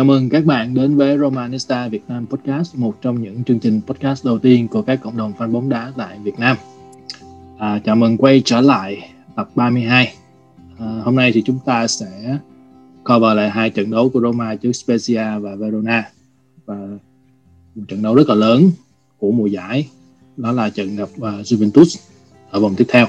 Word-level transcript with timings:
Chào 0.00 0.04
mừng 0.04 0.28
các 0.28 0.44
bạn 0.44 0.74
đến 0.74 0.96
với 0.96 1.18
Romanista 1.18 1.88
Việt 1.88 2.02
Nam 2.08 2.26
Podcast, 2.26 2.76
một 2.76 3.02
trong 3.02 3.22
những 3.22 3.44
chương 3.44 3.60
trình 3.60 3.80
podcast 3.86 4.26
đầu 4.26 4.38
tiên 4.38 4.68
của 4.68 4.82
các 4.82 5.00
cộng 5.02 5.16
đồng 5.16 5.32
fan 5.38 5.52
bóng 5.52 5.68
đá 5.68 5.92
tại 5.96 6.18
Việt 6.22 6.38
Nam. 6.38 6.56
À, 7.58 7.80
chào 7.84 7.96
mừng 7.96 8.16
quay 8.16 8.42
trở 8.44 8.60
lại 8.60 9.10
tập 9.36 9.48
32. 9.54 10.14
À, 10.78 10.86
hôm 11.04 11.16
nay 11.16 11.32
thì 11.34 11.42
chúng 11.46 11.58
ta 11.66 11.86
sẽ 11.86 12.38
cover 13.04 13.36
lại 13.36 13.50
hai 13.50 13.70
trận 13.70 13.90
đấu 13.90 14.10
của 14.10 14.20
Roma 14.20 14.54
trước 14.54 14.70
Spezia 14.70 15.40
và 15.40 15.54
Verona 15.54 16.10
và 16.66 16.76
một 17.74 17.82
trận 17.88 18.02
đấu 18.02 18.14
rất 18.14 18.28
là 18.28 18.34
lớn 18.34 18.70
của 19.18 19.32
mùa 19.32 19.46
giải 19.46 19.88
đó 20.36 20.52
là 20.52 20.70
trận 20.70 20.96
gặp 20.96 21.08
uh, 21.16 21.22
Juventus 21.22 21.98
ở 22.50 22.60
vòng 22.60 22.74
tiếp 22.76 22.86
theo. 22.88 23.06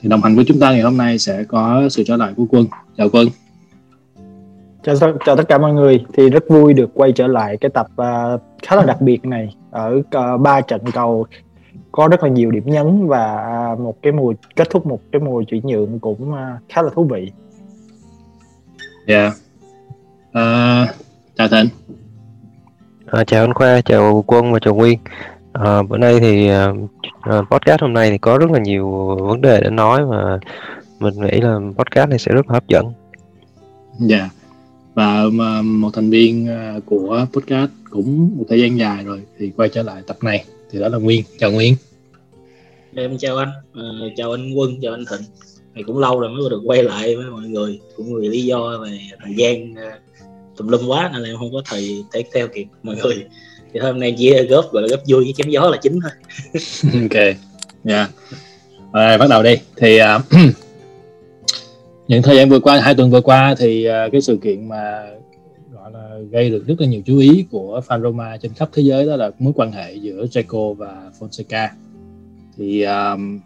Thì 0.00 0.08
đồng 0.08 0.22
hành 0.22 0.36
với 0.36 0.44
chúng 0.44 0.60
ta 0.60 0.72
ngày 0.72 0.82
hôm 0.82 0.96
nay 0.96 1.18
sẽ 1.18 1.44
có 1.44 1.88
sự 1.88 2.04
trở 2.06 2.16
lại 2.16 2.32
của 2.36 2.46
Quân. 2.50 2.66
Chào 2.96 3.08
Quân 3.12 3.28
chào, 4.82 4.94
chào 5.26 5.36
tất 5.36 5.48
cả 5.48 5.58
mọi 5.58 5.72
người 5.72 6.04
thì 6.12 6.30
rất 6.30 6.44
vui 6.48 6.74
được 6.74 6.90
quay 6.94 7.12
trở 7.12 7.26
lại 7.26 7.56
cái 7.56 7.70
tập 7.70 7.86
uh, 7.92 8.40
khá 8.62 8.76
là 8.76 8.82
đặc 8.82 9.00
biệt 9.00 9.24
này 9.24 9.56
ở 9.70 9.96
uh, 9.96 10.40
ba 10.40 10.60
trận 10.60 10.80
cầu 10.92 11.26
có 11.92 12.08
rất 12.08 12.22
là 12.22 12.28
nhiều 12.28 12.50
điểm 12.50 12.64
nhấn 12.66 13.08
và 13.08 13.44
uh, 13.72 13.80
một 13.80 13.96
cái 14.02 14.12
mùa 14.12 14.34
kết 14.56 14.70
thúc 14.70 14.86
một 14.86 15.00
cái 15.12 15.20
mùa 15.20 15.42
chuyển 15.42 15.66
nhượng 15.66 15.98
cũng 15.98 16.30
uh, 16.30 16.36
khá 16.68 16.82
là 16.82 16.90
thú 16.94 17.04
vị. 17.04 17.32
Dạ. 19.08 19.16
Yeah. 19.16 19.32
Uh, 20.28 20.94
chào 21.36 21.48
Thịnh. 21.48 21.68
À, 23.06 23.24
chào 23.24 23.44
anh 23.44 23.54
Khoa, 23.54 23.80
chào 23.80 24.24
Quân 24.26 24.52
và 24.52 24.58
chào 24.58 24.74
Nguyên. 24.74 24.98
À, 25.52 25.82
bữa 25.82 25.98
nay 25.98 26.20
thì 26.20 26.50
uh, 26.50 27.50
podcast 27.50 27.80
hôm 27.80 27.92
nay 27.92 28.10
thì 28.10 28.18
có 28.18 28.38
rất 28.38 28.50
là 28.50 28.58
nhiều 28.58 29.16
vấn 29.20 29.40
đề 29.40 29.60
để 29.60 29.70
nói 29.70 30.04
và 30.04 30.38
mình 30.98 31.14
nghĩ 31.14 31.40
là 31.40 31.58
podcast 31.76 32.10
này 32.10 32.18
sẽ 32.18 32.32
rất 32.32 32.48
là 32.48 32.54
hấp 32.54 32.68
dẫn. 32.68 32.92
Dạ. 33.98 34.18
Yeah 34.18 34.30
và 34.94 35.24
một 35.62 35.90
thành 35.94 36.10
viên 36.10 36.48
à, 36.48 36.74
của 36.86 37.26
podcast 37.32 37.70
cũng 37.90 38.30
một 38.36 38.44
thời 38.48 38.60
gian 38.60 38.78
dài 38.78 39.04
rồi 39.04 39.22
thì 39.38 39.50
quay 39.56 39.68
trở 39.68 39.82
lại 39.82 40.02
tập 40.06 40.16
này 40.22 40.44
thì 40.70 40.78
đó 40.80 40.88
là 40.88 40.98
Nguyên. 40.98 41.24
Chào 41.38 41.50
Nguyên. 41.50 41.76
Em 42.94 43.18
chào 43.18 43.36
anh 43.36 43.48
à, 43.74 43.82
chào 44.16 44.30
anh 44.30 44.54
Quân 44.54 44.80
chào 44.82 44.92
anh 44.92 45.04
Thịnh. 45.10 45.26
Thì 45.74 45.82
cũng 45.82 45.98
lâu 45.98 46.20
rồi 46.20 46.30
mới 46.30 46.50
được 46.50 46.62
quay 46.64 46.82
lại 46.82 47.16
với 47.16 47.26
mọi 47.26 47.42
người 47.42 47.80
cũng 47.96 48.14
vì 48.14 48.28
lý 48.28 48.44
do 48.44 48.78
về 48.78 48.98
thời 49.24 49.34
gian 49.36 49.72
uh, 49.72 50.00
tùm 50.56 50.68
lum 50.68 50.86
quá 50.86 51.10
nên 51.12 51.22
là 51.22 51.28
em 51.28 51.36
không 51.36 51.52
có 51.52 51.62
thời 51.64 52.04
thể 52.12 52.24
theo 52.34 52.48
kịp 52.48 52.66
mọi 52.82 52.96
người. 52.96 53.24
Thì 53.72 53.80
hôm 53.80 54.00
nay 54.00 54.14
chỉ 54.18 54.46
góp 54.48 54.72
gọi 54.72 54.82
là 54.82 54.88
góp 54.90 55.00
vui 55.08 55.24
với 55.24 55.32
chém 55.36 55.50
gió 55.50 55.70
là 55.70 55.76
chính 55.82 56.00
thôi. 56.00 56.10
Ok 57.02 57.36
dạ. 57.84 57.96
Yeah. 57.96 58.10
rồi 58.92 59.18
bắt 59.18 59.26
đầu 59.30 59.42
đi. 59.42 59.56
Thì 59.76 59.98
uh, 60.02 60.22
những 62.10 62.22
thời 62.22 62.36
gian 62.36 62.48
vừa 62.48 62.60
qua 62.60 62.80
hai 62.80 62.94
tuần 62.94 63.10
vừa 63.10 63.20
qua 63.20 63.54
thì 63.58 63.84
à, 63.84 64.08
cái 64.12 64.20
sự 64.20 64.38
kiện 64.42 64.68
mà 64.68 65.06
gọi 65.72 65.92
là 65.92 66.18
gây 66.30 66.50
được 66.50 66.66
rất 66.66 66.80
là 66.80 66.86
nhiều 66.86 67.02
chú 67.06 67.18
ý 67.18 67.44
của 67.50 67.80
fan 67.86 68.02
Roma 68.02 68.36
trên 68.36 68.54
khắp 68.54 68.68
thế 68.72 68.82
giới 68.82 69.06
đó 69.06 69.16
là 69.16 69.30
mối 69.38 69.52
quan 69.56 69.72
hệ 69.72 69.94
giữa 69.94 70.24
Jaco 70.24 70.74
và 70.74 71.10
Fonseca. 71.18 71.68
Thì 72.56 72.82
um, 72.82 73.40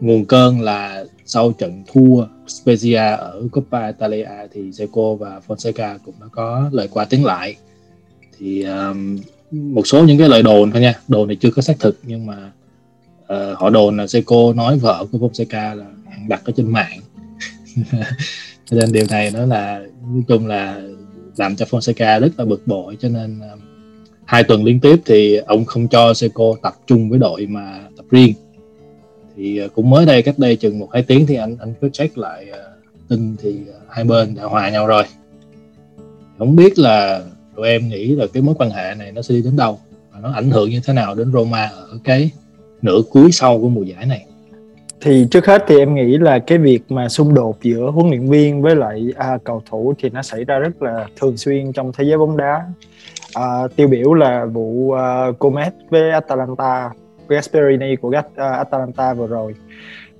nguồn 0.00 0.24
cơn 0.24 0.60
là 0.60 1.04
sau 1.24 1.52
trận 1.52 1.82
thua 1.92 2.24
Spezia 2.46 3.16
ở 3.16 3.42
Coppa 3.52 3.86
Italia 3.86 4.28
thì 4.52 4.70
Jaco 4.70 5.16
và 5.16 5.40
Fonseca 5.46 5.98
cũng 6.04 6.14
đã 6.20 6.26
có 6.32 6.70
lời 6.72 6.88
qua 6.90 7.04
tiếng 7.04 7.24
lại. 7.24 7.56
Thì 8.38 8.62
um, 8.62 9.18
một 9.50 9.86
số 9.86 10.04
những 10.04 10.18
cái 10.18 10.28
lời 10.28 10.42
đồn 10.42 10.70
thôi 10.70 10.82
nha 10.82 10.94
đồn 11.08 11.28
thì 11.28 11.36
chưa 11.36 11.50
có 11.50 11.62
xác 11.62 11.78
thực 11.80 11.98
nhưng 12.02 12.26
mà 12.26 12.52
uh, 13.22 13.58
họ 13.58 13.70
đồn 13.70 13.96
là 13.96 14.04
Jaco 14.04 14.54
nói 14.54 14.78
vợ 14.78 15.06
của 15.12 15.18
Fonseca 15.18 15.76
là 15.76 15.86
đặt 16.28 16.42
ở 16.44 16.52
trên 16.56 16.72
mạng 16.72 17.00
cho 18.64 18.76
nên 18.76 18.92
điều 18.92 19.06
này 19.10 19.30
nó 19.30 19.46
là 19.46 19.78
nói 20.12 20.22
chung 20.28 20.46
là 20.46 20.82
làm 21.36 21.56
cho 21.56 21.66
Fonseca 21.70 22.20
rất 22.20 22.28
là 22.38 22.44
bực 22.44 22.66
bội. 22.66 22.96
Cho 23.00 23.08
nên 23.08 23.40
um, 23.40 23.60
hai 24.24 24.44
tuần 24.44 24.64
liên 24.64 24.80
tiếp 24.80 24.96
thì 25.04 25.36
ông 25.36 25.64
không 25.64 25.88
cho 25.88 26.14
Seco 26.14 26.54
tập 26.62 26.74
trung 26.86 27.10
với 27.10 27.18
đội 27.18 27.46
mà 27.46 27.80
tập 27.96 28.04
riêng. 28.10 28.34
Thì 29.36 29.64
uh, 29.64 29.74
cũng 29.74 29.90
mới 29.90 30.06
đây 30.06 30.22
cách 30.22 30.38
đây 30.38 30.56
chừng 30.56 30.78
một 30.78 30.88
hai 30.92 31.02
tiếng 31.02 31.26
thì 31.26 31.34
anh 31.34 31.56
anh 31.60 31.74
cứ 31.80 31.88
check 31.92 32.18
lại 32.18 32.46
uh, 32.50 32.56
tin 33.08 33.36
thì 33.42 33.50
uh, 33.50 33.74
hai 33.88 34.04
bên 34.04 34.34
đã 34.34 34.44
hòa 34.44 34.70
nhau 34.70 34.86
rồi. 34.86 35.04
Không 36.38 36.56
biết 36.56 36.78
là 36.78 37.22
tụi 37.56 37.68
em 37.68 37.88
nghĩ 37.88 38.06
là 38.06 38.26
cái 38.32 38.42
mối 38.42 38.54
quan 38.58 38.70
hệ 38.70 38.94
này 38.94 39.12
nó 39.12 39.22
sẽ 39.22 39.34
đi 39.34 39.42
đến 39.42 39.56
đâu 39.56 39.80
và 40.12 40.20
nó 40.20 40.32
ảnh 40.32 40.50
hưởng 40.50 40.70
như 40.70 40.80
thế 40.84 40.92
nào 40.92 41.14
đến 41.14 41.32
Roma 41.32 41.66
ở 41.66 41.98
cái 42.04 42.30
nửa 42.82 43.02
cuối 43.10 43.32
sau 43.32 43.60
của 43.60 43.68
mùa 43.68 43.82
giải 43.82 44.06
này 44.06 44.26
thì 45.00 45.26
trước 45.30 45.46
hết 45.46 45.64
thì 45.68 45.78
em 45.78 45.94
nghĩ 45.94 46.18
là 46.18 46.38
cái 46.38 46.58
việc 46.58 46.82
mà 46.88 47.08
xung 47.08 47.34
đột 47.34 47.56
giữa 47.62 47.90
huấn 47.90 48.08
luyện 48.08 48.28
viên 48.30 48.62
với 48.62 48.76
lại 48.76 49.06
à, 49.16 49.38
cầu 49.44 49.62
thủ 49.70 49.94
thì 49.98 50.10
nó 50.10 50.22
xảy 50.22 50.44
ra 50.44 50.58
rất 50.58 50.82
là 50.82 51.06
thường 51.20 51.36
xuyên 51.36 51.72
trong 51.72 51.92
thế 51.92 52.04
giới 52.04 52.18
bóng 52.18 52.36
đá. 52.36 52.66
À, 53.34 53.68
tiêu 53.76 53.88
biểu 53.88 54.14
là 54.14 54.44
vụ 54.44 54.92
à, 54.92 55.30
Gomez 55.30 55.70
với 55.90 56.10
Atalanta 56.10 56.90
Gasperini 57.28 57.96
của 57.96 58.12
à, 58.36 58.50
Atalanta 58.50 59.14
vừa 59.14 59.26
rồi. 59.26 59.54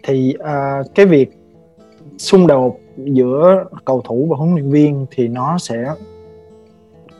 Thì 0.02 0.34
à, 0.44 0.82
cái 0.94 1.06
việc 1.06 1.30
xung 2.18 2.46
đột 2.46 2.80
giữa 2.96 3.64
cầu 3.84 4.02
thủ 4.04 4.26
và 4.30 4.36
huấn 4.36 4.54
luyện 4.54 4.70
viên 4.70 5.06
thì 5.10 5.28
nó 5.28 5.58
sẽ 5.58 5.84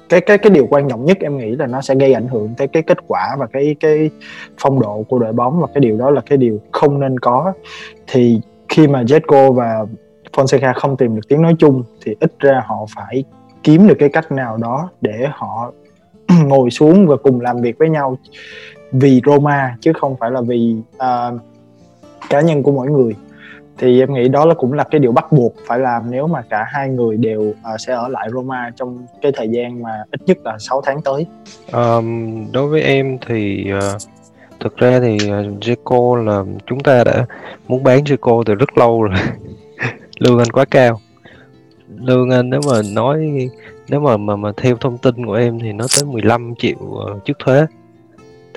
cái 0.08 0.20
cái 0.20 0.38
cái 0.38 0.50
điều 0.50 0.66
quan 0.70 0.88
trọng 0.88 1.04
nhất 1.04 1.18
em 1.20 1.38
nghĩ 1.38 1.56
là 1.56 1.66
nó 1.66 1.80
sẽ 1.80 1.94
gây 1.94 2.12
ảnh 2.12 2.28
hưởng 2.28 2.54
tới 2.56 2.68
cái 2.68 2.82
kết 2.82 2.98
quả 3.08 3.36
và 3.38 3.46
cái 3.46 3.76
cái 3.80 4.10
phong 4.58 4.80
độ 4.80 5.04
của 5.08 5.18
đội 5.18 5.32
bóng 5.32 5.60
và 5.60 5.66
cái 5.74 5.80
điều 5.80 5.96
đó 5.96 6.10
là 6.10 6.20
cái 6.20 6.38
điều 6.38 6.60
không 6.72 7.00
nên 7.00 7.18
có. 7.18 7.52
Thì 8.06 8.40
khi 8.68 8.88
mà 8.88 9.02
Jetco 9.02 9.52
và 9.52 9.86
Fonseca 10.32 10.72
không 10.74 10.96
tìm 10.96 11.16
được 11.16 11.28
tiếng 11.28 11.42
nói 11.42 11.54
chung 11.58 11.82
thì 12.04 12.16
ít 12.20 12.32
ra 12.38 12.62
họ 12.66 12.86
phải 12.96 13.24
kiếm 13.62 13.88
được 13.88 13.96
cái 13.98 14.08
cách 14.08 14.32
nào 14.32 14.56
đó 14.56 14.90
để 15.00 15.26
họ 15.30 15.72
ngồi 16.44 16.70
xuống 16.70 17.06
và 17.06 17.16
cùng 17.16 17.40
làm 17.40 17.60
việc 17.60 17.78
với 17.78 17.88
nhau 17.88 18.18
vì 18.92 19.20
Roma 19.26 19.76
chứ 19.80 19.92
không 20.00 20.16
phải 20.20 20.30
là 20.30 20.40
vì 20.40 20.76
uh, 20.96 21.40
cá 22.28 22.40
nhân 22.40 22.62
của 22.62 22.72
mỗi 22.72 22.90
người 22.90 23.14
thì 23.78 24.00
em 24.00 24.14
nghĩ 24.14 24.28
đó 24.28 24.44
là 24.44 24.54
cũng 24.54 24.72
là 24.72 24.84
cái 24.84 24.98
điều 24.98 25.12
bắt 25.12 25.32
buộc 25.32 25.54
phải 25.66 25.78
làm 25.78 26.10
nếu 26.10 26.26
mà 26.26 26.42
cả 26.50 26.64
hai 26.68 26.88
người 26.88 27.16
đều 27.16 27.42
uh, 27.42 27.80
sẽ 27.80 27.92
ở 27.92 28.08
lại 28.08 28.28
Roma 28.32 28.70
trong 28.76 29.06
cái 29.22 29.32
thời 29.32 29.48
gian 29.48 29.82
mà 29.82 29.90
ít 30.10 30.20
nhất 30.26 30.38
là 30.44 30.58
6 30.58 30.82
tháng 30.84 31.02
tới. 31.02 31.26
Um, 31.72 32.52
đối 32.52 32.68
với 32.68 32.82
em 32.82 33.18
thì 33.26 33.72
uh, 33.76 34.02
thực 34.60 34.76
ra 34.76 35.00
thì 35.00 35.18
ờ, 35.30 35.40
uh, 35.40 35.46
Jeco 35.60 36.14
là 36.14 36.44
chúng 36.66 36.80
ta 36.80 37.04
đã 37.04 37.26
muốn 37.68 37.82
bán 37.82 38.04
Jeco 38.04 38.42
từ 38.46 38.54
rất 38.54 38.78
lâu 38.78 39.02
rồi. 39.02 39.14
lương 40.18 40.38
anh 40.38 40.50
quá 40.50 40.64
cao. 40.70 41.00
Lương 42.00 42.30
anh 42.30 42.50
nếu 42.50 42.60
mà 42.70 42.80
nói 42.94 43.48
nếu 43.88 44.00
mà 44.00 44.16
mà 44.16 44.36
mà 44.36 44.52
theo 44.56 44.76
thông 44.76 44.98
tin 44.98 45.26
của 45.26 45.34
em 45.34 45.58
thì 45.58 45.72
nó 45.72 45.86
tới 45.96 46.08
15 46.12 46.54
triệu 46.58 46.78
uh, 46.78 47.24
trước 47.24 47.38
thuế 47.38 47.66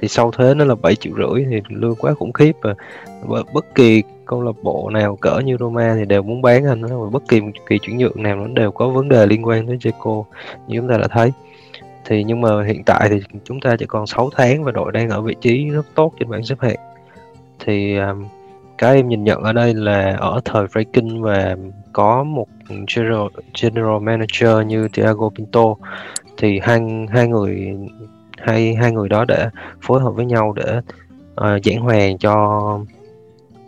thì 0.01 0.07
sau 0.07 0.31
thuế 0.31 0.53
nó 0.53 0.65
là 0.65 0.75
7 0.75 0.95
triệu 0.95 1.13
rưỡi 1.17 1.45
thì 1.49 1.61
lương 1.69 1.95
quá 1.95 2.13
khủng 2.13 2.33
khiếp 2.33 2.55
và 3.21 3.43
bất 3.53 3.75
kỳ 3.75 4.03
câu 4.25 4.41
lạc 4.41 4.55
bộ 4.63 4.89
nào 4.89 5.15
cỡ 5.15 5.39
như 5.39 5.57
Roma 5.59 5.95
thì 5.99 6.05
đều 6.05 6.21
muốn 6.21 6.41
bán 6.41 6.65
anh 6.65 6.83
và 6.83 7.09
bất 7.11 7.27
kỳ 7.27 7.41
một 7.41 7.51
kỳ 7.67 7.79
chuyển 7.79 7.97
nhượng 7.97 8.23
nào 8.23 8.35
nó 8.35 8.47
đều 8.47 8.71
có 8.71 8.89
vấn 8.89 9.09
đề 9.09 9.25
liên 9.25 9.47
quan 9.47 9.67
tới 9.67 9.77
Jeco 9.77 10.23
như 10.67 10.79
chúng 10.79 10.89
ta 10.89 10.97
đã 10.97 11.07
thấy. 11.07 11.31
Thì 12.05 12.23
nhưng 12.23 12.41
mà 12.41 12.63
hiện 12.63 12.83
tại 12.83 13.09
thì 13.09 13.19
chúng 13.43 13.59
ta 13.59 13.75
chỉ 13.79 13.85
còn 13.85 14.07
6 14.07 14.29
tháng 14.35 14.63
và 14.63 14.71
đội 14.71 14.91
đang 14.91 15.09
ở 15.09 15.21
vị 15.21 15.35
trí 15.41 15.69
rất 15.69 15.85
tốt 15.95 16.13
trên 16.19 16.29
bảng 16.29 16.43
xếp 16.43 16.55
hạng. 16.59 16.79
Thì 17.59 17.97
um, 17.97 18.25
cái 18.77 18.95
em 18.95 19.07
nhìn 19.07 19.23
nhận 19.23 19.43
ở 19.43 19.53
đây 19.53 19.73
là 19.73 20.15
ở 20.19 20.41
thời 20.45 20.65
Franklin 20.65 21.21
và 21.21 21.55
có 21.93 22.23
một 22.23 22.47
general, 22.95 23.27
general 23.61 23.99
manager 24.01 24.67
như 24.67 24.87
Thiago 24.93 25.29
Pinto 25.29 25.75
thì 26.37 26.59
hai 26.63 26.79
hai 27.09 27.27
người 27.27 27.77
hai 28.41 28.75
hai 28.75 28.91
người 28.91 29.09
đó 29.09 29.25
để 29.25 29.49
phối 29.81 30.01
hợp 30.01 30.11
với 30.11 30.25
nhau 30.25 30.53
để 30.55 30.77
uh, 30.77 31.65
giảng 31.65 31.79
hòa 31.81 31.99
cho 32.19 32.79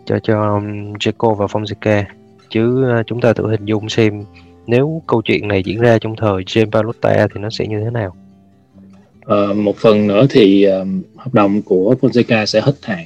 cho 0.04 0.18
cho 0.22 0.54
um, 0.54 0.92
Jaco 0.92 1.34
và 1.34 1.46
Fonseca. 1.46 2.04
Chứ 2.50 2.94
uh, 3.00 3.06
chúng 3.06 3.20
ta 3.20 3.32
tự 3.32 3.50
hình 3.50 3.64
dung 3.64 3.88
xem 3.88 4.24
nếu 4.66 5.02
câu 5.06 5.22
chuyện 5.22 5.48
này 5.48 5.62
diễn 5.62 5.80
ra 5.80 5.98
trong 5.98 6.16
thời 6.16 6.42
James 6.42 6.70
Pallotta 6.70 7.26
thì 7.34 7.40
nó 7.40 7.50
sẽ 7.50 7.66
như 7.66 7.80
thế 7.84 7.90
nào. 7.90 8.16
Uh, 9.26 9.56
một 9.56 9.76
phần 9.76 10.06
nữa 10.06 10.26
thì 10.30 10.66
uh, 10.68 10.86
hợp 11.16 11.34
đồng 11.34 11.62
của 11.62 11.94
Fonseca 12.00 12.44
sẽ 12.44 12.60
hết 12.60 12.74
hạn 12.82 13.04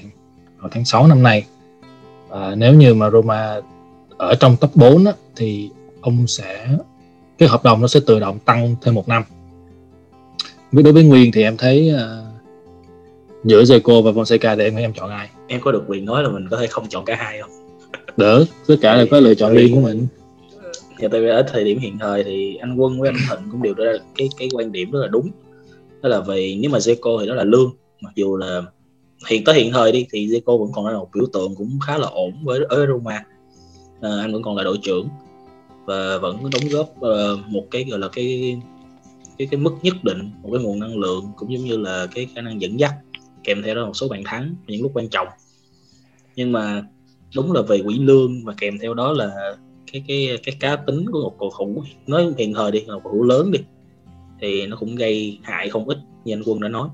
vào 0.58 0.68
tháng 0.72 0.84
6 0.84 1.06
năm 1.06 1.22
nay. 1.22 1.44
Uh, 2.28 2.36
nếu 2.56 2.74
như 2.74 2.94
mà 2.94 3.10
Roma 3.10 3.60
ở 4.16 4.34
trong 4.34 4.56
top 4.56 4.76
4 4.76 5.04
á, 5.04 5.12
thì 5.36 5.70
ông 6.00 6.26
sẽ 6.26 6.68
cái 7.38 7.48
hợp 7.48 7.64
đồng 7.64 7.80
nó 7.80 7.86
sẽ 7.86 8.00
tự 8.06 8.20
động 8.20 8.38
tăng 8.38 8.76
thêm 8.82 8.94
một 8.94 9.08
năm 9.08 9.22
với 10.72 10.82
đối 10.82 10.92
với 10.92 11.04
Nguyên 11.04 11.32
thì 11.32 11.42
em 11.42 11.56
thấy 11.56 11.92
uh, 11.94 12.00
giữa 13.44 13.62
Zico 13.62 14.02
và 14.02 14.10
Fonseca 14.10 14.56
thì 14.56 14.62
em 14.62 14.76
em 14.76 14.92
chọn 14.92 15.10
ai? 15.10 15.28
Em 15.46 15.60
có 15.60 15.72
được 15.72 15.84
quyền 15.88 16.04
nói 16.04 16.22
là 16.22 16.28
mình 16.28 16.46
có 16.50 16.56
thể 16.56 16.66
không 16.66 16.88
chọn 16.88 17.04
cả 17.04 17.16
hai 17.18 17.40
không? 17.40 17.50
Đỡ 18.16 18.44
tất 18.66 18.76
cả 18.80 18.96
là 18.96 19.04
có 19.10 19.20
lựa 19.20 19.34
chọn 19.34 19.54
riêng 19.54 19.74
của 19.74 19.80
mình. 19.80 20.06
Thì 20.98 21.08
tại 21.10 21.20
vì 21.20 21.28
ở 21.28 21.42
thời 21.52 21.64
điểm 21.64 21.78
hiện 21.78 21.98
thời 21.98 22.24
thì 22.24 22.56
anh 22.56 22.76
Quân 22.76 23.00
với 23.00 23.10
anh 23.10 23.16
Thịnh 23.30 23.50
cũng 23.50 23.62
đều 23.62 23.74
đưa 23.74 23.84
ra 23.84 23.98
cái 24.16 24.28
cái 24.38 24.48
quan 24.54 24.72
điểm 24.72 24.90
rất 24.90 25.00
là 25.00 25.06
đúng. 25.06 25.30
Đó 26.02 26.08
là 26.08 26.20
vì 26.20 26.56
nếu 26.60 26.70
mà 26.70 26.78
Zico 26.78 27.20
thì 27.20 27.26
đó 27.26 27.34
là 27.34 27.44
lương 27.44 27.70
mặc 28.00 28.12
dù 28.16 28.36
là 28.36 28.62
hiện 29.28 29.44
tới 29.44 29.54
hiện 29.54 29.72
thời 29.72 29.92
đi 29.92 30.06
thì 30.10 30.26
Zico 30.26 30.58
vẫn 30.58 30.72
còn 30.72 30.86
là 30.86 30.98
một 30.98 31.08
biểu 31.14 31.26
tượng 31.32 31.54
cũng 31.54 31.78
khá 31.86 31.98
là 31.98 32.06
ổn 32.06 32.32
với 32.44 32.60
ở 32.68 32.86
Roma. 32.86 33.24
À, 34.00 34.10
anh 34.20 34.32
vẫn 34.32 34.42
còn 34.42 34.56
là 34.56 34.64
đội 34.64 34.78
trưởng 34.82 35.08
và 35.84 36.18
vẫn 36.18 36.36
đóng 36.36 36.68
góp 36.70 36.90
uh, 37.00 37.46
một 37.48 37.64
cái 37.70 37.84
gọi 37.90 37.98
là 37.98 38.08
cái 38.08 38.58
cái 39.38 39.48
cái 39.50 39.60
mức 39.60 39.74
nhất 39.82 40.04
định 40.04 40.30
một 40.42 40.48
cái 40.52 40.62
nguồn 40.62 40.78
năng 40.78 40.98
lượng 40.98 41.24
cũng 41.36 41.52
giống 41.52 41.64
như 41.64 41.76
là 41.76 42.06
cái 42.14 42.28
khả 42.34 42.40
năng 42.40 42.60
dẫn 42.60 42.80
dắt, 42.80 42.92
kèm 43.44 43.62
theo 43.62 43.74
đó 43.74 43.86
một 43.86 43.96
số 43.96 44.08
bàn 44.08 44.22
thắng 44.24 44.54
những 44.66 44.82
lúc 44.82 44.90
quan 44.94 45.08
trọng. 45.08 45.28
Nhưng 46.36 46.52
mà 46.52 46.82
đúng 47.34 47.52
là 47.52 47.62
về 47.62 47.82
quỹ 47.84 47.98
lương 47.98 48.44
và 48.44 48.54
kèm 48.58 48.78
theo 48.78 48.94
đó 48.94 49.12
là 49.12 49.56
cái 49.92 50.04
cái 50.08 50.38
cái 50.44 50.56
cá 50.60 50.76
tính 50.76 51.10
của 51.12 51.22
một 51.22 51.36
cầu 51.38 51.52
thủ, 51.58 51.82
nói 52.06 52.34
hiện 52.38 52.54
thời 52.54 52.70
đi, 52.70 52.80
một 52.80 53.00
cầu 53.04 53.12
thủ 53.12 53.22
lớn 53.22 53.50
đi, 53.50 53.58
thì 54.40 54.66
nó 54.66 54.76
cũng 54.76 54.94
gây 54.94 55.38
hại 55.42 55.68
không 55.68 55.88
ít 55.88 55.98
như 56.24 56.34
anh 56.34 56.42
quân 56.46 56.60
đã 56.60 56.68
nói. 56.68 56.88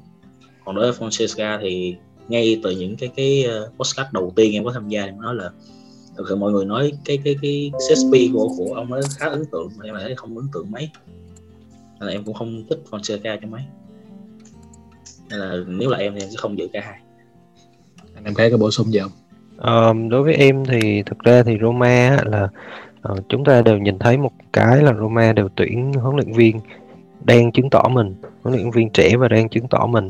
Còn 0.65 0.77
đối 0.77 0.93
với 0.93 1.09
Fonseca 1.09 1.59
thì 1.63 1.95
ngay 2.29 2.61
từ 2.63 2.71
những 2.71 2.97
cái 2.97 3.11
cái 3.17 3.45
podcast 3.47 3.77
postcard 3.79 4.13
đầu 4.13 4.33
tiên 4.37 4.53
em 4.53 4.65
có 4.65 4.73
tham 4.73 4.89
gia 4.89 5.05
em 5.05 5.21
nói 5.21 5.35
là, 5.35 5.51
thực 6.17 6.27
sự 6.29 6.37
mọi 6.37 6.53
người 6.53 6.65
nói 6.65 6.93
cái 7.05 7.19
cái 7.25 7.37
cái 7.43 7.73
Shakespeare 7.89 8.33
của 8.33 8.49
của 8.59 8.75
ông 8.75 8.93
ấy 8.93 9.03
khá 9.19 9.27
ấn 9.29 9.45
tượng, 9.53 9.69
mà 9.77 9.85
em 9.85 9.95
thấy 10.01 10.15
không 10.17 10.39
ấn 10.39 10.47
tượng 10.53 10.71
mấy 10.71 10.91
nên 12.03 12.07
là 12.07 12.13
em 12.13 12.25
cũng 12.25 12.35
không 12.35 12.65
thích 12.71 12.79
Fonseca 12.91 13.39
cho 13.43 13.49
mấy 13.49 13.63
nên 15.31 15.41
là 15.41 15.57
nếu 15.67 15.91
là 15.91 15.99
em 15.99 16.15
thì 16.15 16.21
em 16.21 16.31
sẽ 16.31 16.37
không 16.39 16.59
giữ 16.59 16.69
cả 16.73 16.81
hai 16.85 16.99
anh 18.15 18.25
em 18.25 18.35
thấy 18.35 18.51
có 18.51 18.57
bổ 18.57 18.71
sung 18.71 18.93
gì 18.93 18.99
không 18.99 19.11
Ờ, 19.63 19.95
đối 20.09 20.23
với 20.23 20.35
em 20.35 20.65
thì 20.65 21.03
thực 21.03 21.19
ra 21.19 21.43
thì 21.43 21.57
Roma 21.61 21.87
á, 21.87 22.23
là 22.27 22.49
ờ, 23.03 23.17
chúng 23.29 23.45
ta 23.45 23.63
đều 23.63 23.79
nhìn 23.79 23.99
thấy 23.99 24.19
một 24.19 24.33
cái 24.53 24.83
là 24.83 24.95
Roma 24.95 25.33
đều 25.33 25.49
tuyển 25.55 25.93
huấn 25.93 26.17
luyện 26.17 26.33
viên 26.33 26.61
đang 27.25 27.53
chứng 27.53 27.71
tỏ 27.71 27.83
mình, 27.91 28.15
huấn 28.43 28.55
luyện 28.55 28.71
viên 28.71 28.91
trẻ 28.91 29.17
và 29.17 29.29
đang 29.29 29.49
chứng 29.49 29.69
tỏ 29.69 29.87
mình. 29.87 30.09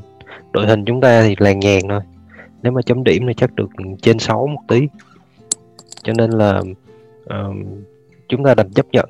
Đội 0.52 0.66
hình 0.66 0.84
chúng 0.84 1.00
ta 1.00 1.22
thì 1.22 1.34
làng 1.38 1.60
nhàng 1.60 1.82
thôi. 1.88 2.00
Nếu 2.62 2.72
mà 2.72 2.82
chấm 2.82 3.04
điểm 3.04 3.26
thì 3.26 3.34
chắc 3.34 3.54
được 3.54 3.70
trên 4.02 4.18
6 4.18 4.46
một 4.46 4.60
tí. 4.68 4.88
Cho 6.02 6.12
nên 6.12 6.30
là 6.30 6.62
ờ, 7.26 7.50
chúng 8.28 8.44
ta 8.44 8.54
đành 8.54 8.72
chấp 8.72 8.86
nhận. 8.92 9.08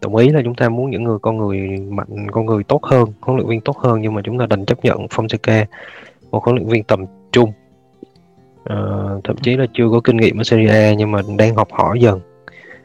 Đồng 0.00 0.16
ý 0.16 0.28
là 0.28 0.40
chúng 0.44 0.54
ta 0.54 0.68
muốn 0.68 0.90
những 0.90 1.04
người 1.04 1.18
con 1.22 1.38
người 1.38 1.58
mạnh, 1.88 2.30
con 2.32 2.46
người 2.46 2.64
tốt 2.64 2.84
hơn, 2.84 3.12
huấn 3.20 3.36
luyện 3.36 3.48
viên 3.48 3.60
tốt 3.60 3.76
hơn 3.76 4.00
nhưng 4.02 4.14
mà 4.14 4.22
chúng 4.24 4.38
ta 4.38 4.46
đành 4.46 4.64
chấp 4.64 4.84
nhận 4.84 5.06
Fonseca, 5.06 5.64
một 6.30 6.44
huấn 6.44 6.56
luyện 6.56 6.68
viên 6.68 6.84
tầm 6.84 7.04
trung. 7.32 7.52
Ờ, 8.64 9.20
thậm 9.24 9.36
chí 9.36 9.56
là 9.56 9.66
chưa 9.72 9.88
có 9.90 10.00
kinh 10.04 10.16
nghiệm 10.16 10.40
ở 10.40 10.44
Serie 10.44 10.68
A 10.68 10.94
nhưng 10.94 11.10
mà 11.10 11.20
đang 11.38 11.54
học 11.54 11.68
hỏi 11.72 12.00
dần. 12.00 12.20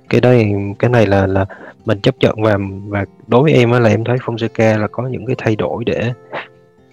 Cái 0.09 0.21
đây 0.21 0.53
cái 0.79 0.89
này 0.89 1.05
là 1.05 1.27
là 1.27 1.45
mình 1.85 1.99
chấp 1.99 2.15
nhận 2.19 2.41
và 2.41 2.57
và 2.87 3.05
đối 3.27 3.43
với 3.43 3.53
em 3.53 3.71
á 3.71 3.79
là 3.79 3.89
em 3.89 4.03
thấy 4.03 4.17
Fonseca 4.17 4.79
là 4.79 4.87
có 4.87 5.07
những 5.07 5.25
cái 5.25 5.35
thay 5.39 5.55
đổi 5.55 5.83
để 5.85 6.13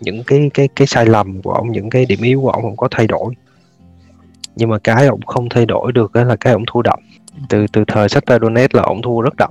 những 0.00 0.22
cái 0.26 0.50
cái 0.54 0.68
cái 0.76 0.86
sai 0.86 1.06
lầm 1.06 1.42
của 1.42 1.52
ông 1.52 1.72
những 1.72 1.90
cái 1.90 2.06
điểm 2.06 2.18
yếu 2.22 2.40
của 2.40 2.50
ông 2.50 2.62
không 2.62 2.76
có 2.76 2.88
thay 2.90 3.06
đổi. 3.06 3.34
Nhưng 4.56 4.68
mà 4.68 4.78
cái 4.78 5.06
ông 5.06 5.20
không 5.20 5.48
thay 5.48 5.66
đổi 5.66 5.92
được 5.92 6.12
đó 6.12 6.25
là 6.25 6.36
cái 6.36 6.52
ông 6.52 6.64
thua 6.66 6.82
đậm. 6.82 6.98
Từ 7.48 7.66
từ 7.72 7.84
thời 7.86 8.08
Shakhtar 8.08 8.42
Donetsk 8.42 8.75
là 8.75 8.82
ông 8.82 9.02
thua 9.02 9.20
rất 9.20 9.34
đậm 9.36 9.50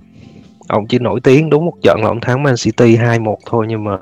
ông 0.68 0.88
chỉ 0.88 1.00
nổi 1.00 1.20
tiếng 1.24 1.50
đúng 1.50 1.66
một 1.66 1.74
trận 1.82 2.02
là 2.02 2.08
ông 2.08 2.22
thắng 2.22 2.44
Man 2.44 2.56
City 2.58 2.98
2-1 2.98 3.36
thôi 3.46 3.66
nhưng 3.70 3.84
mà 3.84 3.98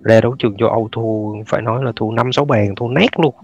ra 0.00 0.20
đấu 0.20 0.36
trường 0.38 0.56
châu 0.56 0.68
Âu 0.68 0.88
thua 0.92 1.44
phải 1.46 1.62
nói 1.62 1.84
là 1.84 1.92
thua 1.96 2.10
năm 2.10 2.32
sáu 2.32 2.44
bàn 2.44 2.74
thua 2.74 2.88
nét 2.88 3.08
luôn. 3.22 3.34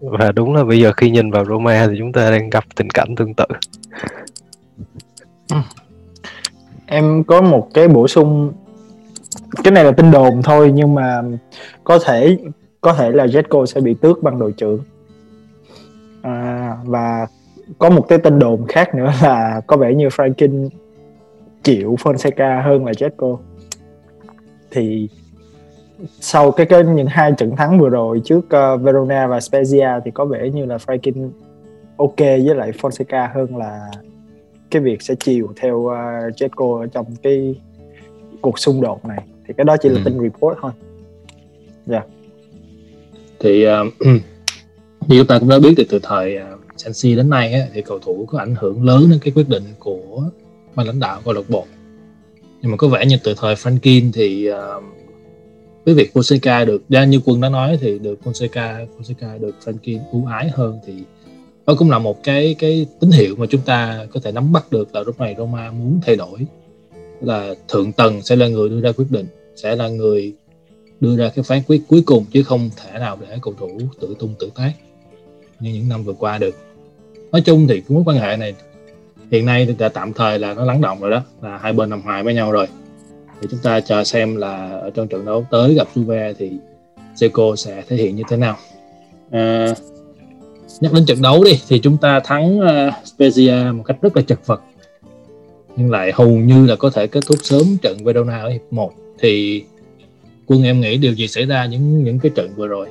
Và 0.00 0.32
đúng 0.32 0.54
là 0.54 0.64
bây 0.64 0.80
giờ 0.80 0.92
khi 0.92 1.10
nhìn 1.10 1.30
vào 1.30 1.44
Roma 1.44 1.86
thì 1.86 1.94
chúng 1.98 2.12
ta 2.12 2.30
đang 2.30 2.50
gặp 2.50 2.64
tình 2.76 2.90
cảnh 2.90 3.14
tương 3.16 3.34
tự. 3.34 3.44
Ừ. 5.50 5.56
Em 6.86 7.24
có 7.24 7.40
một 7.40 7.68
cái 7.74 7.88
bổ 7.88 8.08
sung. 8.08 8.52
Cái 9.64 9.72
này 9.72 9.84
là 9.84 9.90
tin 9.90 10.10
đồn 10.10 10.42
thôi 10.42 10.72
nhưng 10.74 10.94
mà 10.94 11.22
có 11.84 11.98
thể 11.98 12.38
có 12.80 12.92
thể 12.92 13.10
là 13.10 13.26
Jetco 13.26 13.66
sẽ 13.66 13.80
bị 13.80 13.94
tước 13.94 14.22
bằng 14.22 14.38
đội 14.38 14.52
trưởng. 14.52 14.80
À, 16.22 16.76
và 16.84 17.26
có 17.78 17.90
một 17.90 18.06
cái 18.08 18.18
tin 18.18 18.38
đồn 18.38 18.66
khác 18.68 18.94
nữa 18.94 19.12
là 19.22 19.60
có 19.66 19.76
vẻ 19.76 19.94
như 19.94 20.08
Franklin 20.08 20.68
chịu 21.64 21.96
Fonseca 22.02 22.62
hơn 22.62 22.84
là 22.84 22.92
Jetco 22.92 23.38
thì 24.70 25.08
sau 26.20 26.50
cái 26.50 26.66
cái 26.66 26.84
những 26.84 27.06
hai 27.06 27.32
trận 27.38 27.56
thắng 27.56 27.80
vừa 27.80 27.88
rồi 27.88 28.20
trước 28.24 28.38
uh, 28.38 28.80
Verona 28.82 29.26
và 29.26 29.38
Spezia 29.38 30.00
thì 30.04 30.10
có 30.10 30.24
vẻ 30.24 30.50
như 30.50 30.64
là 30.64 30.76
Franklin 30.76 31.30
ok 31.96 32.18
với 32.18 32.54
lại 32.54 32.72
Fonseca 32.72 33.28
hơn 33.34 33.56
là 33.56 33.90
cái 34.70 34.82
việc 34.82 35.02
sẽ 35.02 35.14
chiều 35.14 35.52
theo 35.56 35.76
uh, 35.76 35.92
Jetco 36.36 36.80
ở 36.80 36.86
trong 36.86 37.06
cái 37.22 37.54
cuộc 38.40 38.58
xung 38.58 38.80
đột 38.80 39.04
này. 39.04 39.24
Thì 39.46 39.54
cái 39.56 39.64
đó 39.64 39.76
chỉ 39.76 39.88
là 39.88 39.94
Ừ. 39.94 40.02
tin 40.04 40.20
report 40.20 40.58
thôi. 40.62 40.72
Thì 43.40 43.66
uh, 43.66 43.72
như 45.08 45.18
chúng 45.18 45.26
ta 45.26 45.38
cũng 45.38 45.48
đã 45.48 45.58
biết 45.58 45.74
từ 45.76 45.84
từ 45.88 45.98
thời 46.02 46.38
uh, 46.38 46.60
Chelsea 46.76 47.16
đến 47.16 47.30
nay 47.30 47.52
á, 47.52 47.60
thì 47.72 47.82
cầu 47.82 47.98
thủ 47.98 48.26
có 48.28 48.38
ảnh 48.38 48.54
hưởng 48.58 48.84
lớn 48.84 49.06
đến 49.10 49.18
cái 49.22 49.32
quyết 49.36 49.48
định 49.48 49.62
của 49.78 50.22
ban 50.76 50.86
lãnh 50.86 51.00
đạo 51.00 51.20
câu 51.24 51.34
lạc 51.34 51.50
bộ. 51.50 51.66
Nhưng 52.62 52.70
mà 52.70 52.76
có 52.76 52.88
vẻ 52.88 53.06
như 53.06 53.16
từ 53.24 53.34
thời 53.36 53.54
Franklin 53.54 54.10
thì 54.12 54.50
uh, 54.50 54.84
với 55.84 55.94
việc 55.94 56.10
Fonseca 56.14 56.66
được 56.66 56.82
ra 56.88 57.04
như 57.04 57.20
quân 57.24 57.40
đã 57.40 57.48
nói 57.48 57.78
thì 57.80 57.98
được 57.98 58.18
Fonseca 58.24 58.86
Fonseca 58.98 59.38
được 59.38 59.54
Franklin 59.64 59.98
ưu 60.12 60.26
ái 60.26 60.50
hơn 60.54 60.78
thì 60.86 60.94
đó 61.66 61.74
cũng 61.78 61.90
là 61.90 61.98
một 61.98 62.22
cái 62.24 62.56
cái 62.58 62.86
tín 63.00 63.10
hiệu 63.10 63.34
mà 63.36 63.46
chúng 63.46 63.60
ta 63.60 64.06
có 64.12 64.20
thể 64.20 64.32
nắm 64.32 64.52
bắt 64.52 64.72
được 64.72 64.94
là 64.94 65.02
lúc 65.02 65.20
này 65.20 65.34
Roma 65.38 65.70
muốn 65.70 66.00
thay 66.06 66.16
đổi. 66.16 66.38
Là 67.20 67.54
thượng 67.68 67.92
tầng 67.92 68.22
sẽ 68.22 68.36
là 68.36 68.48
người 68.48 68.68
đưa 68.68 68.80
ra 68.80 68.92
quyết 68.92 69.10
định 69.10 69.26
sẽ 69.56 69.76
là 69.76 69.88
người 69.88 70.32
đưa 71.00 71.16
ra 71.16 71.28
cái 71.34 71.42
phán 71.42 71.62
quyết 71.66 71.82
cuối 71.88 72.02
cùng 72.06 72.24
chứ 72.32 72.42
không 72.42 72.70
thể 72.76 72.98
nào 72.98 73.18
để 73.20 73.38
cầu 73.42 73.54
thủ 73.58 73.80
tự 74.00 74.14
tung 74.18 74.34
tự 74.38 74.50
tác 74.54 74.72
như 75.60 75.70
những 75.70 75.88
năm 75.88 76.04
vừa 76.04 76.12
qua 76.12 76.38
được. 76.38 76.54
Nói 77.32 77.40
chung 77.40 77.66
thì 77.68 77.82
mối 77.88 78.02
quan 78.06 78.16
hệ 78.16 78.36
này 78.36 78.54
hiện 79.30 79.46
nay 79.46 79.66
thì 79.66 79.74
đã 79.78 79.88
tạm 79.88 80.12
thời 80.12 80.38
là 80.38 80.54
nó 80.54 80.64
lắng 80.64 80.80
động 80.80 81.00
rồi 81.00 81.10
đó 81.10 81.22
là 81.42 81.58
hai 81.58 81.72
bên 81.72 81.90
nằm 81.90 82.02
hòa 82.02 82.22
với 82.22 82.34
nhau 82.34 82.52
rồi. 82.52 82.66
Thì 83.40 83.48
chúng 83.50 83.60
ta 83.62 83.80
chờ 83.80 84.04
xem 84.04 84.36
là 84.36 84.68
ở 84.82 84.90
trong 84.94 85.08
trận 85.08 85.24
đấu 85.24 85.46
tới 85.50 85.74
gặp 85.74 85.88
Juve 85.94 86.34
thì 86.38 86.50
Seco 87.16 87.56
sẽ 87.56 87.82
thể 87.88 87.96
hiện 87.96 88.16
như 88.16 88.22
thế 88.28 88.36
nào. 88.36 88.56
À, 89.30 89.66
nhắc 90.80 90.92
đến 90.92 91.06
trận 91.06 91.22
đấu 91.22 91.44
đi 91.44 91.60
thì 91.68 91.78
chúng 91.78 91.96
ta 91.96 92.20
thắng 92.20 92.58
uh, 92.58 92.94
Spezia 93.04 93.76
một 93.76 93.82
cách 93.86 93.96
rất 94.02 94.16
là 94.16 94.22
chật 94.22 94.46
vật. 94.46 94.62
Nhưng 95.76 95.90
lại 95.90 96.12
hầu 96.14 96.28
như 96.28 96.66
là 96.66 96.76
có 96.76 96.90
thể 96.90 97.06
kết 97.06 97.24
thúc 97.26 97.38
sớm 97.42 97.76
trận 97.82 98.04
Verona 98.04 98.42
ở 98.42 98.48
hiệp 98.48 98.60
1 98.70 98.92
thì 99.18 99.64
quân 100.46 100.62
em 100.62 100.80
nghĩ 100.80 100.96
điều 100.96 101.12
gì 101.12 101.28
xảy 101.28 101.44
ra 101.44 101.66
những 101.66 102.04
những 102.04 102.18
cái 102.18 102.32
trận 102.34 102.50
vừa 102.56 102.66
rồi? 102.66 102.88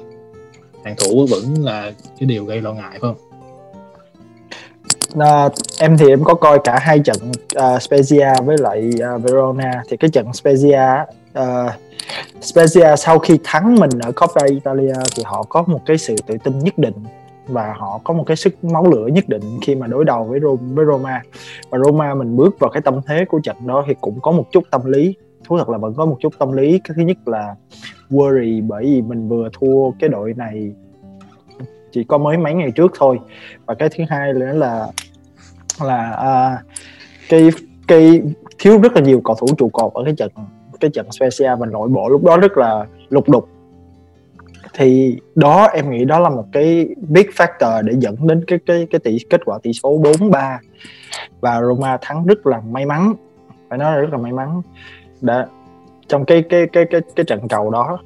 Hàng 0.86 0.96
thủ 0.98 1.28
vẫn 1.30 1.63
là 1.63 1.94
cái 2.20 2.28
điều 2.28 2.46
gây 2.46 2.62
lo 2.62 2.74
ngại 2.74 2.90
phải 2.92 3.00
không? 3.00 3.16
À, 5.20 5.50
em 5.79 5.98
thì 5.98 6.10
em 6.10 6.24
có 6.24 6.34
coi 6.34 6.60
cả 6.63 6.79
hai 6.79 7.00
trận 7.00 7.17
uh, 7.29 7.62
Spezia 7.62 8.43
với 8.43 8.58
lại 8.58 8.91
uh, 9.15 9.24
Verona. 9.24 9.84
Thì 9.89 9.98
cái 9.98 10.10
trận 10.10 10.27
Spezia 10.27 11.05
uh, 11.39 11.72
Spezia 12.41 12.96
sau 12.96 13.20
khi 13.20 13.39
thắng 13.43 13.75
mình 13.75 13.89
ở 14.01 14.12
Coppa 14.12 14.46
Italia 14.46 14.93
thì 15.15 15.24
họ 15.25 15.43
có 15.43 15.63
một 15.67 15.79
cái 15.86 15.98
sự 15.98 16.15
tự 16.27 16.38
tin 16.43 16.60
nhất 16.60 16.77
định 16.77 16.93
và 17.48 17.74
họ 17.77 18.01
có 18.03 18.13
một 18.13 18.24
cái 18.27 18.38
sức 18.38 18.63
máu 18.63 18.88
lửa 18.91 19.08
nhất 19.08 19.29
định 19.29 19.60
khi 19.62 19.75
mà 19.75 19.88
đối 19.88 20.05
đầu 20.05 20.24
với 20.24 20.39
Rome 20.39 20.74
với 20.74 20.86
Roma. 20.86 21.22
Và 21.70 21.77
Roma 21.79 22.13
mình 22.13 22.36
bước 22.36 22.60
vào 22.60 22.72
cái 22.72 22.82
tâm 22.82 23.01
thế 23.08 23.25
của 23.25 23.39
trận 23.43 23.55
đó 23.65 23.84
thì 23.88 23.96
cũng 24.01 24.20
có 24.22 24.32
một 24.32 24.46
chút 24.51 24.63
tâm 24.72 24.86
lý 24.86 25.15
thú 25.46 25.58
thật 25.58 25.70
là 25.70 25.77
vẫn 25.77 25.93
có 25.93 26.05
một 26.05 26.17
chút 26.20 26.34
tâm 26.39 26.51
lý. 26.51 26.79
Cái 26.84 26.96
thứ 26.96 27.03
nhất 27.03 27.17
là 27.25 27.55
worry 28.10 28.67
bởi 28.67 28.84
vì 28.84 29.01
mình 29.01 29.29
vừa 29.29 29.50
thua 29.60 29.91
cái 30.00 30.10
đội 30.10 30.34
này 30.38 30.72
chỉ 31.91 32.03
có 32.03 32.17
mới 32.17 32.38
mấy 32.38 32.53
ngày 32.53 32.72
trước 32.72 32.91
thôi. 33.00 33.20
Và 33.65 33.74
cái 33.74 33.89
thứ 33.89 34.03
hai 34.10 34.34
nữa 34.34 34.53
là 34.53 34.88
là 35.82 36.12
uh, 36.12 36.65
cái 37.30 37.50
cái 37.88 38.22
thiếu 38.60 38.82
rất 38.82 38.94
là 38.94 39.01
nhiều 39.01 39.22
cầu 39.24 39.36
thủ 39.39 39.48
trụ 39.58 39.70
cột 39.70 39.94
ở 39.94 40.03
cái 40.06 40.13
trận 40.18 40.32
cái 40.80 40.92
trận 40.94 41.08
Spezia 41.10 41.58
và 41.58 41.65
nội 41.65 41.89
bộ 41.89 42.10
lúc 42.10 42.24
đó 42.24 42.38
rất 42.38 42.58
là 42.58 42.86
lục 43.10 43.30
đục. 43.30 43.50
Thì 44.74 45.18
đó 45.36 45.68
em 45.74 45.92
nghĩ 45.92 46.06
đó 46.06 46.20
là 46.20 46.30
một 46.30 46.46
cái 46.51 46.88
big 47.10 47.27
factor 47.36 47.82
để 47.82 47.94
dẫn 47.98 48.27
đến 48.27 48.44
cái 48.48 48.60
cái 48.65 48.88
cái 48.89 49.00
tỷ 49.00 49.18
kết 49.30 49.42
quả 49.46 49.60
tỷ 49.63 49.74
số 49.74 49.89
4-3 49.89 50.58
và 51.42 51.62
Roma 51.62 51.98
thắng 52.01 52.25
rất 52.25 52.48
là 52.48 52.62
may 52.72 52.86
mắn 52.86 53.13
phải 53.70 53.77
nói 53.77 53.92
là 53.92 54.01
rất 54.01 54.12
là 54.12 54.18
may 54.18 54.32
mắn. 54.32 54.62
Đã 55.22 55.48
trong 56.08 56.25
cái 56.25 56.44
cái 56.50 56.68
cái 56.74 56.86
cái 56.92 57.01
cái 57.15 57.24
trận 57.25 57.48
cầu 57.48 57.70
đó 57.70 58.00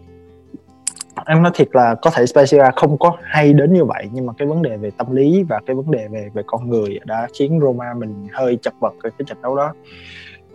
em 1.26 1.44
nói 1.44 1.52
thiệt 1.56 1.68
là 1.72 1.96
có 2.02 2.10
thể 2.14 2.24
Spezia 2.24 2.72
không 2.76 2.98
có 2.98 3.14
hay 3.24 3.54
đến 3.54 3.74
như 3.74 3.86
vậy 3.86 4.10
nhưng 4.12 4.26
mà 4.26 4.34
cái 4.38 4.48
vấn 4.48 4.62
đề 4.62 4.78
về 4.78 4.92
tâm 4.98 5.16
lý 5.16 5.44
và 5.44 5.60
cái 5.66 5.76
vấn 5.76 5.92
đề 5.92 6.08
về 6.08 6.30
về 6.34 6.44
con 6.46 6.70
người 6.70 7.00
đã 7.06 7.28
khiến 7.34 7.60
Roma 7.62 7.94
mình 7.94 8.28
hơi 8.34 8.58
chật 8.62 8.74
vật 8.80 8.94
ở 9.04 9.10
cái 9.10 9.26
trận 9.28 9.38
đấu 9.42 9.56
đó 9.56 9.74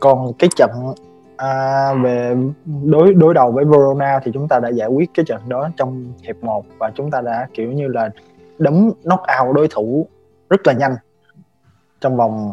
còn 0.01 0.33
cái 0.39 0.51
trận 0.57 0.71
à, 1.37 1.93
về 2.03 2.37
đối 2.85 3.15
đối 3.15 3.35
đầu 3.35 3.53
với 3.53 3.65
Verona 3.65 4.21
thì 4.25 4.31
chúng 4.35 4.49
ta 4.49 4.59
đã 4.59 4.69
giải 4.69 4.89
quyết 4.89 5.11
cái 5.15 5.25
trận 5.25 5.41
đó 5.49 5.69
trong 5.77 6.13
hiệp 6.23 6.37
1 6.45 6.65
và 6.79 6.91
chúng 6.95 7.11
ta 7.11 7.21
đã 7.21 7.49
kiểu 7.55 7.73
như 7.73 7.89
là 7.89 8.09
đấm 8.59 8.91
knock 9.03 9.23
out 9.43 9.57
đối 9.57 9.69
thủ 9.71 10.07
rất 10.51 10.67
là 10.67 10.73
nhanh 10.73 10.97
trong 12.01 12.17
vòng 12.17 12.53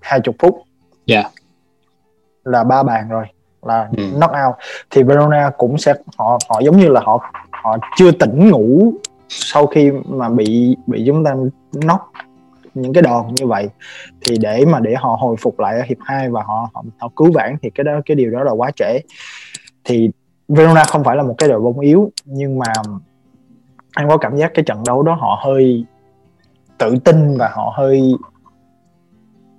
20 0.00 0.34
phút 0.38 0.62
Dạ. 1.06 1.22
là 2.44 2.64
ba 2.64 2.82
bàn 2.82 3.08
rồi 3.08 3.24
là 3.62 3.88
Ừ. 3.96 4.02
knock 4.16 4.32
out 4.46 4.54
thì 4.90 5.02
Verona 5.02 5.50
cũng 5.58 5.78
sẽ 5.78 5.94
họ 6.18 6.38
họ 6.48 6.60
giống 6.60 6.76
như 6.76 6.88
là 6.88 7.00
họ 7.04 7.30
họ 7.62 7.76
chưa 7.96 8.10
tỉnh 8.10 8.50
ngủ 8.50 8.92
sau 9.28 9.66
khi 9.66 9.90
mà 10.08 10.28
bị 10.28 10.76
bị 10.86 11.04
chúng 11.06 11.24
ta 11.24 11.34
nóc 11.84 12.12
những 12.74 12.92
cái 12.92 13.02
đòn 13.02 13.34
như 13.34 13.46
vậy. 13.46 13.68
Thì 14.20 14.36
để 14.40 14.64
mà 14.64 14.80
để 14.80 14.94
họ 14.94 15.16
hồi 15.20 15.36
phục 15.38 15.60
lại 15.60 15.78
ở 15.78 15.82
hiệp 15.86 15.98
2 16.00 16.30
và 16.30 16.42
họ 16.42 16.70
họ, 16.74 16.84
họ 16.98 17.08
cứu 17.16 17.32
vãn 17.32 17.56
thì 17.62 17.70
cái 17.70 17.84
đó 17.84 17.92
cái 18.06 18.14
điều 18.14 18.30
đó 18.30 18.42
là 18.42 18.52
quá 18.52 18.70
trễ. 18.76 19.00
Thì 19.84 20.10
Verona 20.48 20.84
không 20.84 21.04
phải 21.04 21.16
là 21.16 21.22
một 21.22 21.34
cái 21.38 21.48
đội 21.48 21.60
bóng 21.60 21.80
yếu 21.80 22.10
nhưng 22.24 22.58
mà 22.58 22.72
anh 23.94 24.08
có 24.08 24.16
cảm 24.16 24.36
giác 24.36 24.50
cái 24.54 24.64
trận 24.64 24.82
đấu 24.86 25.02
đó 25.02 25.14
họ 25.14 25.40
hơi 25.44 25.84
tự 26.78 26.96
tin 27.04 27.36
và 27.38 27.50
họ 27.54 27.72
hơi 27.76 28.14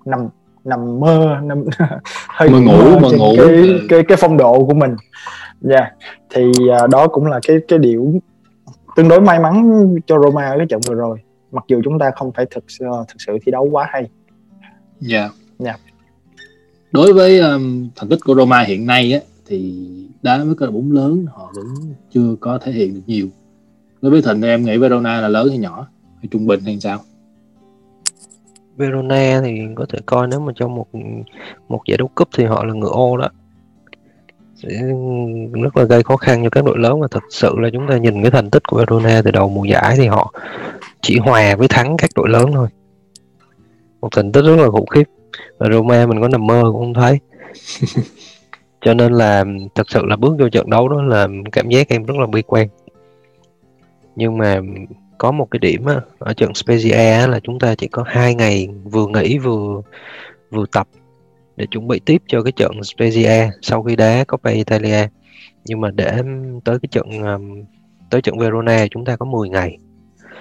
nằm 0.05 0.27
nằm 0.63 0.99
mơ 0.99 1.37
nằm 1.43 1.63
hơi 2.29 2.49
Mơ 2.49 2.59
ngủ, 2.59 2.99
mơ 2.99 3.09
ngủ. 3.17 3.33
cái, 3.37 3.45
Ừ. 3.47 3.79
cái 3.89 4.03
cái 4.07 4.17
phong 4.21 4.37
độ 4.37 4.65
của 4.65 4.73
mình 4.73 4.95
dạ 5.61 5.91
thì 6.29 6.51
à, 6.71 6.87
đó 6.91 7.07
cũng 7.07 7.25
là 7.25 7.39
cái 7.47 7.57
cái 7.67 7.79
điều 7.79 8.13
tương 8.95 9.07
đối 9.07 9.21
may 9.21 9.39
mắn 9.39 9.71
cho 10.05 10.19
Roma 10.19 10.45
ở 10.49 10.57
cái 10.57 10.65
trận 10.69 10.79
vừa 10.87 10.95
rồi 10.95 11.17
mặc 11.51 11.63
dù 11.67 11.81
chúng 11.83 11.99
ta 11.99 12.11
không 12.15 12.31
phải 12.35 12.45
thực 12.51 12.63
sự 12.67 12.85
thực 13.07 13.15
sự 13.27 13.37
thi 13.45 13.51
đấu 13.51 13.69
quá 13.71 13.87
hay 13.91 14.09
Dạ. 14.99 15.29
Dạ. 15.59 15.75
Đối 16.91 17.13
với 17.13 17.39
um, 17.39 17.89
thành 17.95 18.09
tích 18.09 18.19
của 18.25 18.35
Roma 18.35 18.61
hiện 18.61 18.85
nay 18.85 19.13
á 19.13 19.19
thì 19.47 19.87
đá 20.21 20.37
với 20.43 20.55
các 20.59 20.65
đội 20.65 20.71
bóng 20.71 20.91
lớn 20.91 21.25
họ 21.33 21.51
vẫn 21.55 21.65
chưa 22.13 22.35
có 22.39 22.57
thể 22.63 22.71
hiện 22.71 22.93
được 22.93 23.01
nhiều. 23.07 23.27
Đối 24.01 24.11
với 24.11 24.21
Thịnh 24.21 24.41
em 24.41 24.63
nghĩ 24.65 24.77
Verona 24.77 25.21
là 25.21 25.27
lớn 25.27 25.49
hay 25.49 25.57
nhỏ 25.57 25.87
hay 26.17 26.27
trung 26.31 26.47
bình 26.47 26.59
hay 26.65 26.79
sao? 26.79 26.99
Verona 28.79 29.41
thì 29.43 29.61
có 29.75 29.85
thể 29.89 29.99
coi 30.05 30.27
nếu 30.27 30.39
mà 30.39 30.53
trong 30.55 30.75
một 30.75 30.87
một 31.69 31.81
giải 31.87 31.97
đấu 31.97 32.09
cúp 32.15 32.29
thì 32.37 32.45
họ 32.45 32.63
là 32.63 32.73
ngựa 32.73 32.89
ô 32.91 33.17
đó. 33.17 33.29
Sẽ 34.55 34.69
rất 35.63 35.77
là 35.77 35.83
gây 35.83 36.03
khó 36.03 36.17
khăn 36.17 36.43
cho 36.43 36.49
các 36.49 36.63
đội 36.63 36.77
lớn 36.77 37.01
và 37.01 37.07
thật 37.11 37.23
sự 37.29 37.55
là 37.57 37.69
chúng 37.73 37.87
ta 37.87 37.97
nhìn 37.97 38.21
cái 38.21 38.31
thành 38.31 38.49
tích 38.49 38.63
của 38.67 38.77
Verona 38.77 39.21
từ 39.25 39.31
đầu 39.31 39.49
mùa 39.49 39.63
giải 39.63 39.95
thì 39.97 40.07
họ 40.07 40.33
chỉ 41.01 41.17
hòa 41.17 41.55
với 41.55 41.67
thắng 41.67 41.97
các 41.97 42.09
đội 42.15 42.29
lớn 42.29 42.51
thôi. 42.53 42.67
Một 44.01 44.09
thành 44.15 44.31
tích 44.31 44.41
rất 44.41 44.55
là 44.55 44.69
khủng 44.69 44.87
khiếp. 44.87 45.03
Và 45.57 45.67
Roma 45.71 46.05
mình 46.05 46.21
có 46.21 46.27
nằm 46.27 46.47
mơ 46.47 46.63
cũng 46.65 46.81
không 46.81 46.93
thấy. 46.93 47.19
Cho 48.81 48.93
nên 48.93 49.13
là 49.13 49.45
thật 49.75 49.89
sự 49.89 50.05
là 50.05 50.15
bước 50.15 50.35
vô 50.39 50.49
trận 50.49 50.69
đấu 50.69 50.89
đó 50.89 51.01
là 51.01 51.27
cảm 51.51 51.69
giác 51.69 51.89
em 51.89 52.03
rất 52.03 52.17
là 52.17 52.25
bi 52.25 52.41
quan. 52.41 52.67
Nhưng 54.15 54.37
mà 54.37 54.61
có 55.19 55.31
một 55.31 55.47
cái 55.51 55.59
điểm 55.59 55.85
á, 55.85 56.01
ở 56.19 56.33
trận 56.33 56.51
Spezia 56.51 57.19
á, 57.19 57.27
là 57.27 57.39
chúng 57.39 57.59
ta 57.59 57.75
chỉ 57.75 57.87
có 57.87 58.03
hai 58.07 58.35
ngày 58.35 58.67
vừa 58.83 59.07
nghỉ 59.07 59.37
vừa 59.37 59.81
vừa 60.51 60.65
tập 60.71 60.87
để 61.55 61.65
chuẩn 61.71 61.87
bị 61.87 61.99
tiếp 62.05 62.21
cho 62.27 62.41
cái 62.43 62.51
trận 62.51 62.71
Spezia 62.71 63.49
sau 63.61 63.83
khi 63.83 63.95
đá 63.95 64.23
Coppa 64.23 64.51
Italia. 64.51 65.07
Nhưng 65.65 65.81
mà 65.81 65.91
để 65.91 66.21
tới 66.65 66.79
cái 66.81 66.89
trận 66.91 67.07
tới 68.09 68.21
trận 68.21 68.37
Verona 68.37 68.87
chúng 68.91 69.05
ta 69.05 69.15
có 69.15 69.25
10 69.25 69.49
ngày. 69.49 69.77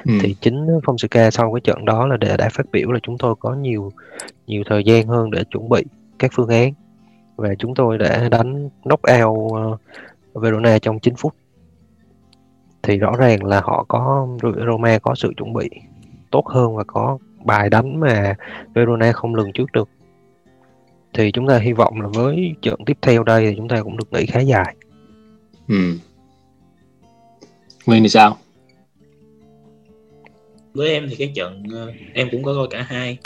Ừ. 0.04 0.12
thì 0.20 0.36
chính 0.40 0.66
Fonseca 0.66 1.30
sau 1.30 1.52
cái 1.52 1.60
trận 1.64 1.84
đó 1.84 2.06
là 2.06 2.16
để 2.16 2.36
đã 2.36 2.48
phát 2.52 2.66
biểu 2.72 2.92
là 2.92 2.98
chúng 3.02 3.18
tôi 3.18 3.34
có 3.40 3.54
nhiều 3.54 3.92
nhiều 4.46 4.62
thời 4.66 4.84
gian 4.84 5.06
hơn 5.06 5.30
để 5.30 5.44
chuẩn 5.50 5.68
bị 5.68 5.84
các 6.18 6.30
phương 6.34 6.48
án. 6.48 6.72
Và 7.36 7.54
chúng 7.58 7.74
tôi 7.74 7.98
đã 7.98 8.28
đánh 8.28 8.68
knock 8.82 9.02
out 9.22 9.52
uh, 9.52 9.80
Verona 10.34 10.78
trong 10.78 11.00
9 11.00 11.14
phút 11.16 11.34
thì 12.88 12.98
rõ 12.98 13.12
ràng 13.18 13.44
là 13.44 13.60
họ 13.60 13.84
có 13.88 14.28
Roma 14.66 14.98
có 14.98 15.14
sự 15.14 15.32
chuẩn 15.36 15.52
bị 15.52 15.68
tốt 16.30 16.46
hơn 16.46 16.76
và 16.76 16.84
có 16.84 17.18
bài 17.44 17.70
đánh 17.70 18.00
mà 18.00 18.34
Verona 18.74 19.12
không 19.12 19.34
lường 19.34 19.52
trước 19.52 19.72
được 19.72 19.88
thì 21.14 21.32
chúng 21.32 21.48
ta 21.48 21.58
hy 21.58 21.72
vọng 21.72 22.00
là 22.00 22.08
với 22.08 22.54
trận 22.62 22.80
tiếp 22.86 22.98
theo 23.02 23.22
đây 23.22 23.46
thì 23.46 23.54
chúng 23.56 23.68
ta 23.68 23.82
cũng 23.82 23.96
được 23.96 24.12
nghỉ 24.12 24.26
khá 24.26 24.40
dài 24.40 24.74
Ừ. 25.68 25.94
Nguyên 27.86 28.02
thì 28.02 28.08
sao? 28.08 28.36
với 30.74 30.88
em 30.88 31.06
thì 31.08 31.16
cái 31.16 31.32
trận 31.34 31.62
ờ, 31.72 31.92
em 32.14 32.28
cũng 32.32 32.42
có 32.42 32.54
coi 32.54 32.66
cả 32.70 32.82
hai 32.82 33.18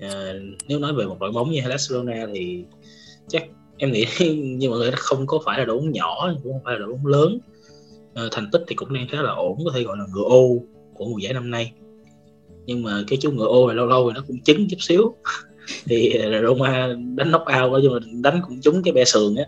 Ờ, 0.00 0.40
nếu 0.68 0.78
nói 0.78 0.92
về 0.92 1.04
một 1.04 1.16
đội 1.20 1.32
bóng 1.32 1.50
như 1.50 1.60
Verona 1.90 2.26
thì 2.34 2.64
chắc 3.28 3.44
em 3.78 3.92
nghĩ 3.92 4.06
như 4.58 4.70
mọi 4.70 4.78
người 4.78 4.90
không 4.96 5.26
có 5.26 5.38
phải 5.44 5.58
là 5.58 5.64
đội 5.64 5.76
bóng 5.76 5.92
nhỏ 5.92 6.34
cũng 6.42 6.52
không 6.52 6.64
phải 6.64 6.74
là 6.74 6.78
đội 6.78 6.92
bóng 6.92 7.06
lớn 7.06 7.38
Ờ, 8.16 8.28
thành 8.32 8.50
tích 8.52 8.64
thì 8.68 8.74
cũng 8.74 8.92
đang 8.92 9.08
khá 9.08 9.22
là 9.22 9.30
ổn 9.30 9.58
có 9.64 9.70
thể 9.74 9.82
gọi 9.82 9.96
là 9.98 10.04
ngựa 10.14 10.24
ô 10.24 10.58
của 10.94 11.04
mùa 11.04 11.18
giải 11.18 11.32
năm 11.32 11.50
nay. 11.50 11.72
Nhưng 12.66 12.82
mà 12.82 13.02
cái 13.08 13.18
chú 13.22 13.30
ngựa 13.30 13.46
ô 13.46 13.66
này 13.66 13.76
lâu 13.76 13.86
lâu 13.86 14.10
thì 14.10 14.14
nó 14.14 14.24
cũng 14.26 14.42
trứng 14.42 14.68
chút 14.70 14.76
xíu. 14.80 15.14
Thì 15.84 16.12
ờ, 16.12 16.42
Roma 16.42 16.94
đánh 17.16 17.28
knock 17.28 17.46
out 17.46 17.72
nói 17.72 17.80
chung 17.84 17.94
là 17.94 18.00
đánh 18.22 18.40
cũng 18.46 18.60
trúng 18.60 18.82
cái 18.82 18.92
be 18.92 19.04
sườn 19.04 19.34
á. 19.36 19.44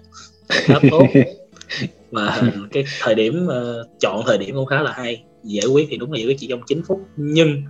Khá 0.49 0.75
tốt. 0.91 1.03
Và 2.11 2.53
cái 2.73 2.85
thời 3.01 3.15
điểm 3.15 3.47
ờ, 3.47 3.89
chọn 4.01 4.23
thời 4.27 4.39
điểm 4.39 4.55
cũng 4.55 4.67
khá 4.67 4.83
là 4.83 4.93
hay. 4.93 5.23
Giải 5.45 5.67
quyết 5.67 5.87
thì 5.91 5.97
đúng 5.97 6.13
là 6.13 6.19
giải 6.19 6.27
quyết 6.27 6.37
chỉ 6.39 6.47
trong 6.47 6.61
9 6.67 6.83
phút. 6.89 7.01
Nhưng 7.17 7.63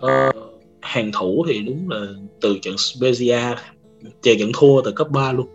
ờ, 0.00 0.32
hàng 0.80 1.10
thủ 1.12 1.44
thì 1.48 1.60
đúng 1.60 1.90
là 1.90 2.06
từ 2.40 2.58
trận 2.62 2.74
Spezia 2.74 3.54
chờ 4.22 4.32
trận 4.38 4.50
thua 4.54 4.82
từ 4.82 4.92
cấp 4.92 5.10
3 5.10 5.32
luôn 5.32 5.46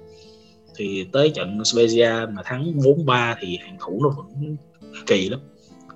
thì 0.76 1.08
tới 1.12 1.30
trận 1.30 1.58
Spezia 1.58 2.34
mà 2.34 2.42
thắng 2.46 2.74
4-3 2.74 3.36
thì 3.40 3.58
hàng 3.58 3.78
thủ 3.80 4.00
nó 4.04 4.10
vẫn 4.10 4.56
kỳ 5.08 5.30
lắm. 5.30 5.40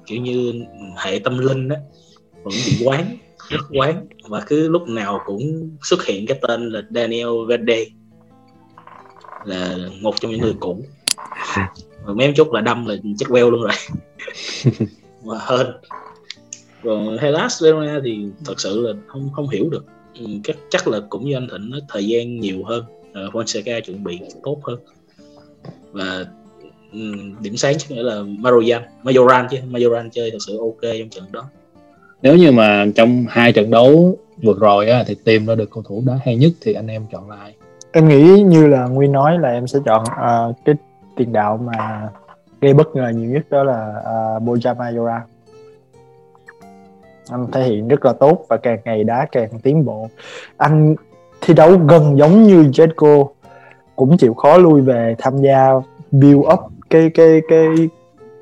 Kiểu 0.06 0.22
như 0.22 0.66
hệ 0.98 1.20
tâm 1.20 1.38
linh 1.38 1.70
á 1.70 1.78
vẫn 2.44 2.54
bị 2.66 2.86
quán 2.86 3.18
rất 3.50 3.62
quán. 3.70 4.08
Và 4.28 4.42
cứ 4.48 4.68
lúc 4.68 4.88
nào 4.88 5.22
cũng 5.26 5.70
xuất 5.84 6.06
hiện 6.06 6.26
cái 6.28 6.40
tên 6.42 6.70
là 6.70 6.82
Daniel 6.90 7.28
Verde 7.48 7.86
là 9.46 9.78
một 10.02 10.22
trong 10.22 10.32
những 10.32 10.42
người 10.42 10.56
cũ. 10.60 10.84
Và 12.04 12.14
mấy 12.14 12.34
chút 12.36 12.54
là 12.54 12.62
đâm 12.62 12.86
là 12.86 12.96
chết 13.18 13.26
queo 13.30 13.50
luôn 13.52 13.62
rồi. 13.62 13.74
Mà 15.24 15.36
hơn 15.40 15.68
còn 16.84 17.18
Hellas 17.18 17.64
Verona 17.64 18.00
thì 18.04 18.26
thật 18.46 18.60
sự 18.60 18.88
là 18.88 18.94
không 19.08 19.30
không 19.34 19.50
hiểu 19.50 19.70
được. 19.70 19.86
Ừ, 20.20 20.26
chắc 20.44 20.58
chắc 20.70 20.88
là 20.88 21.00
cũng 21.10 21.26
như 21.26 21.36
anh 21.36 21.48
Thịnh 21.52 21.70
nói 21.70 21.82
thời 21.90 22.08
gian 22.08 22.40
nhiều 22.40 22.64
hơn 22.64 22.84
uh, 23.28 23.34
Fonseca 23.34 23.82
chuẩn 23.82 24.04
bị 24.04 24.22
tốt 24.44 24.60
hơn. 24.64 24.80
Và 25.92 26.26
ừm, 26.94 27.42
điểm 27.42 27.58
sáng 27.58 27.78
chắc 27.78 27.92
nghĩa 27.92 28.04
là 28.04 28.16
Marojan 28.16 28.82
Majoran 29.04 29.48
chứ. 29.52 29.58
Majoran 29.72 30.10
chơi 30.10 30.32
thật 30.32 30.38
sự 30.48 30.58
ok 30.58 30.82
trong 31.00 31.10
trận 31.10 31.24
đó. 31.32 31.44
Nếu 32.22 32.36
như 32.36 32.52
mà 32.52 32.86
trong 32.96 33.26
hai 33.30 33.52
trận 33.52 33.72
đấu 33.72 34.18
vừa 34.44 34.54
rồi 34.60 34.90
á, 34.90 35.04
thì 35.08 35.16
team 35.26 35.46
đã 35.46 35.56
được 35.56 35.70
cầu 35.72 35.84
thủ 35.88 36.04
đá 36.08 36.20
hay 36.26 36.36
nhất 36.36 36.52
thì 36.62 36.74
anh 36.74 36.88
em 36.88 37.06
chọn 37.12 37.30
là 37.30 37.36
ai? 37.36 37.56
em 37.96 38.08
nghĩ 38.08 38.42
như 38.42 38.68
là 38.68 38.86
Nguyên 38.86 39.12
nói 39.12 39.40
là 39.40 39.50
em 39.50 39.68
sẽ 39.68 39.80
chọn 39.86 40.04
à, 40.18 40.48
cái 40.66 40.76
tiền 41.16 41.34
đạo 41.34 41.58
mà 41.58 42.10
gây 42.62 42.74
bất 42.74 42.96
ngờ 42.96 43.12
nhiều 43.16 43.30
nhất 43.30 43.46
đó 43.50 43.64
là 43.64 43.94
uh, 44.00 44.44
Boja 44.44 44.76
Mayora 44.76 45.26
anh 47.30 47.48
thể 47.52 47.64
hiện 47.64 47.88
rất 47.88 48.06
là 48.06 48.14
tốt 48.14 48.46
và 48.50 48.58
càng 48.58 48.80
ngày 48.86 49.04
đá 49.04 49.28
càng 49.32 49.50
tiến 49.64 49.86
bộ. 49.86 50.08
Anh 50.58 50.96
thi 51.42 51.54
đấu 51.54 51.78
gần 51.78 52.18
giống 52.18 52.44
như 52.44 52.64
Jetco 52.64 53.28
cũng 53.96 54.18
chịu 54.18 54.34
khó 54.34 54.58
lui 54.58 54.82
về 54.82 55.16
tham 55.18 55.42
gia 55.42 55.70
build 56.12 56.40
up 56.54 56.60
cái 56.90 57.10
cái 57.14 57.42
cái 57.48 57.68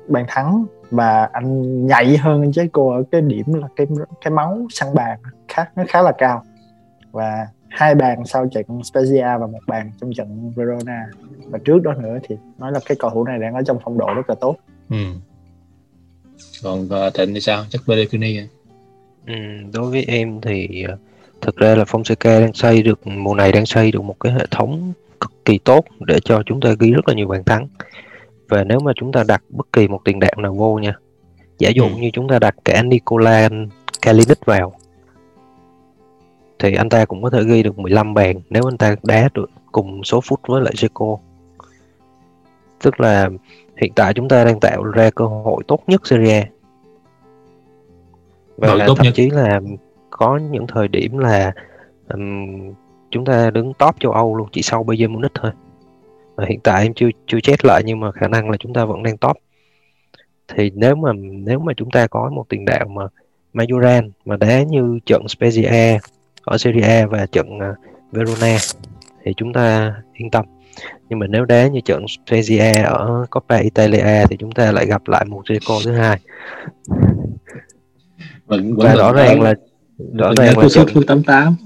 bàn 0.08 0.24
thắng 0.28 0.64
và 0.90 1.28
anh 1.32 1.86
nhạy 1.86 2.16
hơn 2.16 2.42
Jetco 2.42 2.96
ở 2.96 3.02
cái 3.10 3.20
điểm 3.20 3.54
là 3.54 3.68
cái 3.76 3.86
cái 4.24 4.30
máu 4.30 4.66
săn 4.70 4.94
bàn 4.94 5.18
khá 5.48 5.64
nó 5.76 5.84
khá 5.88 6.02
là 6.02 6.12
cao 6.18 6.44
và 7.12 7.46
hai 7.68 7.94
bàn 7.94 8.24
sau 8.24 8.46
trận 8.46 8.64
Spezia 8.68 9.38
và 9.38 9.46
một 9.46 9.58
bàn 9.66 9.90
trong 10.00 10.12
trận 10.12 10.52
Verona 10.56 11.06
và 11.46 11.58
trước 11.64 11.82
đó 11.82 11.92
nữa 11.94 12.18
thì 12.28 12.36
nói 12.58 12.72
là 12.72 12.80
cái 12.86 12.96
cầu 13.00 13.10
thủ 13.10 13.24
này 13.24 13.38
đang 13.38 13.54
ở 13.54 13.62
trong 13.62 13.78
phong 13.84 13.98
độ 13.98 14.06
rất 14.14 14.28
là 14.28 14.34
tốt 14.34 14.56
Ừ. 14.90 14.96
Còn 16.62 16.84
uh, 16.84 17.14
Thịnh 17.14 17.34
thì 17.34 17.40
sao? 17.40 17.64
Chắc 17.70 17.82
Pellegrini 17.86 18.38
à? 18.38 18.46
Ừ, 19.26 19.34
đối 19.72 19.90
với 19.90 20.04
em 20.04 20.40
thì 20.40 20.84
ờ, 20.88 20.96
thực 21.44 21.56
ra 21.56 21.74
là 21.74 21.84
Fonseca 21.84 22.40
đang 22.40 22.52
xây 22.52 22.82
được 22.82 23.06
mùa 23.06 23.34
này 23.34 23.52
đang 23.52 23.66
xây 23.66 23.90
được 23.92 24.02
một 24.04 24.16
cái 24.20 24.32
hệ 24.32 24.46
thống 24.50 24.92
cực 25.20 25.32
kỳ 25.44 25.58
tốt 25.58 25.84
để 26.00 26.20
cho 26.24 26.42
chúng 26.46 26.60
ta 26.60 26.74
ghi 26.80 26.90
rất 26.92 27.08
là 27.08 27.14
nhiều 27.14 27.28
bàn 27.28 27.44
thắng 27.44 27.68
và 28.48 28.64
nếu 28.64 28.80
mà 28.80 28.92
chúng 28.96 29.12
ta 29.12 29.24
đặt 29.28 29.42
bất 29.48 29.66
kỳ 29.72 29.88
một 29.88 30.00
tiền 30.04 30.20
đạo 30.20 30.32
nào 30.36 30.54
vô 30.54 30.78
nha 30.78 30.94
giả 31.58 31.68
dụ 31.74 31.84
Ừ. 31.84 31.90
như 32.00 32.10
chúng 32.12 32.28
ta 32.28 32.38
đặt 32.38 32.54
cả 32.64 32.82
Nikola 32.82 33.48
Kalinic 34.02 34.44
vào 34.46 34.72
thì 36.58 36.74
anh 36.74 36.88
ta 36.88 37.04
cũng 37.04 37.22
có 37.22 37.30
thể 37.30 37.44
ghi 37.44 37.62
được 37.62 37.78
15 37.78 38.14
bàn 38.14 38.40
nếu 38.50 38.62
anh 38.68 38.78
ta 38.78 38.96
đá 39.02 39.28
được 39.34 39.50
cùng 39.72 40.04
số 40.04 40.20
phút 40.20 40.40
với 40.48 40.62
lại 40.62 40.72
Zico 40.76 41.18
tức 42.82 43.00
là 43.00 43.30
hiện 43.80 43.92
tại 43.96 44.14
chúng 44.14 44.28
ta 44.28 44.44
đang 44.44 44.60
tạo 44.60 44.82
ra 44.84 45.10
cơ 45.10 45.24
hội 45.24 45.62
tốt 45.68 45.80
nhất 45.86 46.06
Serie 46.06 46.40
A 46.40 46.46
và 48.56 48.68
Đội 48.68 48.80
tốt 48.86 48.94
thậm 48.96 49.04
nhất. 49.04 49.12
chí 49.14 49.30
là 49.30 49.60
có 50.18 50.38
những 50.50 50.66
thời 50.66 50.88
điểm 50.88 51.18
là 51.18 51.52
ừm, 52.08 52.72
chúng 53.10 53.24
ta 53.24 53.50
đứng 53.50 53.72
top 53.74 54.00
châu 54.00 54.12
Âu 54.12 54.36
luôn 54.36 54.48
chỉ 54.52 54.62
sau 54.62 54.82
Bayern 54.82 55.12
Munich 55.12 55.32
thôi. 55.34 55.50
Và 56.34 56.44
hiện 56.48 56.60
tại 56.60 56.82
em 56.82 56.94
chưa 56.94 57.08
chưa 57.26 57.40
check 57.40 57.64
lại 57.64 57.82
nhưng 57.86 58.00
mà 58.00 58.12
khả 58.12 58.28
năng 58.28 58.50
là 58.50 58.56
chúng 58.56 58.72
ta 58.72 58.84
vẫn 58.84 59.02
đang 59.02 59.16
top. 59.16 59.36
Thì 60.48 60.70
nếu 60.74 60.94
mà 60.94 61.12
nếu 61.18 61.58
mà 61.58 61.72
chúng 61.76 61.90
ta 61.90 62.06
có 62.06 62.30
một 62.30 62.44
tiền 62.48 62.64
đạo 62.64 62.86
mà 62.88 63.02
Majoran 63.54 64.10
mà 64.24 64.36
đá 64.36 64.62
như 64.62 64.98
trận 65.06 65.22
Spezia 65.22 65.98
ở 66.42 66.58
Serie 66.58 66.82
A 66.82 67.06
và 67.06 67.26
trận 67.26 67.58
à, 67.58 67.74
Verona 68.12 68.56
thì 69.24 69.32
chúng 69.36 69.52
ta 69.52 69.94
yên 70.14 70.30
tâm. 70.30 70.44
Nhưng 71.08 71.18
mà 71.18 71.26
nếu 71.26 71.44
đá 71.44 71.68
như 71.68 71.80
trận 71.80 72.04
Spezia 72.04 72.84
ở 72.84 73.26
Coppa 73.30 73.56
Italia 73.56 74.26
thì 74.30 74.36
chúng 74.36 74.52
ta 74.52 74.72
lại 74.72 74.86
gặp 74.86 75.02
lại 75.06 75.24
một 75.24 75.42
Zico 75.44 75.80
thứ 75.84 75.92
hai. 75.92 76.18
Vẫn, 78.46 78.74
và 78.76 78.94
rõ 78.94 79.12
ràng 79.12 79.40
là 79.40 79.54
rõ 79.98 80.32
ràng 80.36 80.58
là 80.58 80.68
trận 80.68 80.86
phút 80.94 81.04
88. 81.06 81.56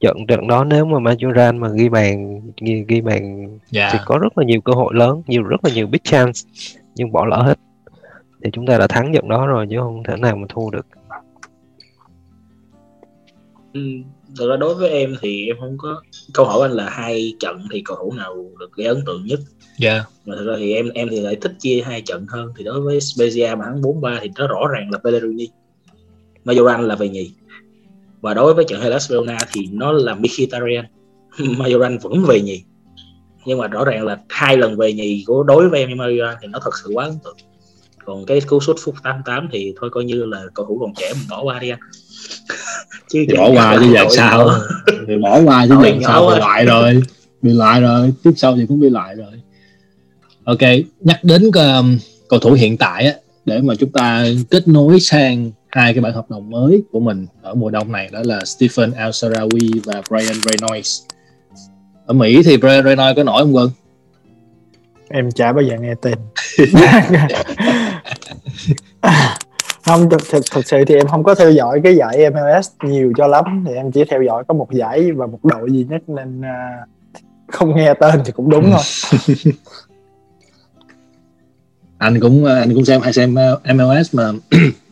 trận 0.00 0.16
trận 0.28 0.46
đó 0.48 0.64
nếu 0.64 0.84
mà 0.84 0.98
Majoran 0.98 1.58
mà 1.58 1.68
ghi 1.68 1.88
bàn 1.88 2.40
ghi, 2.60 2.84
ghi 2.88 3.00
bàn 3.00 3.48
dạ. 3.70 3.90
thì 3.92 3.98
có 4.04 4.18
rất 4.18 4.38
là 4.38 4.44
nhiều 4.44 4.60
cơ 4.60 4.72
hội 4.72 4.94
lớn 4.94 5.22
nhiều 5.26 5.42
rất 5.42 5.64
là 5.64 5.70
nhiều 5.74 5.86
big 5.86 6.00
chance 6.04 6.40
nhưng 6.94 7.12
bỏ 7.12 7.26
lỡ 7.26 7.42
hết. 7.42 7.58
Thì 8.44 8.50
chúng 8.52 8.66
ta 8.66 8.78
đã 8.78 8.86
thắng 8.86 9.12
trận 9.14 9.28
đó 9.28 9.46
rồi 9.46 9.66
chứ 9.70 9.76
không 9.80 10.02
thể 10.08 10.16
nào 10.16 10.36
mà 10.36 10.46
thua 10.48 10.70
được. 10.70 10.86
Ừ, 13.72 13.80
thực 14.38 14.50
ra 14.50 14.56
đối 14.56 14.74
với 14.74 14.90
em 14.90 15.16
thì 15.20 15.46
em 15.46 15.56
không 15.60 15.78
có 15.78 16.02
câu 16.34 16.46
hỏi 16.46 16.68
anh 16.68 16.72
là 16.72 16.90
hai 16.90 17.34
trận 17.40 17.66
thì 17.72 17.82
cầu 17.84 17.96
thủ 17.96 18.12
nào 18.12 18.34
được 18.60 18.72
gây 18.72 18.86
ấn 18.86 19.02
tượng 19.06 19.24
nhất? 19.26 19.40
Dạ. 19.78 20.04
Mà 20.26 20.36
thực 20.38 20.46
ra 20.46 20.54
thì 20.58 20.74
em 20.74 20.88
em 20.88 21.08
thì 21.10 21.20
lại 21.20 21.36
thích 21.40 21.52
chia 21.58 21.82
hai 21.86 22.02
trận 22.02 22.26
hơn. 22.28 22.52
Thì 22.56 22.64
đối 22.64 22.80
với 22.80 22.98
Spezia 22.98 23.56
mà 23.58 23.64
hắn 23.64 23.80
4-3 23.80 24.18
thì 24.22 24.30
nó 24.38 24.46
rõ 24.46 24.68
ràng 24.72 24.90
là 24.90 24.98
Pellegrini. 24.98 25.48
Majoran 26.44 26.80
là 26.80 26.94
về 26.94 27.08
nhì 27.08 27.32
và 28.24 28.34
đối 28.34 28.54
với 28.54 28.64
trận 28.64 28.80
Hellas 28.80 29.10
Verona 29.10 29.38
thì 29.52 29.68
nó 29.72 29.92
là 29.92 30.14
Mkhitaryan. 30.14 30.84
Majoran 31.38 31.98
vẫn 31.98 32.24
về 32.24 32.40
nhì. 32.40 32.62
Nhưng 33.46 33.58
mà 33.58 33.66
rõ 33.66 33.84
ràng 33.84 34.06
là 34.06 34.18
hai 34.28 34.56
lần 34.56 34.76
về 34.76 34.92
nhì 34.92 35.24
của 35.26 35.42
đối 35.42 35.68
với 35.68 35.80
em 35.80 35.98
Majoran 35.98 36.34
thì 36.42 36.48
nó 36.48 36.58
thật 36.64 36.70
sự 36.84 36.90
quá 36.94 37.04
ấn 37.04 37.14
tượng. 37.24 37.36
Còn 38.04 38.26
cái 38.26 38.40
cú 38.40 38.60
sút 38.60 38.76
phút 38.84 38.94
88 39.02 39.48
thì 39.52 39.74
thôi 39.80 39.90
coi 39.92 40.04
như 40.04 40.24
là 40.24 40.42
cầu 40.54 40.66
thủ 40.66 40.78
còn 40.80 40.94
trẻ 40.96 41.12
mình 41.14 41.28
bỏ 41.30 41.42
qua 41.42 41.58
đi 41.58 41.70
anh. 41.70 41.80
Chứ 43.10 43.24
thì 43.28 43.36
bỏ 43.36 43.50
qua 43.50 43.76
chứ 43.80 43.92
giờ 43.94 44.04
sao? 44.10 44.50
thì 45.08 45.16
bỏ 45.16 45.40
qua 45.44 45.66
chứ 45.68 45.74
giờ 45.82 45.90
sao 46.06 46.30
bị 46.30 46.38
loại 46.38 46.64
rồi. 46.64 47.02
Bị 47.42 47.52
loại 47.52 47.80
rồi. 47.80 48.12
Tiếp 48.22 48.32
sau 48.36 48.56
thì 48.56 48.66
cũng 48.68 48.80
bị 48.80 48.90
loại 48.90 49.14
rồi. 49.14 49.32
Ok 50.44 50.60
nhắc 51.00 51.24
đến 51.24 51.50
um, 51.54 51.98
cầu 52.28 52.40
thủ 52.40 52.52
hiện 52.52 52.76
tại 52.76 53.06
á 53.06 53.12
để 53.44 53.60
mà 53.60 53.74
chúng 53.74 53.92
ta 53.92 54.26
kết 54.50 54.68
nối 54.68 55.00
sang 55.00 55.50
hai 55.74 55.94
cái 55.94 56.00
bản 56.00 56.12
hợp 56.12 56.30
đồng 56.30 56.50
mới 56.50 56.82
của 56.92 57.00
mình 57.00 57.26
ở 57.42 57.54
mùa 57.54 57.70
đông 57.70 57.92
này 57.92 58.08
đó 58.12 58.20
là 58.24 58.40
Stephen 58.44 58.92
Al 58.92 59.10
Sarawi 59.10 59.80
và 59.84 60.02
Brian 60.10 60.36
Reynolds. 60.44 61.02
Ở 62.06 62.14
Mỹ 62.14 62.42
thì 62.44 62.56
Brian 62.56 62.84
Reynolds 62.84 63.16
có 63.16 63.22
nổi 63.22 63.42
không 63.42 63.54
Quân? 63.54 63.70
em 65.08 65.30
chả 65.30 65.52
bao 65.52 65.62
giờ 65.62 65.76
nghe 65.80 65.94
tên. 65.94 66.14
Không 69.84 70.10
thực, 70.10 70.20
thực, 70.30 70.44
thực 70.50 70.66
sự 70.66 70.84
thì 70.84 70.94
em 70.94 71.06
không 71.06 71.24
có 71.24 71.34
theo 71.34 71.50
dõi 71.50 71.80
cái 71.84 71.96
giải 71.96 72.30
MLS 72.30 72.70
nhiều 72.82 73.12
cho 73.16 73.26
lắm. 73.26 73.64
Thì 73.66 73.74
em 73.74 73.92
chỉ 73.92 74.04
theo 74.04 74.22
dõi 74.22 74.44
có 74.48 74.54
một 74.54 74.72
giải 74.72 75.12
và 75.12 75.26
một 75.26 75.38
đội 75.42 75.70
duy 75.70 75.84
nhất 75.84 76.02
nên 76.06 76.40
à, 76.40 76.86
không 77.52 77.76
nghe 77.76 77.94
tên 78.00 78.20
thì 78.24 78.32
cũng 78.32 78.50
đúng 78.50 78.70
thôi. 78.70 78.80
Anh 81.98 82.20
cũng 82.20 82.44
anh 82.44 82.74
cũng 82.74 82.84
xem 82.84 83.00
hay 83.00 83.12
xem 83.12 83.34
uh, 83.52 83.74
MLS 83.74 84.14
mà 84.14 84.32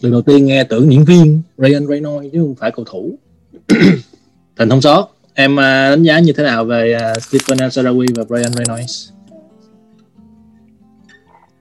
lần 0.00 0.12
đầu 0.12 0.22
tiên 0.22 0.46
nghe 0.46 0.64
tưởng 0.64 0.92
diễn 0.92 1.04
viên 1.04 1.42
Ryan 1.58 1.86
Reynolds 1.86 2.32
chứ 2.32 2.40
không 2.40 2.54
phải 2.54 2.70
cầu 2.70 2.84
thủ. 2.84 3.18
Thành 4.56 4.68
thông 4.68 4.80
sót 4.80 5.08
em 5.34 5.52
uh, 5.52 5.58
đánh 5.58 6.02
giá 6.02 6.18
như 6.18 6.32
thế 6.32 6.42
nào 6.42 6.64
về 6.64 6.96
uh, 6.96 7.22
Stephen 7.22 7.58
Al 7.58 7.68
Sarawi 7.68 8.06
và 8.14 8.24
Brian 8.24 8.52
Reynolds? 8.52 9.10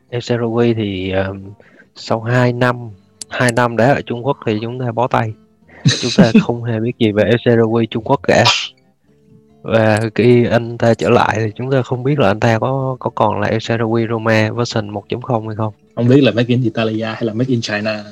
El 0.10 0.22
Sarawi 0.22 0.74
thì 0.78 1.12
um, 1.12 1.54
sau 1.96 2.22
2 2.22 2.54
năm 2.54 2.90
2 3.30 3.52
năm 3.52 3.78
đã 3.78 3.94
ở 3.94 4.02
Trung 4.02 4.26
Quốc 4.26 4.38
thì 4.46 4.60
chúng 4.62 4.80
ta 4.80 4.92
bó 4.92 5.08
tay. 5.08 5.34
Chúng 6.02 6.12
ta 6.18 6.32
không 6.42 6.64
hề 6.64 6.80
biết 6.80 6.98
gì 7.00 7.12
về 7.12 7.24
El 7.24 7.36
Sarawi 7.46 7.86
Trung 7.86 8.04
Quốc 8.04 8.20
cả. 8.24 8.44
Và 9.62 10.00
khi 10.16 10.46
anh 10.46 10.78
ta 10.78 10.94
trở 10.94 11.10
lại 11.10 11.36
thì 11.40 11.52
chúng 11.56 11.72
ta 11.72 11.82
không 11.82 12.04
biết 12.04 12.20
là 12.20 12.28
anh 12.28 12.40
ta 12.40 12.60
có 12.60 12.98
có 13.00 13.10
còn 13.10 13.40
là 13.40 13.48
El 13.48 13.58
Sarawi 13.58 14.08
Roma 14.10 14.52
version 14.52 14.92
1.0 14.92 15.48
hay 15.48 15.56
không. 15.56 15.74
Không 15.96 16.08
biết 16.08 16.24
là 16.24 16.32
made 16.32 16.48
in 16.48 16.64
Italia 16.64 17.06
hay 17.06 17.24
là 17.24 17.34
made 17.34 17.50
in 17.50 17.62
China 17.62 18.04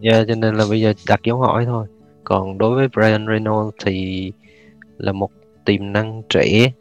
yeah, 0.00 0.26
cho 0.28 0.34
nên 0.34 0.54
là 0.54 0.64
bây 0.68 0.80
giờ 0.80 0.92
đặt 1.08 1.20
dấu 1.24 1.38
hỏi 1.38 1.64
thôi. 1.66 1.86
Còn 2.24 2.58
đối 2.58 2.74
với 2.74 2.88
Brian 2.88 3.26
Reynolds 3.26 3.76
thì 3.84 4.32
là 4.98 5.12
một 5.12 5.30
tiềm 5.64 5.92
năng 5.92 6.22
trẻ. 6.28 6.72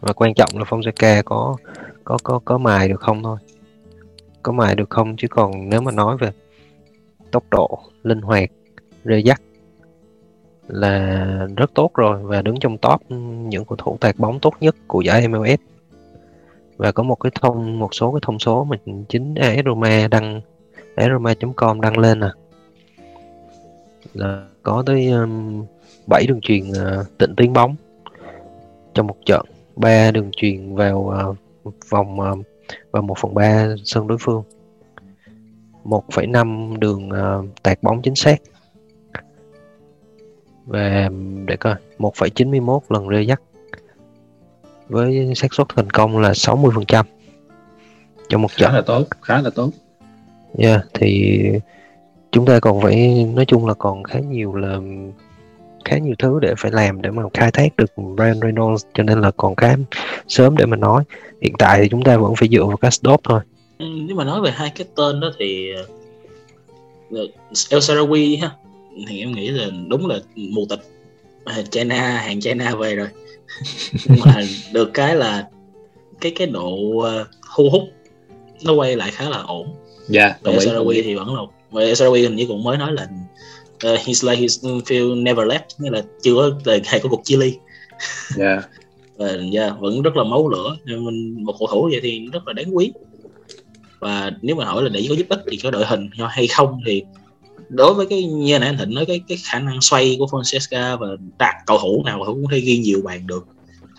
Và 0.00 0.12
quan 0.12 0.34
trọng 0.34 0.50
là 0.54 0.64
Fonseca 0.64 1.22
có 1.22 1.56
có 2.04 2.18
có 2.22 2.40
có 2.44 2.58
mài 2.58 2.88
được 2.88 3.00
không 3.00 3.22
thôi. 3.22 3.38
Có 4.42 4.52
mài 4.52 4.74
được 4.74 4.90
không 4.90 5.16
chứ 5.16 5.28
còn 5.28 5.68
nếu 5.68 5.80
mà 5.80 5.92
nói 5.92 6.16
về 6.16 6.30
tốc 7.30 7.44
độ 7.50 7.78
linh 8.02 8.20
hoạt 8.20 8.50
rê 9.04 9.18
dắt 9.18 9.40
là 10.68 11.46
rất 11.56 11.74
tốt 11.74 11.90
rồi 11.94 12.22
và 12.22 12.42
đứng 12.42 12.60
trong 12.60 12.78
top 12.78 13.00
những 13.48 13.64
cầu 13.64 13.76
thủ 13.76 13.96
tạt 14.00 14.18
bóng 14.18 14.40
tốt 14.40 14.54
nhất 14.60 14.76
của 14.86 15.00
giải 15.00 15.28
MLS 15.28 15.60
và 16.76 16.92
có 16.92 17.02
một 17.02 17.14
cái 17.14 17.32
thông 17.40 17.78
một 17.78 17.94
số 17.94 18.12
cái 18.12 18.20
thông 18.22 18.38
số 18.38 18.64
mà 18.64 18.76
chính 19.08 19.34
AS 19.34 19.64
Roma 19.64 20.08
đăng 20.10 20.40
ASRoma.com 21.00 21.80
đăng 21.80 21.98
lên 21.98 22.20
nè. 22.20 22.28
Là 24.14 24.46
có 24.62 24.82
tới 24.86 25.10
um, 25.10 25.64
7 26.06 26.26
đường 26.26 26.40
truyền 26.40 26.70
uh, 26.70 27.18
tịnh 27.18 27.36
tiến 27.36 27.52
bóng 27.52 27.76
trong 28.94 29.06
một 29.06 29.16
trận 29.26 29.46
ba 29.76 30.10
đường 30.10 30.30
truyền 30.36 30.74
vào 30.74 31.14
uh, 31.68 31.74
vòng 31.90 32.20
uh, 32.20 32.46
vào 32.90 33.02
1 33.02 33.18
phần 33.18 33.34
3 33.34 33.66
sân 33.84 34.06
đối 34.06 34.18
phương. 34.20 34.42
1,5 35.84 36.78
đường 36.78 37.08
uh, 37.08 37.62
tạt 37.62 37.82
bóng 37.82 38.02
chính 38.02 38.14
xác. 38.14 38.42
Và 40.66 41.08
để 41.44 41.56
coi 41.56 41.74
1,91 41.98 42.80
lần 42.88 43.08
rê 43.08 43.22
dắt. 43.22 43.42
Với 44.88 45.32
xác 45.36 45.54
suất 45.54 45.66
thành 45.76 45.90
công 45.90 46.18
là 46.18 46.30
60% 46.30 47.04
trong 48.28 48.42
một 48.42 48.50
khá 48.50 48.56
trận. 48.58 48.74
là 48.74 48.82
tốt 48.82 49.04
khá 49.22 49.42
là 49.42 49.50
tốt 49.50 49.70
Yeah, 50.58 50.80
thì 50.94 51.40
chúng 52.32 52.46
ta 52.46 52.60
còn 52.60 52.80
phải 52.80 53.26
nói 53.34 53.44
chung 53.44 53.66
là 53.66 53.74
còn 53.74 54.02
khá 54.02 54.18
nhiều 54.18 54.54
là 54.54 54.78
khá 55.84 55.98
nhiều 55.98 56.14
thứ 56.18 56.38
để 56.42 56.54
phải 56.58 56.70
làm 56.70 57.02
để 57.02 57.10
mà 57.10 57.22
khai 57.34 57.50
thác 57.50 57.76
được 57.76 57.92
Ryan 58.18 58.40
Reynolds 58.42 58.84
cho 58.94 59.02
nên 59.02 59.20
là 59.20 59.30
còn 59.30 59.56
khá 59.56 59.76
sớm 60.28 60.56
để 60.56 60.66
mà 60.66 60.76
nói. 60.76 61.04
Hiện 61.42 61.52
tại 61.58 61.80
thì 61.82 61.88
chúng 61.88 62.02
ta 62.02 62.16
vẫn 62.16 62.34
phải 62.36 62.48
dựa 62.48 62.64
vào 62.64 62.76
Casdorp 62.76 63.20
thôi. 63.24 63.40
Ừ, 63.78 63.86
nếu 64.06 64.16
mà 64.16 64.24
nói 64.24 64.40
về 64.40 64.50
hai 64.50 64.72
cái 64.76 64.86
tên 64.96 65.20
đó 65.20 65.32
thì 65.38 65.72
ờ, 67.10 67.26
El 67.70 67.80
Sarawi 67.80 68.40
ha 68.42 68.50
thì 69.08 69.20
em 69.20 69.32
nghĩ 69.32 69.48
là 69.48 69.66
đúng 69.88 70.06
là 70.06 70.18
mù 70.36 70.66
tịch 70.68 70.80
à, 71.44 71.62
China 71.70 71.96
hàng 71.96 72.40
China 72.40 72.74
về 72.74 72.94
rồi. 72.94 73.08
Nhưng 74.04 74.20
mà 74.24 74.42
được 74.72 74.90
cái 74.94 75.16
là 75.16 75.48
cái 76.20 76.32
cái 76.36 76.46
độ 76.46 76.98
ờ, 76.98 77.26
thu 77.56 77.70
hút 77.70 77.82
nó 78.64 78.72
quay 78.72 78.96
lại 78.96 79.10
khá 79.10 79.28
là 79.28 79.38
ổn 79.38 79.68
dạ 80.10 80.34
về 80.42 80.52
El 80.52 80.68
Sarawi 80.68 81.02
thì 81.04 81.14
vẫn 81.14 81.34
là 81.34 81.42
về 81.72 81.84
El 81.84 81.94
Sarawi 81.94 82.22
hình 82.22 82.36
như 82.36 82.46
cũng 82.46 82.64
mới 82.64 82.78
nói 82.78 82.92
là 82.92 83.08
uh, 83.86 84.00
he's 84.00 84.30
like 84.30 84.40
his 84.40 84.64
feel 84.64 85.22
never 85.22 85.46
left 85.46 85.60
nghĩa 85.78 85.90
là 85.90 86.02
chưa 86.22 86.34
có 86.34 86.50
đời 86.64 86.82
hay 86.84 87.00
có 87.00 87.08
cuộc 87.08 87.20
chia 87.24 87.36
ly. 87.36 87.56
Dạ. 88.36 88.62
Và 89.16 89.36
yeah, 89.52 89.80
vẫn 89.80 90.02
rất 90.02 90.16
là 90.16 90.24
máu 90.24 90.48
lửa. 90.48 90.76
Nên 90.84 91.04
mình 91.04 91.44
một 91.44 91.54
cầu 91.58 91.68
thủ 91.70 91.88
vậy 91.92 92.00
thì 92.02 92.28
rất 92.32 92.46
là 92.46 92.52
đáng 92.52 92.76
quý. 92.76 92.92
Và 93.98 94.30
nếu 94.42 94.56
mà 94.56 94.64
hỏi 94.64 94.82
là 94.82 94.88
để 94.88 95.06
có 95.08 95.14
giúp 95.14 95.26
ích 95.28 95.40
thì 95.50 95.56
có 95.56 95.70
đội 95.70 95.86
hình 95.86 96.10
hay 96.28 96.46
không 96.46 96.80
thì 96.86 97.02
đối 97.68 97.94
với 97.94 98.06
cái 98.06 98.24
như 98.24 98.58
nãy 98.58 98.68
anh 98.68 98.78
Thịnh 98.78 98.94
nói 98.94 99.06
cái 99.06 99.20
cái 99.28 99.38
khả 99.44 99.58
năng 99.58 99.80
xoay 99.80 100.16
của 100.18 100.26
Fonseca 100.26 100.96
và 100.96 101.06
đạt 101.38 101.54
cầu 101.66 101.78
thủ 101.78 102.02
nào 102.06 102.22
cũng 102.26 102.44
có 102.44 102.48
thể 102.52 102.60
ghi 102.60 102.78
nhiều 102.78 103.00
bàn 103.04 103.26
được 103.26 103.46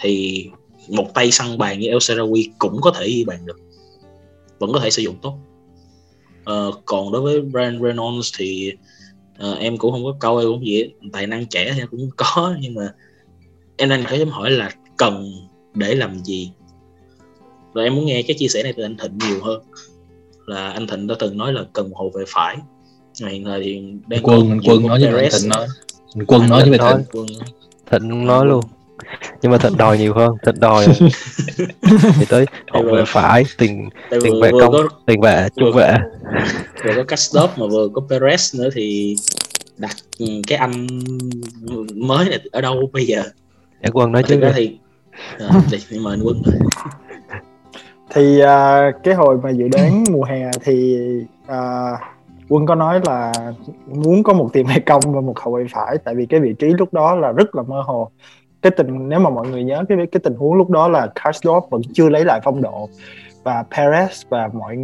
thì 0.01 0.45
một 0.89 1.13
tay 1.13 1.31
săn 1.31 1.57
bàn 1.57 1.79
như 1.79 1.87
El 1.87 1.97
Sarawi 1.97 2.47
cũng 2.57 2.81
có 2.81 2.91
thể 2.91 3.07
ghi 3.07 3.23
bàn 3.23 3.45
được. 3.45 3.59
Vẫn 4.59 4.73
có 4.73 4.79
thể 4.79 4.89
sử 4.89 5.01
dụng 5.01 5.15
tốt 5.21 5.37
Ờ, 6.43 6.71
còn 6.85 7.11
đối 7.11 7.21
với 7.21 7.41
Brian 7.41 7.81
Reynolds 7.81 8.33
thì 8.37 8.73
ờ, 9.37 9.53
em 9.53 9.77
cũng 9.77 9.91
không 9.91 10.03
có 10.03 10.15
câu 10.19 10.37
em 10.37 10.47
cũng 10.47 10.65
gì 10.65 10.83
tài 11.13 11.27
năng 11.27 11.45
trẻ 11.45 11.71
thì 11.73 11.79
em 11.81 11.87
cũng 11.91 12.09
có 12.17 12.55
nhưng 12.61 12.73
mà 12.73 12.93
em 13.77 13.89
đang 13.89 14.03
phải 14.03 14.25
hỏi 14.25 14.51
là 14.51 14.71
cần 14.97 15.31
để 15.73 15.95
làm 15.95 16.23
gì? 16.23 16.51
Rồi 17.73 17.83
em 17.83 17.95
muốn 17.95 18.05
nghe 18.05 18.21
cái 18.21 18.35
chia 18.39 18.47
sẻ 18.47 18.63
này 18.63 18.73
từ 18.77 18.83
anh 18.83 18.97
Thịnh 18.97 19.17
nhiều 19.17 19.39
hơn. 19.43 19.61
Là 20.45 20.71
anh 20.71 20.87
Thịnh 20.87 21.07
đã 21.07 21.15
từng 21.19 21.37
nói 21.37 21.53
là 21.53 21.63
cần 21.73 21.89
một 21.89 21.97
hậu 21.97 22.09
vệ 22.09 22.23
phải. 22.27 22.57
Hiện 23.29 23.45
thời 23.45 23.63
thì 23.63 23.83
đang 24.07 24.23
quân 24.23 24.59
quân 24.65 24.87
nói 24.87 24.99
với 24.99 25.11
Perez. 25.11 25.39
thịnh 25.41 25.49
nói. 25.49 25.67
Quân 26.27 26.49
nói 26.49 26.69
với 26.69 26.79
thịnh. 26.79 27.25
Thịnh 27.91 28.25
nói 28.25 28.45
luôn 28.45 28.63
nhưng 29.41 29.51
mà 29.51 29.57
Thịnh 29.57 29.77
đòi 29.77 29.97
nhiều 29.97 30.13
hơn 30.13 30.31
Thịnh 30.45 30.59
đòi. 30.59 30.85
Thì 32.19 32.25
tới 32.29 32.45
hậu 32.73 32.83
vệ 32.83 33.03
phải 33.07 33.43
tiền 33.57 33.89
tiền 34.09 34.41
vệ 34.41 34.51
công 34.51 34.71
có 34.71 34.87
tiền 35.05 35.21
vệ 35.21 35.47
trung 35.55 35.71
vệ. 35.75 35.97
vừa 36.83 36.95
có 36.95 37.03
Castop 37.03 37.49
mà 37.57 37.67
vừa 37.67 37.87
có 37.93 38.01
Perez 38.09 38.59
nữa 38.63 38.69
thì 38.73 39.15
đặt 39.77 39.95
cái 40.47 40.57
anh 40.57 40.87
mới 41.95 42.29
này 42.29 42.39
ở 42.51 42.61
đâu 42.61 42.89
bây 42.93 43.05
giờ? 43.05 43.23
Để 43.81 43.89
quân 43.93 44.11
nói 44.11 44.21
Mà 44.21 44.27
chứ 44.27 44.39
ra 44.39 44.51
thì 44.55 44.77
à, 45.39 45.61
thì 45.89 45.99
mời 45.99 46.13
anh 46.13 46.21
Quân 46.23 46.41
thì 48.13 48.39
à, 48.39 48.91
cái 49.03 49.13
hồi 49.13 49.37
mà 49.43 49.49
dự 49.49 49.67
đoán 49.67 50.03
mùa 50.11 50.23
hè 50.23 50.51
thì 50.63 50.97
à, 51.47 51.91
quân 52.49 52.65
có 52.65 52.75
nói 52.75 53.01
là 53.05 53.31
muốn 53.87 54.23
có 54.23 54.33
một 54.33 54.49
tiền 54.53 54.67
vệ 54.67 54.79
công 54.79 55.01
và 55.05 55.21
một 55.21 55.39
hậu 55.39 55.53
vệ 55.53 55.65
phải 55.71 55.97
tại 56.03 56.15
vì 56.15 56.25
cái 56.25 56.39
vị 56.39 56.53
trí 56.59 56.67
lúc 56.67 56.93
đó 56.93 57.15
là 57.15 57.31
rất 57.31 57.55
là 57.55 57.63
mơ 57.63 57.81
hồ 57.85 58.11
cái 58.61 58.71
tình 58.71 59.09
nếu 59.09 59.19
mà 59.19 59.29
mọi 59.29 59.47
người 59.47 59.63
nhớ 59.63 59.83
cái 59.89 59.97
cái 60.11 60.19
tình 60.23 60.35
huống 60.35 60.53
lúc 60.53 60.69
đó 60.69 60.87
là 60.87 61.07
Karsdorp 61.15 61.69
vẫn 61.69 61.81
chưa 61.93 62.09
lấy 62.09 62.25
lại 62.25 62.39
phong 62.43 62.61
độ 62.61 62.89
và 63.43 63.63
Perez 63.71 64.23
và 64.29 64.49
mọi 64.53 64.77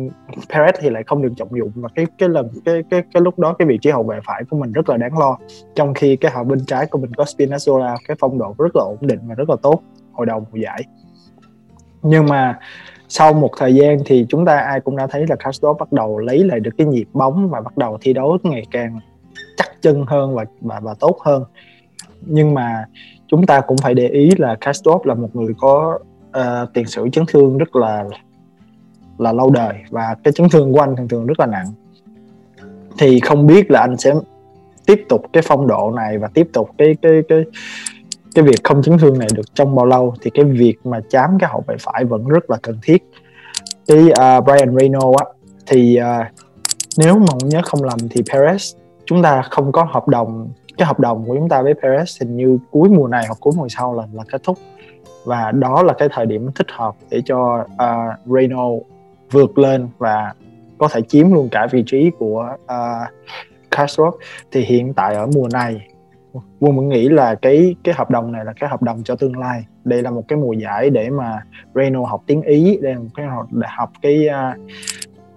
Perez 0.49 0.71
thì 0.79 0.89
lại 0.89 1.03
không 1.07 1.21
được 1.21 1.33
trọng 1.37 1.57
dụng 1.57 1.71
và 1.75 1.89
cái 1.95 2.05
cái 2.17 2.29
lần 2.29 2.49
cái 2.65 2.83
cái 2.89 3.03
cái 3.13 3.21
lúc 3.21 3.39
đó 3.39 3.53
cái 3.53 3.67
vị 3.67 3.77
trí 3.81 3.89
hậu 3.89 4.03
vệ 4.03 4.19
phải 4.25 4.43
của 4.49 4.57
mình 4.57 4.71
rất 4.71 4.89
là 4.89 4.97
đáng 4.97 5.17
lo. 5.17 5.37
Trong 5.75 5.93
khi 5.93 6.15
cái 6.15 6.31
hậu 6.31 6.43
bên 6.43 6.65
trái 6.65 6.85
của 6.85 6.99
mình 6.99 7.13
có 7.13 7.23
Spinazzola 7.23 7.97
cái 8.07 8.17
phong 8.19 8.37
độ 8.37 8.55
rất 8.57 8.75
là 8.75 8.83
ổn 8.83 8.97
định 9.01 9.19
và 9.23 9.35
rất 9.35 9.49
là 9.49 9.55
tốt 9.61 9.81
hồi 10.11 10.25
đầu 10.25 10.39
mùa 10.51 10.57
giải. 10.57 10.83
Nhưng 12.01 12.25
mà 12.25 12.59
sau 13.09 13.33
một 13.33 13.51
thời 13.57 13.75
gian 13.75 13.97
thì 14.05 14.25
chúng 14.29 14.45
ta 14.45 14.57
ai 14.57 14.79
cũng 14.79 14.95
đã 14.95 15.07
thấy 15.07 15.25
là 15.27 15.35
Castro 15.35 15.73
bắt 15.73 15.91
đầu 15.91 16.19
lấy 16.19 16.43
lại 16.43 16.59
được 16.59 16.71
cái 16.77 16.87
nhịp 16.87 17.07
bóng 17.13 17.49
và 17.49 17.61
bắt 17.61 17.77
đầu 17.77 17.97
thi 18.01 18.13
đấu 18.13 18.37
ngày 18.43 18.63
càng 18.71 18.99
chắc 19.57 19.81
chân 19.81 20.05
hơn 20.07 20.35
và 20.35 20.45
và, 20.61 20.79
và 20.79 20.93
tốt 20.99 21.17
hơn. 21.25 21.43
Nhưng 22.21 22.53
mà 22.53 22.85
chúng 23.27 23.45
ta 23.45 23.61
cũng 23.61 23.77
phải 23.77 23.93
để 23.93 24.07
ý 24.07 24.31
là 24.37 24.55
Castro 24.55 24.99
là 25.03 25.13
một 25.13 25.35
người 25.35 25.53
có 25.57 25.99
uh, 26.37 26.73
tiền 26.73 26.85
sử 26.85 27.09
chấn 27.11 27.25
thương 27.27 27.57
rất 27.57 27.75
là 27.75 28.05
là 29.17 29.33
lâu 29.33 29.49
đời 29.49 29.73
và 29.89 30.15
cái 30.23 30.33
chấn 30.33 30.49
thương 30.49 30.73
của 30.73 30.79
anh 30.79 30.95
thường 30.95 31.07
thường 31.07 31.25
rất 31.25 31.39
là 31.39 31.45
nặng. 31.45 31.65
Thì 32.97 33.19
không 33.19 33.47
biết 33.47 33.71
là 33.71 33.79
anh 33.79 33.97
sẽ 33.97 34.13
tiếp 34.85 35.05
tục 35.09 35.21
cái 35.33 35.43
phong 35.45 35.67
độ 35.67 35.91
này 35.95 36.17
và 36.17 36.27
tiếp 36.33 36.49
tục 36.53 36.69
cái 36.77 36.95
cái 37.01 37.21
cái 37.29 37.43
cái 38.35 38.45
việc 38.45 38.63
không 38.63 38.81
chấn 38.81 38.97
thương 38.97 39.19
này 39.19 39.27
được 39.35 39.53
trong 39.53 39.75
bao 39.75 39.85
lâu. 39.85 40.13
Thì 40.21 40.31
cái 40.33 40.45
việc 40.45 40.75
mà 40.83 40.99
chám 41.09 41.37
cái 41.39 41.49
hậu 41.49 41.63
vệ 41.67 41.75
phải 41.79 42.05
vẫn 42.05 42.27
rất 42.27 42.49
là 42.49 42.57
cần 42.61 42.77
thiết. 42.83 43.03
Cái 43.87 43.99
uh, 43.99 44.45
Brian 44.45 44.77
Reno 44.77 45.11
á 45.17 45.25
thì 45.65 45.99
uh, 45.99 46.27
nếu 46.97 47.19
mà 47.19 47.33
nhớ 47.43 47.61
không 47.63 47.83
lầm 47.83 47.99
thì 48.09 48.21
Perez 48.21 48.77
chúng 49.05 49.23
ta 49.23 49.41
không 49.41 49.71
có 49.71 49.87
hợp 49.91 50.07
đồng 50.07 50.49
cái 50.77 50.85
hợp 50.85 50.99
đồng 50.99 51.25
của 51.27 51.35
chúng 51.35 51.49
ta 51.49 51.61
với 51.61 51.73
Perez 51.73 52.17
hình 52.19 52.37
như 52.37 52.59
cuối 52.71 52.89
mùa 52.89 53.07
này 53.07 53.23
hoặc 53.27 53.37
cuối 53.39 53.53
mùa 53.57 53.67
sau 53.69 53.95
là 53.95 54.03
là 54.13 54.23
kết 54.31 54.43
thúc. 54.43 54.57
Và 55.25 55.51
đó 55.51 55.83
là 55.83 55.93
cái 55.93 56.09
thời 56.11 56.25
điểm 56.25 56.49
thích 56.55 56.67
hợp 56.71 56.95
để 57.09 57.21
cho 57.25 57.65
à, 57.77 58.07
uh, 58.07 58.35
Reno 58.37 58.69
vượt 59.31 59.57
lên 59.57 59.87
và 59.97 60.33
có 60.77 60.87
thể 60.91 61.01
chiếm 61.01 61.33
luôn 61.33 61.49
cả 61.51 61.67
vị 61.71 61.83
trí 61.87 62.11
của 62.19 62.55
à, 62.67 63.01
uh, 63.01 63.07
Castro 63.71 64.11
thì 64.51 64.61
hiện 64.61 64.93
tại 64.93 65.15
ở 65.15 65.27
mùa 65.35 65.47
này 65.53 65.87
Quân 66.59 66.77
vẫn 66.77 66.89
nghĩ 66.89 67.09
là 67.09 67.35
cái 67.35 67.75
cái 67.83 67.95
hợp 67.97 68.09
đồng 68.09 68.31
này 68.31 68.45
là 68.45 68.53
cái 68.59 68.69
hợp 68.69 68.81
đồng 68.81 69.03
cho 69.03 69.15
tương 69.15 69.37
lai. 69.37 69.65
Đây 69.83 70.01
là 70.01 70.11
một 70.11 70.23
cái 70.27 70.39
mùa 70.39 70.53
giải 70.53 70.89
để 70.89 71.09
mà 71.09 71.41
Reno 71.75 72.05
học 72.05 72.23
tiếng 72.27 72.41
Ý 72.41 72.77
đây 72.81 72.93
là 72.93 72.99
một 72.99 73.09
cái 73.15 73.25
học 73.25 73.47
để 73.51 73.67
học 73.77 73.91
cái 74.01 74.27
uh, 74.27 74.71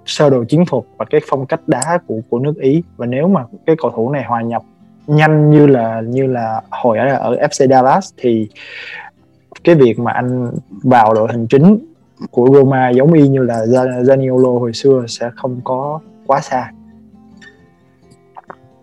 sơ 0.07 0.31
đồ 0.31 0.45
chiến 0.45 0.65
thuật 0.67 0.85
và 0.97 1.05
cái 1.05 1.21
phong 1.29 1.47
cách 1.47 1.61
đá 1.67 1.99
của 2.07 2.21
của 2.29 2.39
nước 2.39 2.55
Ý. 2.61 2.83
Và 2.97 3.07
nếu 3.07 3.29
mà 3.29 3.45
cái 3.67 3.77
cầu 3.83 3.91
thủ 3.91 4.11
này 4.11 4.25
hòa 4.25 4.43
nhập 4.43 4.63
nhanh 5.11 5.51
như 5.51 5.67
là 5.67 6.01
như 6.01 6.27
là 6.27 6.63
hồi 6.71 6.99
ở, 6.99 7.07
ở 7.07 7.37
FC 7.37 7.69
Dallas 7.69 8.13
thì 8.17 8.49
cái 9.65 9.75
việc 9.75 9.99
mà 9.99 10.13
anh 10.13 10.51
vào 10.83 11.15
đội 11.15 11.29
hình 11.33 11.47
chính 11.47 11.79
của 12.31 12.49
Roma 12.53 12.91
giống 12.91 13.13
y 13.13 13.29
như 13.29 13.43
là 13.43 13.65
Zaniolo 14.03 14.59
hồi 14.59 14.73
xưa 14.73 15.05
sẽ 15.09 15.31
không 15.37 15.61
có 15.65 16.01
quá 16.27 16.41
xa. 16.41 16.71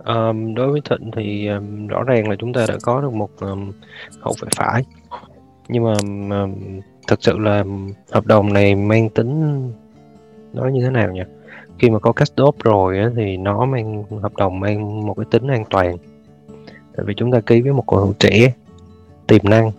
Um, 0.06 0.56
đối 0.56 0.72
với 0.72 0.82
Thịnh 0.90 1.12
thì 1.16 1.48
um, 1.48 1.88
rõ 1.88 2.04
ràng 2.04 2.30
là 2.30 2.36
chúng 2.40 2.54
ta 2.54 2.66
đã 2.68 2.76
có 2.82 3.02
được 3.02 3.14
một 3.14 3.30
um, 3.40 3.72
hậu 4.22 4.34
vệ 4.42 4.48
phải. 4.56 4.84
Nhưng 5.70 5.84
mà 5.84 5.94
um, 6.42 6.80
thật 7.08 7.20
sự 7.22 7.38
là 7.38 7.64
hợp 8.12 8.26
đồng 8.26 8.54
này 8.54 8.76
mang 8.76 9.10
tính 9.10 9.62
nói 10.54 10.72
như 10.72 10.82
thế 10.84 10.90
nào 10.90 11.12
nhỉ? 11.12 11.22
Khi 11.80 11.90
mà 11.90 12.00
có 12.00 12.12
Castop 12.12 12.64
rồi 12.64 13.00
á, 13.00 13.10
thì 13.16 13.38
nó 13.38 13.66
mang 13.66 14.04
hợp 14.22 14.36
đồng 14.38 14.60
mang 14.60 15.08
một 15.08 15.14
cái 15.14 15.26
tính 15.32 15.48
an 15.48 15.64
toàn 15.70 15.98
tại 16.98 17.06
vì 17.06 17.14
chúng 17.18 17.32
ta 17.32 17.42
ký 17.42 17.62
với 17.62 17.74
một 17.74 17.84
cầu 17.88 18.06
thủ 18.06 18.14
trẻ 18.20 18.54
tiềm 19.28 19.42
năng. 19.44 19.72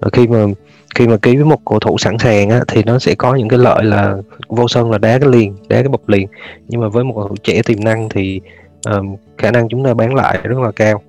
Và 0.00 0.08
khi 0.12 0.26
mà 0.26 0.46
khi 0.94 1.08
mà 1.08 1.16
ký 1.16 1.36
với 1.36 1.44
một 1.44 1.64
cầu 1.64 1.80
thủ 1.80 1.98
sẵn 1.98 2.18
sàng 2.18 2.50
á, 2.50 2.60
thì 2.68 2.82
nó 2.82 2.98
sẽ 2.98 3.14
có 3.14 3.34
những 3.34 3.48
cái 3.48 3.58
lợi 3.58 3.84
là 3.84 4.16
vô 4.48 4.68
sân 4.68 4.90
là 4.90 4.98
đá 4.98 5.18
cái 5.18 5.28
liền 5.30 5.56
đá 5.68 5.76
cái 5.76 5.88
bọc 5.88 6.08
liền. 6.08 6.28
Nhưng 6.68 6.80
mà 6.80 6.88
với 6.88 7.04
một 7.04 7.12
cầu 7.16 7.28
thủ 7.28 7.34
trẻ 7.42 7.62
tiềm 7.66 7.84
năng 7.84 8.08
thì 8.08 8.40
um, 8.86 9.16
khả 9.38 9.50
năng 9.50 9.68
chúng 9.68 9.84
ta 9.84 9.94
bán 9.94 10.14
lại 10.14 10.40
rất 10.42 10.58
là 10.58 10.72
cao. 10.72 11.02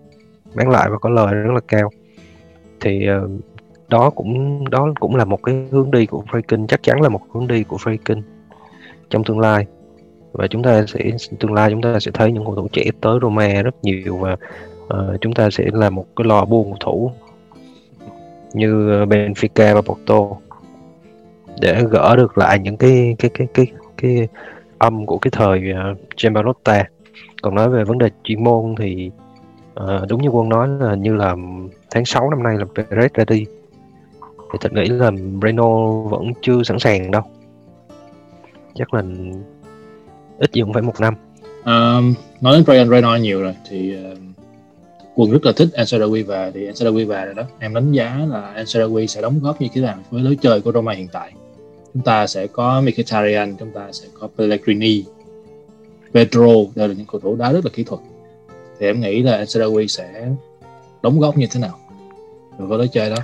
Bán 0.54 0.70
lại 0.70 0.90
và 0.90 0.98
có 0.98 1.10
lời 1.10 1.34
rất 1.34 1.54
là 1.54 1.62
cao. 1.68 1.90
Thì 2.80 3.08
uh, 3.24 3.32
đó 3.90 4.10
cũng 4.10 4.70
đó 4.70 4.94
cũng 5.00 5.16
là 5.16 5.26
một 5.26 5.44
cái 5.44 5.68
hướng 5.72 5.92
đi 5.92 6.06
của 6.06 6.24
Freaking 6.32 6.68
chắc 6.68 6.84
chắn 6.84 7.02
là 7.02 7.10
một 7.10 7.22
hướng 7.34 7.48
đi 7.48 7.64
của 7.64 7.78
Freaking 7.78 8.22
trong 9.10 9.24
tương 9.24 9.40
lai. 9.40 9.66
Và 10.32 10.48
chúng 10.48 10.64
ta 10.64 10.86
sẽ 10.88 11.12
tương 11.40 11.54
lai 11.54 11.72
chúng 11.72 11.82
ta 11.82 12.00
sẽ 12.00 12.12
thấy 12.14 12.32
những 12.32 12.46
cầu 12.46 12.56
thủ 12.56 12.68
trẻ 12.72 12.84
tới 13.02 13.20
Roma 13.22 13.62
rất 13.62 13.76
nhiều 13.84 14.18
và 14.18 14.36
uh, 14.86 15.22
chúng 15.22 15.34
ta 15.34 15.50
sẽ 15.50 15.66
là 15.74 15.90
một 15.90 16.06
cái 16.16 16.26
lò 16.28 16.46
buôn 16.46 16.74
thủ 16.80 17.12
như 18.54 18.90
ờ, 18.92 19.06
Benfica 19.06 19.76
và 19.76 19.82
Porto 19.82 20.20
để 21.62 21.84
gỡ 21.90 22.16
được 22.16 22.38
lại 22.38 22.60
những 22.60 22.78
cái 22.78 23.16
cái 23.20 23.32
cái 23.34 23.48
cái 23.54 23.68
cái 23.98 24.28
âm 24.78 25.06
của 25.06 25.18
cái 25.18 25.32
thời 25.32 25.72
ờ, 25.76 25.92
uh, 25.92 25.98
Gianpaolotta 26.18 26.86
còn 27.42 27.56
nói 27.56 27.70
về 27.70 27.84
vấn 27.84 27.98
đề 27.98 28.10
chuyên 28.24 28.44
môn 28.44 28.76
thì 28.78 29.12
uh, 29.80 30.08
đúng 30.10 30.22
như 30.22 30.30
quân 30.30 30.50
nói 30.50 30.68
là 30.68 30.96
như 30.96 31.16
là 31.16 31.36
tháng 31.92 32.06
6 32.06 32.30
năm 32.30 32.44
nay 32.44 32.58
là 32.58 32.66
Perez 32.76 33.10
ra 33.14 33.24
đi. 33.28 33.46
Thì 34.22 34.58
thật 34.62 34.74
nghĩ 34.74 34.86
là 34.86 35.12
Reno 35.42 36.02
vẫn 36.02 36.32
chưa 36.42 36.64
sẵn 36.64 36.80
sàng 36.80 37.12
đâu. 37.12 37.22
Chắc 38.76 38.94
là 38.94 39.04
ít 40.38 40.52
gì 40.54 40.62
cũng 40.62 40.74
phải 40.74 40.82
một 40.82 41.00
năm. 41.00 41.14
Um, 41.66 42.14
nói 42.42 42.56
đến 42.56 42.64
Brian 42.66 42.90
Reno 42.90 43.16
nhiều 43.16 43.42
rồi 43.42 43.56
thì 43.70 43.96
uh, 44.12 44.18
quân 45.16 45.32
rất 45.32 45.46
là 45.46 45.52
thích 45.56 45.70
Ansarawi 45.74 46.26
và 46.26 46.52
thì 46.54 46.68
Ansarawi 46.68 47.08
và 47.08 47.26
rồi 47.26 47.34
đó. 47.34 47.44
Em 47.60 47.74
đánh 47.74 47.92
giá 47.92 48.20
là 48.30 48.54
Ansarawi 48.58 49.06
sẽ 49.06 49.22
đóng 49.22 49.40
góp 49.44 49.62
như 49.62 49.68
thế 49.74 49.82
nào 49.82 49.96
với 50.12 50.24
lối 50.24 50.38
chơi 50.42 50.62
của 50.62 50.72
Roma 50.72 50.94
hiện 50.94 51.08
tại. 51.12 51.32
Chúng 51.94 52.04
ta 52.04 52.28
sẽ 52.28 52.48
có 52.48 52.82
Mkhitaryan 52.82 53.56
chúng 53.56 53.72
ta 53.72 53.88
sẽ 53.92 54.08
có 54.20 54.28
Pellegrini 54.38 55.04
Pedro 56.14 56.48
đều 56.76 56.88
là 56.88 56.94
những 56.94 57.06
cầu 57.12 57.22
thủ 57.22 57.36
đá 57.36 57.52
rất 57.52 57.66
là 57.66 57.72
kỹ 57.74 57.84
thuật. 57.84 58.02
Thì 58.80 58.86
em 58.86 59.02
nghĩ 59.02 59.24
là 59.24 59.44
Ansarawi 59.44 59.88
sẽ 59.88 60.28
đóng 61.04 61.20
góp 61.20 61.38
như 61.38 61.48
thế 61.52 61.60
nào 61.60 61.78
với 62.58 62.78
lối 62.78 62.88
chơi 62.88 63.10
đó? 63.10 63.16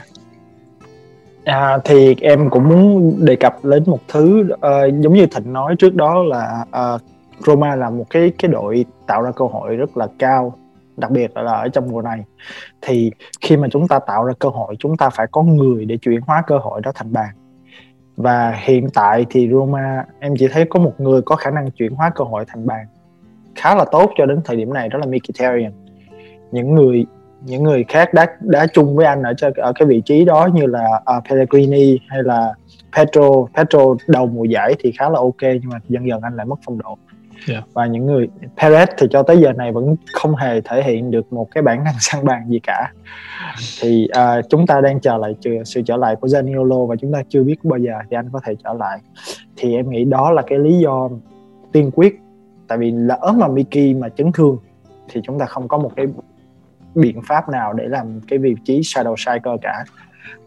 À, 1.43 1.77
thì 1.85 2.15
em 2.21 2.49
cũng 2.49 2.69
muốn 2.69 3.15
đề 3.25 3.35
cập 3.35 3.65
đến 3.65 3.83
một 3.85 3.99
thứ 4.07 4.43
uh, 4.53 5.01
giống 5.01 5.13
như 5.13 5.25
Thịnh 5.25 5.53
nói 5.53 5.75
trước 5.79 5.95
đó 5.95 6.23
là 6.23 6.65
uh, 6.95 7.01
Roma 7.45 7.75
là 7.75 7.89
một 7.89 8.05
cái 8.09 8.31
cái 8.37 8.51
đội 8.51 8.85
tạo 9.07 9.21
ra 9.21 9.31
cơ 9.31 9.45
hội 9.45 9.75
rất 9.75 9.97
là 9.97 10.07
cao 10.19 10.53
đặc 10.99 11.11
biệt 11.11 11.37
là 11.37 11.51
ở 11.51 11.69
trong 11.69 11.87
mùa 11.91 12.01
này. 12.01 12.23
Thì 12.81 13.11
khi 13.41 13.57
mà 13.57 13.67
chúng 13.71 13.87
ta 13.87 13.99
tạo 13.99 14.25
ra 14.25 14.33
cơ 14.39 14.49
hội 14.49 14.75
chúng 14.79 14.97
ta 14.97 15.09
phải 15.09 15.27
có 15.31 15.43
người 15.43 15.85
để 15.85 15.97
chuyển 15.97 16.21
hóa 16.21 16.43
cơ 16.47 16.57
hội 16.57 16.81
đó 16.81 16.91
thành 16.95 17.13
bàn 17.13 17.29
và 18.17 18.51
hiện 18.51 18.89
tại 18.93 19.25
thì 19.29 19.49
Roma 19.51 20.05
em 20.19 20.33
chỉ 20.39 20.47
thấy 20.47 20.65
có 20.69 20.79
một 20.79 20.93
người 20.97 21.21
có 21.21 21.35
khả 21.35 21.51
năng 21.51 21.71
chuyển 21.71 21.93
hóa 21.93 22.11
cơ 22.15 22.23
hội 22.23 22.45
thành 22.47 22.67
bàn 22.67 22.85
khá 23.55 23.75
là 23.75 23.85
tốt 23.91 24.11
cho 24.17 24.25
đến 24.25 24.41
thời 24.45 24.57
điểm 24.57 24.73
này 24.73 24.89
đó 24.89 24.99
là 24.99 25.05
Mkhitaryan. 25.05 25.71
Những 26.51 26.75
người 26.75 27.05
những 27.41 27.63
người 27.63 27.85
khác 27.87 28.13
đá 28.13 28.25
đá 28.39 28.67
chung 28.73 28.95
với 28.95 29.05
anh 29.05 29.23
ở 29.23 29.33
ở 29.55 29.73
cái 29.75 29.87
vị 29.87 30.01
trí 30.05 30.25
đó 30.25 30.49
như 30.53 30.65
là 30.65 30.85
uh, 31.17 31.23
Pellegrini 31.29 31.99
hay 32.07 32.23
là 32.23 32.53
Petro. 32.97 33.29
Petro 33.55 33.79
đầu 34.07 34.27
mùa 34.27 34.43
giải 34.43 34.75
thì 34.79 34.91
khá 34.99 35.09
là 35.09 35.19
ok 35.19 35.41
nhưng 35.41 35.69
mà 35.69 35.79
dần 35.89 36.07
dần 36.07 36.21
anh 36.21 36.35
lại 36.35 36.45
mất 36.45 36.59
phong 36.65 36.77
độ 36.77 36.97
yeah. 37.47 37.63
và 37.73 37.85
những 37.85 38.05
người 38.05 38.29
Perez 38.57 38.87
thì 38.97 39.07
cho 39.11 39.23
tới 39.23 39.37
giờ 39.37 39.53
này 39.53 39.71
vẫn 39.71 39.95
không 40.13 40.35
hề 40.35 40.61
thể 40.61 40.83
hiện 40.83 41.11
được 41.11 41.33
một 41.33 41.47
cái 41.51 41.61
bản 41.61 41.83
năng 41.83 41.93
săn 41.99 42.25
bàn 42.25 42.49
gì 42.49 42.59
cả. 42.63 42.91
Thì 43.81 44.07
uh, 44.17 44.45
chúng 44.49 44.67
ta 44.67 44.81
đang 44.81 44.99
chờ 44.99 45.17
lại 45.17 45.35
sự 45.65 45.81
trở 45.81 45.97
lại 45.97 46.15
của 46.15 46.27
Zaniolo 46.27 46.85
và 46.85 46.95
chúng 46.95 47.13
ta 47.13 47.23
chưa 47.29 47.43
biết 47.43 47.63
bao 47.63 47.79
giờ 47.79 47.93
thì 48.09 48.17
anh 48.17 48.29
có 48.31 48.39
thể 48.43 48.55
trở 48.63 48.73
lại. 48.73 48.99
Thì 49.57 49.75
em 49.75 49.89
nghĩ 49.89 50.05
đó 50.05 50.31
là 50.31 50.41
cái 50.47 50.59
lý 50.59 50.79
do 50.79 51.09
tiên 51.71 51.91
quyết. 51.95 52.19
Tại 52.67 52.77
vì 52.77 52.91
lỡ 52.91 53.33
mà 53.37 53.47
Miki 53.47 53.97
mà 53.97 54.09
chấn 54.09 54.31
thương 54.31 54.57
thì 55.09 55.21
chúng 55.23 55.39
ta 55.39 55.45
không 55.45 55.67
có 55.67 55.77
một 55.77 55.91
cái 55.95 56.05
biện 56.95 57.21
pháp 57.27 57.49
nào 57.49 57.73
để 57.73 57.87
làm 57.87 58.19
cái 58.27 58.39
vị 58.39 58.55
trí 58.63 58.79
shadow 58.79 59.15
striker 59.15 59.53
cả. 59.61 59.83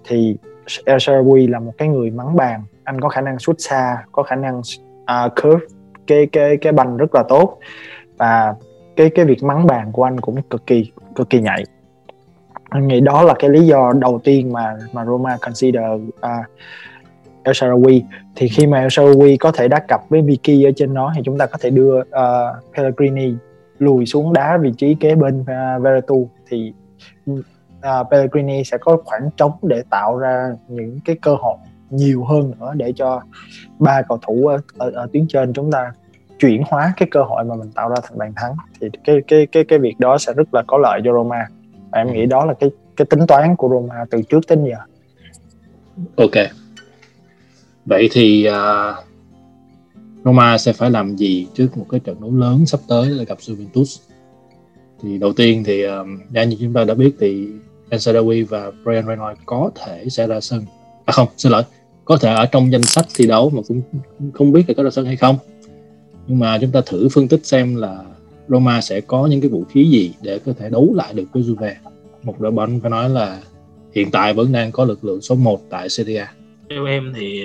Thì 0.04 0.36
El 0.84 0.96
Shaarawy 0.96 1.50
là 1.50 1.58
một 1.58 1.72
cái 1.78 1.88
người 1.88 2.10
mắng 2.10 2.36
bàn. 2.36 2.62
Anh 2.84 3.00
có 3.00 3.08
khả 3.08 3.20
năng 3.20 3.38
xuất 3.38 3.56
xa 3.58 4.04
có 4.12 4.22
khả 4.22 4.36
năng 4.36 4.58
uh, 4.58 5.32
curve 5.42 5.66
cái 6.12 6.26
cái 6.26 6.56
cái 6.56 6.72
banh 6.72 6.96
rất 6.96 7.14
là 7.14 7.22
tốt. 7.28 7.58
Và 8.16 8.54
cái 8.96 9.10
cái 9.14 9.24
việc 9.24 9.42
mắng 9.42 9.66
bàn 9.66 9.92
của 9.92 10.04
anh 10.04 10.20
cũng 10.20 10.42
cực 10.42 10.66
kỳ 10.66 10.92
cực 11.14 11.30
kỳ 11.30 11.40
nhạy. 11.40 11.64
Anh 12.68 12.88
nghĩ 12.88 13.00
đó 13.00 13.22
là 13.22 13.34
cái 13.38 13.50
lý 13.50 13.66
do 13.66 13.92
đầu 14.00 14.20
tiên 14.24 14.52
mà 14.52 14.76
mà 14.92 15.04
Roma 15.04 15.36
consider 15.40 15.84
uh, 16.02 16.46
El 17.42 17.52
Shaarawy 17.52 18.00
thì 18.36 18.48
khi 18.48 18.66
mà 18.66 18.78
El 18.78 18.86
Shaarawy 18.86 19.36
có 19.40 19.52
thể 19.52 19.68
đá 19.68 19.78
cặp 19.78 20.00
với 20.08 20.22
Vicky 20.22 20.64
ở 20.64 20.70
trên 20.76 20.94
nó 20.94 21.12
thì 21.16 21.22
chúng 21.24 21.38
ta 21.38 21.46
có 21.46 21.58
thể 21.60 21.70
đưa 21.70 21.98
uh, 22.00 22.74
Pellegrini 22.76 23.34
lùi 23.78 24.06
xuống 24.06 24.32
đá 24.32 24.58
vị 24.62 24.72
trí 24.76 24.94
kế 24.94 25.14
bên 25.14 25.44
à, 25.46 25.74
uh, 25.76 25.82
Veretu 25.82 26.28
thì 26.48 26.72
uh, 27.30 27.40
Pellegrini 28.10 28.64
sẽ 28.64 28.78
có 28.78 28.96
khoảng 29.04 29.30
trống 29.36 29.52
để 29.62 29.82
tạo 29.90 30.18
ra 30.18 30.56
những 30.68 30.98
cái 31.04 31.16
cơ 31.22 31.34
hội 31.34 31.56
nhiều 31.90 32.24
hơn 32.24 32.52
nữa 32.60 32.72
để 32.76 32.92
cho 32.96 33.22
ba 33.78 34.02
cầu 34.02 34.18
thủ 34.22 34.46
ở, 34.46 34.60
ở, 34.78 34.90
ở 34.90 35.06
tuyến 35.12 35.26
trên 35.28 35.52
chúng 35.52 35.70
ta 35.70 35.92
chuyển 36.42 36.62
hóa 36.66 36.92
cái 36.96 37.08
cơ 37.10 37.22
hội 37.22 37.44
mà 37.44 37.54
mình 37.54 37.70
tạo 37.70 37.88
ra 37.88 37.96
thành 38.02 38.18
bàn 38.18 38.32
thắng 38.36 38.56
thì 38.80 38.88
cái 39.04 39.16
cái 39.28 39.46
cái 39.52 39.64
cái 39.68 39.78
việc 39.78 39.94
đó 39.98 40.18
sẽ 40.18 40.32
rất 40.32 40.54
là 40.54 40.62
có 40.66 40.78
lợi 40.78 41.00
cho 41.04 41.12
Roma. 41.12 41.46
Và 41.90 41.98
em 41.98 42.12
nghĩ 42.12 42.26
đó 42.26 42.44
là 42.44 42.54
cái 42.60 42.70
cái 42.96 43.06
tính 43.10 43.26
toán 43.28 43.56
của 43.56 43.68
Roma 43.68 44.04
từ 44.10 44.22
trước 44.22 44.40
đến 44.48 44.64
giờ. 44.64 44.76
Ok. 46.16 46.46
Vậy 47.86 48.08
thì 48.12 48.48
uh, 48.48 49.04
Roma 50.24 50.58
sẽ 50.58 50.72
phải 50.72 50.90
làm 50.90 51.16
gì 51.16 51.46
trước 51.54 51.76
một 51.76 51.86
cái 51.90 52.00
trận 52.00 52.20
đấu 52.20 52.30
lớn 52.30 52.66
sắp 52.66 52.80
tới 52.88 53.06
là 53.06 53.24
gặp 53.24 53.38
Juventus? 53.38 54.00
Thì 55.02 55.18
đầu 55.18 55.32
tiên 55.32 55.62
thì 55.66 55.82
um, 55.82 56.18
như 56.30 56.56
chúng 56.60 56.72
ta 56.72 56.84
đã 56.84 56.94
biết 56.94 57.14
thì 57.20 57.48
El 57.90 58.44
và 58.48 58.70
Brian 58.84 59.06
Reynolds 59.06 59.40
có 59.46 59.70
thể 59.74 60.08
sẽ 60.08 60.26
ra 60.26 60.40
sân. 60.40 60.64
À 61.04 61.12
không 61.12 61.28
xin 61.36 61.52
lỗi. 61.52 61.62
Có 62.04 62.16
thể 62.16 62.34
ở 62.34 62.46
trong 62.46 62.72
danh 62.72 62.82
sách 62.82 63.06
thi 63.14 63.26
đấu 63.26 63.50
mà 63.50 63.62
cũng 63.68 63.82
không 64.34 64.52
biết 64.52 64.64
là 64.68 64.74
có 64.76 64.82
ra 64.82 64.90
sân 64.90 65.06
hay 65.06 65.16
không 65.16 65.36
nhưng 66.26 66.38
mà 66.38 66.58
chúng 66.60 66.70
ta 66.70 66.80
thử 66.86 67.08
phân 67.08 67.28
tích 67.28 67.46
xem 67.46 67.76
là 67.76 68.04
Roma 68.48 68.80
sẽ 68.80 69.00
có 69.00 69.26
những 69.26 69.40
cái 69.40 69.50
vũ 69.50 69.64
khí 69.64 69.84
gì 69.90 70.12
để 70.22 70.38
có 70.38 70.52
thể 70.58 70.70
đấu 70.70 70.92
lại 70.94 71.14
được 71.14 71.24
với 71.32 71.42
Juve. 71.42 71.74
Một 72.22 72.40
đội 72.40 72.52
bóng 72.52 72.80
phải 72.80 72.90
nói 72.90 73.10
là 73.10 73.40
hiện 73.94 74.10
tại 74.10 74.34
vẫn 74.34 74.52
đang 74.52 74.72
có 74.72 74.84
lực 74.84 75.04
lượng 75.04 75.20
số 75.20 75.34
1 75.34 75.60
tại 75.70 75.88
Serie 75.88 76.18
A. 76.18 76.32
Theo 76.70 76.84
em 76.84 77.12
thì 77.16 77.44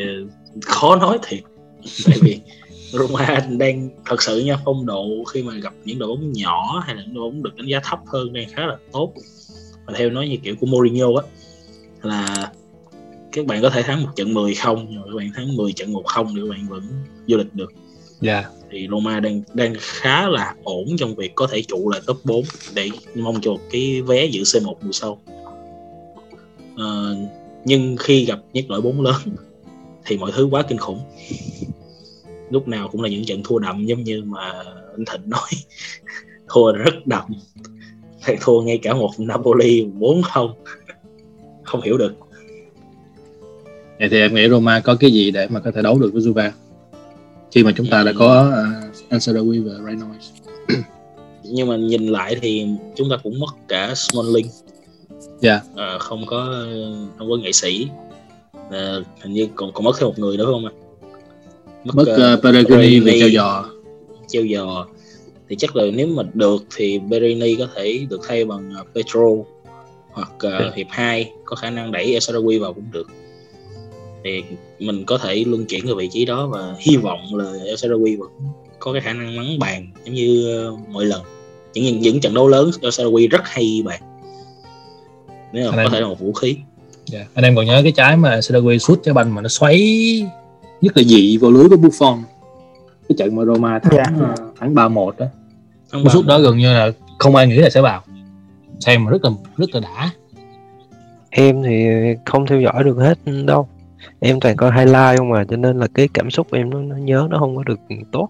khó 0.62 0.96
nói 0.96 1.18
thiệt. 1.28 1.40
Tại 2.06 2.18
vì 2.22 2.40
Roma 2.92 3.48
đang 3.58 3.90
thật 4.06 4.22
sự 4.22 4.40
nha 4.40 4.58
phong 4.66 4.86
độ 4.86 5.24
khi 5.34 5.44
mà 5.44 5.54
gặp 5.54 5.74
những 5.86 6.00
đội 6.00 6.08
bóng 6.08 6.32
nhỏ 6.32 6.84
hay 6.86 6.96
là 6.96 7.02
những 7.06 7.16
đội 7.16 7.32
bóng 7.32 7.44
được 7.44 7.56
đánh 7.56 7.68
giá 7.68 7.80
thấp 7.84 8.00
hơn 8.08 8.34
đang 8.34 8.50
khá 8.50 8.66
là 8.66 8.78
tốt. 8.92 9.14
Và 9.86 9.94
theo 9.98 10.10
nói 10.10 10.30
như 10.30 10.38
kiểu 10.44 10.56
của 10.60 10.66
Mourinho 10.66 11.08
á 11.16 11.24
là 12.02 12.52
các 13.32 13.46
bạn 13.46 13.62
có 13.62 13.70
thể 13.70 13.84
thắng 13.84 14.04
một 14.04 14.10
trận 14.16 14.34
10 14.34 14.56
không 14.56 14.88
nhưng 14.90 15.02
mà 15.02 15.06
các 15.08 15.16
bạn 15.18 15.32
thắng 15.36 15.56
10 15.56 15.74
trận 15.74 15.94
1 15.94 16.04
không 16.06 16.28
thì 16.36 16.42
các 16.42 16.50
bạn 16.50 16.68
vẫn 16.70 16.84
du 17.28 17.38
lịch 17.38 17.54
được. 17.54 17.72
Dạ. 18.22 18.34
yeah 18.34 18.57
thì 18.72 18.88
Roma 18.92 19.20
đang 19.20 19.42
đang 19.54 19.74
khá 19.80 20.30
là 20.30 20.56
ổn 20.64 20.88
trong 20.98 21.16
việc 21.16 21.36
có 21.36 21.48
thể 21.48 21.62
trụ 21.62 21.90
lại 21.90 22.02
top 22.06 22.18
4 22.24 22.44
để 22.74 22.90
mong 23.16 23.42
cho 23.42 23.52
cái 23.72 24.02
vé 24.02 24.26
dự 24.26 24.42
C1 24.44 24.74
mùa 24.82 24.92
sau. 24.92 25.20
À, 26.78 26.88
nhưng 27.66 27.98
khi 27.98 28.26
gặp 28.26 28.40
những 28.54 28.68
đội 28.68 28.82
bóng 28.82 29.02
lớn 29.02 29.22
thì 30.06 30.18
mọi 30.18 30.32
thứ 30.36 30.48
quá 30.52 30.64
kinh 30.64 30.78
khủng. 30.78 31.00
Lúc 32.50 32.68
nào 32.68 32.90
cũng 32.92 33.02
là 33.02 33.10
những 33.10 33.26
trận 33.26 33.42
thua 33.44 33.60
đậm 33.60 33.86
giống 33.86 34.04
như 34.04 34.24
mà 34.26 34.52
anh 34.92 35.06
Thịnh 35.12 35.30
nói. 35.30 35.50
Thua 36.50 36.72
rất 36.72 37.08
đậm. 37.08 37.24
Thầy 38.22 38.38
thua 38.42 38.62
ngay 38.62 38.78
cả 38.78 38.94
một 38.94 39.10
Napoli 39.18 39.86
4 39.86 40.22
không. 40.22 40.54
Không 41.64 41.82
hiểu 41.82 41.98
được. 41.98 42.14
Vậy 44.00 44.10
thì 44.10 44.20
em 44.20 44.36
nghĩ 44.36 44.50
Roma 44.50 44.80
có 44.80 44.96
cái 45.00 45.12
gì 45.12 45.32
để 45.32 45.48
mà 45.48 45.60
có 45.60 45.72
thể 45.72 45.82
đấu 45.82 46.00
được 46.00 46.14
với 46.14 46.22
Juve? 46.22 46.52
Khi 47.52 47.64
mà 47.64 47.72
chúng 47.78 47.88
ta 47.88 48.04
đã 48.04 48.14
có 48.20 48.52
uh, 48.52 49.10
Ancelotti 49.10 49.60
và 49.60 49.74
Reynolds. 49.86 50.30
Nhưng 51.44 51.68
mà 51.68 51.76
nhìn 51.76 52.08
lại 52.08 52.36
thì 52.42 52.68
chúng 52.96 53.10
ta 53.10 53.18
cũng 53.24 53.40
mất 53.40 53.68
cả 53.68 53.94
Smalling 53.96 54.48
dạ. 55.40 55.52
Yeah. 55.52 55.64
à, 55.76 55.98
không 56.00 56.26
có 56.26 56.66
không 57.18 57.30
có 57.30 57.38
nghệ 57.38 57.52
sĩ. 57.52 57.88
À, 58.72 58.96
hình 59.22 59.34
như 59.34 59.48
còn 59.56 59.72
còn 59.74 59.84
mất 59.84 59.92
thêm 60.00 60.08
một 60.08 60.20
người 60.20 60.38
nữa 60.38 60.46
không 60.46 60.66
ạ? 60.66 60.72
Mất, 61.84 61.96
mất 61.96 62.34
uh, 62.34 62.44
Pellegrini 62.44 63.00
về 63.00 63.20
treo 63.20 63.30
giò. 63.30 63.66
Treo 64.28 64.44
giò. 64.54 64.86
Thì 65.50 65.56
chắc 65.56 65.76
là 65.76 65.84
nếu 65.94 66.08
mà 66.08 66.24
được 66.34 66.66
thì 66.76 67.00
Berini 67.00 67.56
có 67.56 67.68
thể 67.76 68.06
được 68.10 68.22
thay 68.28 68.46
bằng 68.46 68.74
Petro 68.96 69.28
hoặc 70.12 70.32
uh, 70.36 70.76
hiệp 70.76 70.88
2 70.90 71.32
có 71.46 71.56
khả 71.56 71.70
năng 71.70 71.92
đẩy 71.92 72.06
Esarawi 72.06 72.62
vào 72.62 72.74
cũng 72.74 72.92
được 72.92 73.08
thì 74.28 74.44
mình 74.80 75.06
có 75.06 75.18
thể 75.18 75.44
luân 75.48 75.66
chuyển 75.66 75.88
ở 75.88 75.96
vị 75.96 76.10
trí 76.12 76.26
đó 76.26 76.48
và 76.48 76.76
hy 76.80 76.98
vọng 76.98 77.20
là 77.32 77.46
Esarawi 77.46 78.20
vẫn 78.20 78.30
có 78.80 78.94
cái 78.94 79.02
khả 79.02 79.14
năng 79.14 79.36
nắng 79.36 79.60
bàn 79.60 79.88
giống 80.06 80.16
như 80.16 80.60
uh, 80.74 80.90
mọi 80.90 81.06
lần 81.06 81.22
những 81.74 82.00
những 82.00 82.22
trận 82.22 82.34
đấu 82.34 82.48
lớn 82.48 82.72
Esarawi 82.82 83.30
rất 83.30 83.42
hay 83.46 83.82
bàn 83.86 84.02
nếu 85.54 85.72
mà 85.72 85.84
có 85.84 85.90
thể 85.90 86.02
là 86.02 86.08
một 86.08 86.20
vũ 86.20 86.34
khí 86.34 86.48
yeah. 86.48 86.58
Dạ. 87.06 87.26
anh 87.34 87.46
em 87.46 87.56
còn 87.56 87.66
nhớ 87.66 87.80
cái 87.84 87.92
trái 87.92 88.18
mà 88.18 88.40
Esarawi 88.40 88.78
sút 88.78 89.04
trái 89.04 89.14
banh 89.14 89.36
mà 89.36 89.42
nó 89.42 89.50
xoáy 89.50 89.80
nhất 90.82 90.98
là 90.98 91.04
dị 91.04 91.38
vào 91.38 91.52
lưới 91.52 91.70
của 91.70 91.76
Buffon 91.76 92.22
cái 93.10 93.16
trận 93.20 93.36
mà 93.36 93.46
Roma 93.46 93.80
thắng 93.80 93.94
yeah. 93.94 94.08
Dạ. 94.20 94.36
thắng 94.60 94.76
ba 94.76 94.88
một 94.88 95.20
đó 95.20 95.26
cú 95.92 96.10
sút 96.10 96.26
đó 96.26 96.40
gần 96.40 96.58
như 96.58 96.74
là 96.74 96.92
không 97.20 97.36
ai 97.36 97.48
nghĩ 97.48 97.56
là 97.56 97.70
sẽ 97.70 97.82
vào 97.82 98.04
xem 98.80 99.06
mà 99.06 99.12
rất 99.12 99.24
là 99.24 99.32
rất 99.58 99.70
là 99.74 99.80
đã 99.80 100.10
em 101.30 101.64
thì 101.64 101.86
không 102.26 102.46
theo 102.48 102.62
dõi 102.62 102.84
được 102.84 102.98
hết 102.98 103.18
đâu 103.46 103.68
em 104.20 104.40
toàn 104.40 104.56
coi 104.56 104.72
highlight 104.72 105.18
không 105.18 105.30
mà 105.30 105.44
cho 105.44 105.58
nên 105.58 105.80
là 105.80 105.88
cái 105.94 106.08
cảm 106.14 106.30
xúc 106.30 106.48
em 106.52 106.70
nó, 106.70 106.82
nó 106.82 106.96
nhớ 106.96 107.28
nó 107.30 107.40
không 107.40 107.56
có 107.56 107.64
được 107.64 107.80
tốt. 108.12 108.30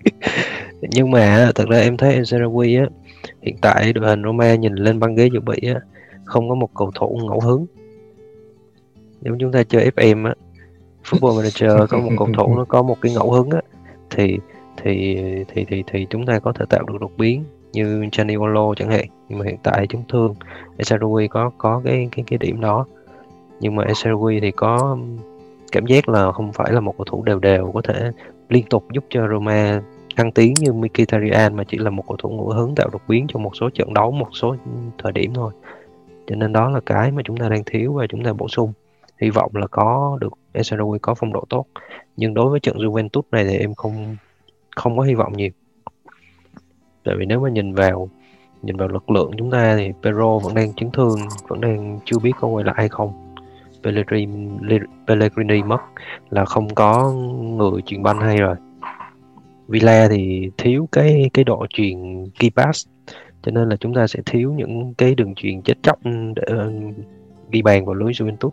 Nhưng 0.80 1.10
mà 1.10 1.50
thật 1.54 1.68
ra 1.68 1.78
em 1.78 1.96
thấy 1.96 2.20
Serawi 2.20 2.80
á 2.80 2.86
hiện 3.42 3.56
tại 3.60 3.92
đội 3.92 4.06
hình 4.06 4.22
Roma 4.24 4.54
nhìn 4.54 4.74
lên 4.74 5.00
băng 5.00 5.14
ghế 5.14 5.28
dự 5.32 5.40
bị 5.40 5.56
á 5.74 5.80
không 6.24 6.48
có 6.48 6.54
một 6.54 6.68
cầu 6.74 6.90
thủ 6.94 7.20
ngẫu 7.22 7.40
hứng. 7.40 7.66
Nếu 9.20 9.36
chúng 9.40 9.52
ta 9.52 9.62
chơi 9.62 9.90
FM 9.96 10.26
á 10.26 10.34
Football 11.04 11.36
Manager 11.36 11.90
có 11.90 11.98
một 11.98 12.10
cầu 12.18 12.28
thủ 12.36 12.56
nó 12.56 12.64
có 12.64 12.82
một 12.82 12.96
cái 13.00 13.12
ngẫu 13.14 13.32
hứng 13.32 13.50
á 13.50 13.60
thì 14.10 14.38
thì 14.82 15.16
thì 15.48 15.64
thì 15.68 15.82
thì 15.86 16.06
chúng 16.10 16.26
ta 16.26 16.38
có 16.38 16.52
thể 16.52 16.64
tạo 16.68 16.82
được 16.82 17.00
đột 17.00 17.12
biến 17.18 17.44
như 17.72 18.06
Chaniolo 18.12 18.74
chẳng 18.76 18.90
hạn. 18.90 19.06
Nhưng 19.28 19.38
mà 19.38 19.44
hiện 19.44 19.58
tại 19.62 19.86
chúng 19.88 20.02
thương 20.08 20.34
Esarui 20.76 21.28
có 21.28 21.50
có 21.58 21.82
cái 21.84 22.08
cái 22.12 22.24
cái 22.26 22.38
điểm 22.38 22.60
đó 22.60 22.86
nhưng 23.62 23.76
mà 23.76 23.84
Esarui 23.84 24.40
thì 24.40 24.50
có 24.50 24.98
cảm 25.72 25.86
giác 25.86 26.08
là 26.08 26.32
không 26.32 26.52
phải 26.52 26.72
là 26.72 26.80
một 26.80 26.94
cầu 26.98 27.04
thủ 27.04 27.22
đều 27.22 27.38
đều, 27.38 27.70
có 27.74 27.82
thể 27.82 28.10
liên 28.48 28.64
tục 28.70 28.84
giúp 28.92 29.04
cho 29.10 29.28
Roma 29.28 29.82
thăng 30.16 30.32
tiến 30.32 30.54
như 30.60 30.72
Mkhitaryan 30.72 31.56
mà 31.56 31.64
chỉ 31.64 31.78
là 31.78 31.90
một 31.90 32.04
cầu 32.08 32.16
thủ 32.16 32.30
ngẫu 32.30 32.48
hứng 32.48 32.74
tạo 32.74 32.88
đột 32.92 33.02
biến 33.08 33.26
trong 33.28 33.42
một 33.42 33.56
số 33.56 33.70
trận 33.70 33.94
đấu, 33.94 34.10
một 34.10 34.28
số 34.32 34.56
thời 34.98 35.12
điểm 35.12 35.34
thôi. 35.34 35.52
Cho 36.26 36.36
nên 36.36 36.52
đó 36.52 36.70
là 36.70 36.80
cái 36.86 37.10
mà 37.10 37.22
chúng 37.24 37.36
ta 37.36 37.48
đang 37.48 37.64
thiếu 37.66 37.92
và 37.92 38.06
chúng 38.08 38.24
ta 38.24 38.32
bổ 38.32 38.48
sung. 38.48 38.72
Hy 39.20 39.30
vọng 39.30 39.50
là 39.54 39.66
có 39.66 40.18
được 40.20 40.32
SRW 40.54 40.98
có 41.02 41.14
phong 41.14 41.32
độ 41.32 41.44
tốt. 41.48 41.66
Nhưng 42.16 42.34
đối 42.34 42.50
với 42.50 42.60
trận 42.60 42.76
Juventus 42.76 43.22
này 43.32 43.44
thì 43.44 43.56
em 43.56 43.74
không 43.74 44.16
không 44.76 44.96
có 44.98 45.02
hy 45.02 45.14
vọng 45.14 45.32
nhiều. 45.36 45.50
Tại 47.04 47.14
vì 47.18 47.26
nếu 47.26 47.40
mà 47.40 47.50
nhìn 47.50 47.74
vào 47.74 48.08
nhìn 48.62 48.76
vào 48.76 48.88
lực 48.88 49.10
lượng 49.10 49.30
chúng 49.38 49.50
ta 49.50 49.76
thì 49.76 49.92
Pero 50.02 50.38
vẫn 50.38 50.54
đang 50.54 50.74
chấn 50.74 50.90
thương, 50.90 51.18
vẫn 51.48 51.60
đang 51.60 51.98
chưa 52.04 52.18
biết 52.18 52.32
có 52.40 52.48
quay 52.48 52.64
lại 52.64 52.74
hay 52.78 52.88
không. 52.88 53.31
Pellegrini, 53.82 54.78
Pellegrini 55.06 55.62
mất 55.62 55.80
là 56.30 56.44
không 56.44 56.74
có 56.74 57.12
người 57.42 57.82
truyền 57.86 58.02
banh 58.02 58.20
hay 58.20 58.36
rồi. 58.36 58.56
Villa 59.68 60.08
thì 60.08 60.50
thiếu 60.58 60.88
cái 60.92 61.30
cái 61.32 61.44
độ 61.44 61.66
truyền 61.70 62.26
key 62.38 62.50
pass 62.50 62.88
cho 63.42 63.52
nên 63.52 63.68
là 63.68 63.76
chúng 63.76 63.94
ta 63.94 64.06
sẽ 64.06 64.20
thiếu 64.26 64.52
những 64.52 64.94
cái 64.94 65.14
đường 65.14 65.34
truyền 65.34 65.62
chết 65.62 65.74
chóc 65.82 66.04
ừ, 66.04 66.10
để 66.36 66.42
ừ, 66.46 66.72
ghi 67.50 67.62
bàn 67.62 67.86
vào 67.86 67.94
lưới 67.94 68.12
Juventus. 68.12 68.50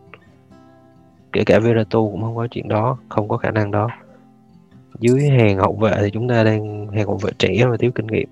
Kể 1.33 1.43
cả 1.45 1.59
Verato 1.59 1.99
cũng 1.99 2.21
không 2.21 2.35
có 2.35 2.47
chuyện 2.51 2.67
đó 2.67 2.97
không 3.09 3.27
có 3.27 3.37
khả 3.37 3.51
năng 3.51 3.71
đó. 3.71 3.87
Dưới 4.99 5.29
hàng 5.29 5.57
hậu 5.57 5.73
vệ 5.73 5.91
thì 6.01 6.09
chúng 6.11 6.27
ta 6.29 6.43
đang 6.43 6.87
hàng 6.87 7.05
hậu 7.05 7.17
vệ 7.17 7.31
trẻ 7.39 7.65
và 7.69 7.77
thiếu 7.77 7.91
kinh 7.95 8.07
nghiệm 8.07 8.29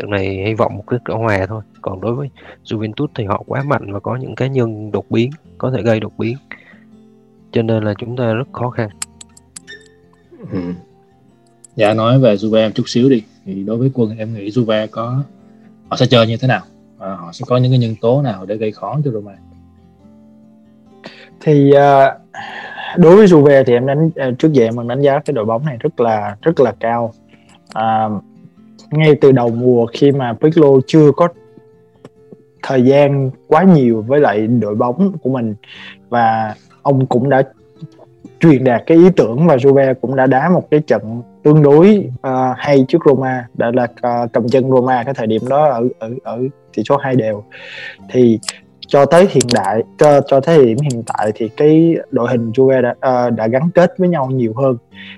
trận 0.00 0.10
này 0.10 0.42
hy 0.46 0.54
vọng 0.54 0.76
một 0.76 0.84
kết 0.86 0.98
quả 1.08 1.16
hòa 1.16 1.46
thôi. 1.48 1.62
Còn 1.82 2.00
đối 2.00 2.14
với 2.14 2.30
Juventus 2.64 3.06
thì 3.14 3.24
họ 3.24 3.42
quá 3.46 3.62
mạnh 3.62 3.92
và 3.92 4.00
có 4.00 4.16
những 4.16 4.34
cá 4.34 4.46
nhân 4.46 4.90
đột 4.90 5.04
biến 5.10 5.30
có 5.58 5.70
thể 5.70 5.82
gây 5.82 6.00
đột 6.00 6.12
biến. 6.18 6.36
Cho 7.52 7.62
nên 7.62 7.84
là 7.84 7.94
chúng 7.98 8.16
ta 8.16 8.32
rất 8.32 8.48
khó 8.52 8.70
khăn. 8.70 8.88
Ừ. 10.52 10.58
dạ 11.76 11.94
nói 11.94 12.18
về 12.18 12.34
Juve 12.34 12.56
em 12.56 12.72
chút 12.72 12.82
xíu 12.86 13.08
đi. 13.08 13.22
Thì 13.44 13.64
đối 13.64 13.76
với 13.76 13.90
quân 13.94 14.18
em 14.18 14.34
nghĩ 14.34 14.48
Juve 14.48 14.86
có 14.90 15.22
họ 15.88 15.96
sẽ 15.96 16.06
chơi 16.06 16.26
như 16.26 16.36
thế 16.36 16.48
nào? 16.48 16.60
À, 16.98 17.14
họ 17.14 17.32
sẽ 17.32 17.44
có 17.48 17.56
những 17.56 17.72
cái 17.72 17.78
nhân 17.78 17.94
tố 18.00 18.22
nào 18.22 18.46
để 18.46 18.56
gây 18.56 18.72
khó 18.72 18.98
cho 19.04 19.10
Roma? 19.10 19.32
Thì 21.40 21.70
uh, 21.70 22.20
đối 22.96 23.16
với 23.16 23.26
Juve 23.26 23.64
thì 23.64 23.72
em 23.72 23.86
đánh 23.86 24.10
à, 24.16 24.30
trước 24.38 24.52
giờ 24.52 24.64
em 24.64 24.88
đánh 24.88 25.00
giá 25.00 25.18
cái 25.18 25.34
đội 25.34 25.44
bóng 25.44 25.66
này 25.66 25.76
rất 25.80 26.00
là 26.00 26.36
rất 26.42 26.60
là 26.60 26.72
cao. 26.80 27.12
À, 27.72 28.08
ngay 28.90 29.14
từ 29.20 29.32
đầu 29.32 29.50
mùa 29.50 29.86
khi 29.86 30.12
mà 30.12 30.32
Pirlo 30.40 30.68
chưa 30.86 31.12
có 31.12 31.28
thời 32.62 32.82
gian 32.82 33.30
quá 33.46 33.62
nhiều 33.62 34.04
với 34.06 34.20
lại 34.20 34.46
đội 34.46 34.74
bóng 34.74 35.12
của 35.22 35.30
mình 35.30 35.54
và 36.08 36.54
ông 36.82 37.06
cũng 37.06 37.28
đã 37.28 37.42
truyền 38.40 38.64
đạt 38.64 38.82
cái 38.86 38.98
ý 38.98 39.10
tưởng 39.16 39.46
và 39.46 39.56
Juve 39.56 39.94
cũng 39.94 40.16
đã 40.16 40.26
đá 40.26 40.48
một 40.48 40.70
cái 40.70 40.80
trận 40.80 41.22
tương 41.42 41.62
đối 41.62 42.08
uh, 42.08 42.56
hay 42.56 42.84
trước 42.88 42.98
Roma 43.06 43.46
đã 43.54 43.70
là 43.74 43.82
uh, 43.84 44.32
cầm 44.32 44.48
chân 44.48 44.70
Roma 44.70 45.04
cái 45.04 45.14
thời 45.14 45.26
điểm 45.26 45.42
đó 45.48 45.68
ở 45.68 45.88
ở 45.98 46.10
ở 46.22 46.38
tỷ 46.76 46.82
số 46.88 46.96
hai 46.96 47.16
đều. 47.16 47.44
Thì 48.10 48.38
cho 48.86 49.04
tới 49.04 49.28
hiện 49.30 49.44
đại 49.54 49.82
cho 49.98 50.20
cho 50.26 50.40
tới 50.40 50.64
điểm 50.66 50.78
hiện 50.92 51.02
tại 51.06 51.32
thì 51.34 51.48
cái 51.48 51.94
đội 52.10 52.28
hình 52.30 52.50
Juve 52.50 52.82
đã 52.82 52.90
uh, 52.90 53.32
đã 53.32 53.46
gắn 53.46 53.70
kết 53.74 53.92
với 53.98 54.08
nhau 54.08 54.30
nhiều 54.30 54.52
hơn. 54.56 54.76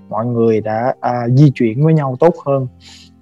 Mọi 0.09 0.26
người 0.26 0.61
đã 0.61 0.94
uh, 0.98 1.38
di 1.38 1.50
chuyển 1.54 1.85
với 1.85 1.94
nhau 1.94 2.16
tốt 2.20 2.35
hơn 2.46 2.66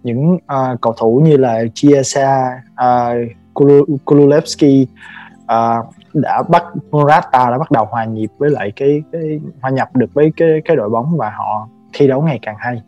những 0.09 0.35
uh, 0.35 0.81
cầu 0.81 0.95
thủ 0.99 1.23
như 1.25 1.37
là 1.37 1.65
Chiesa, 1.75 2.63
à, 2.75 3.15
uh, 3.63 4.05
Kululevski 4.05 4.83
uh, 4.83 4.89
à, 5.47 5.83
đã 6.15 6.43
bắt 6.49 6.65
Morata 6.91 7.51
đã 7.51 7.59
bắt 7.59 7.71
đầu 7.71 7.85
hòa 7.85 8.05
nhịp 8.05 8.29
với 8.39 8.51
lại 8.51 8.73
cái 8.77 9.03
cái 9.13 9.41
hòa 9.61 9.71
nhập 9.71 9.97
được 9.97 10.15
với 10.15 10.33
cái 10.37 10.49
cái 10.65 10.77
đội 10.77 10.89
bóng 10.89 11.17
và 11.17 11.31
họ 11.31 11.69
thi 11.93 12.09
đấu 12.09 12.23
ngày 12.23 12.39
càng 12.43 12.57
hay. 12.59 12.83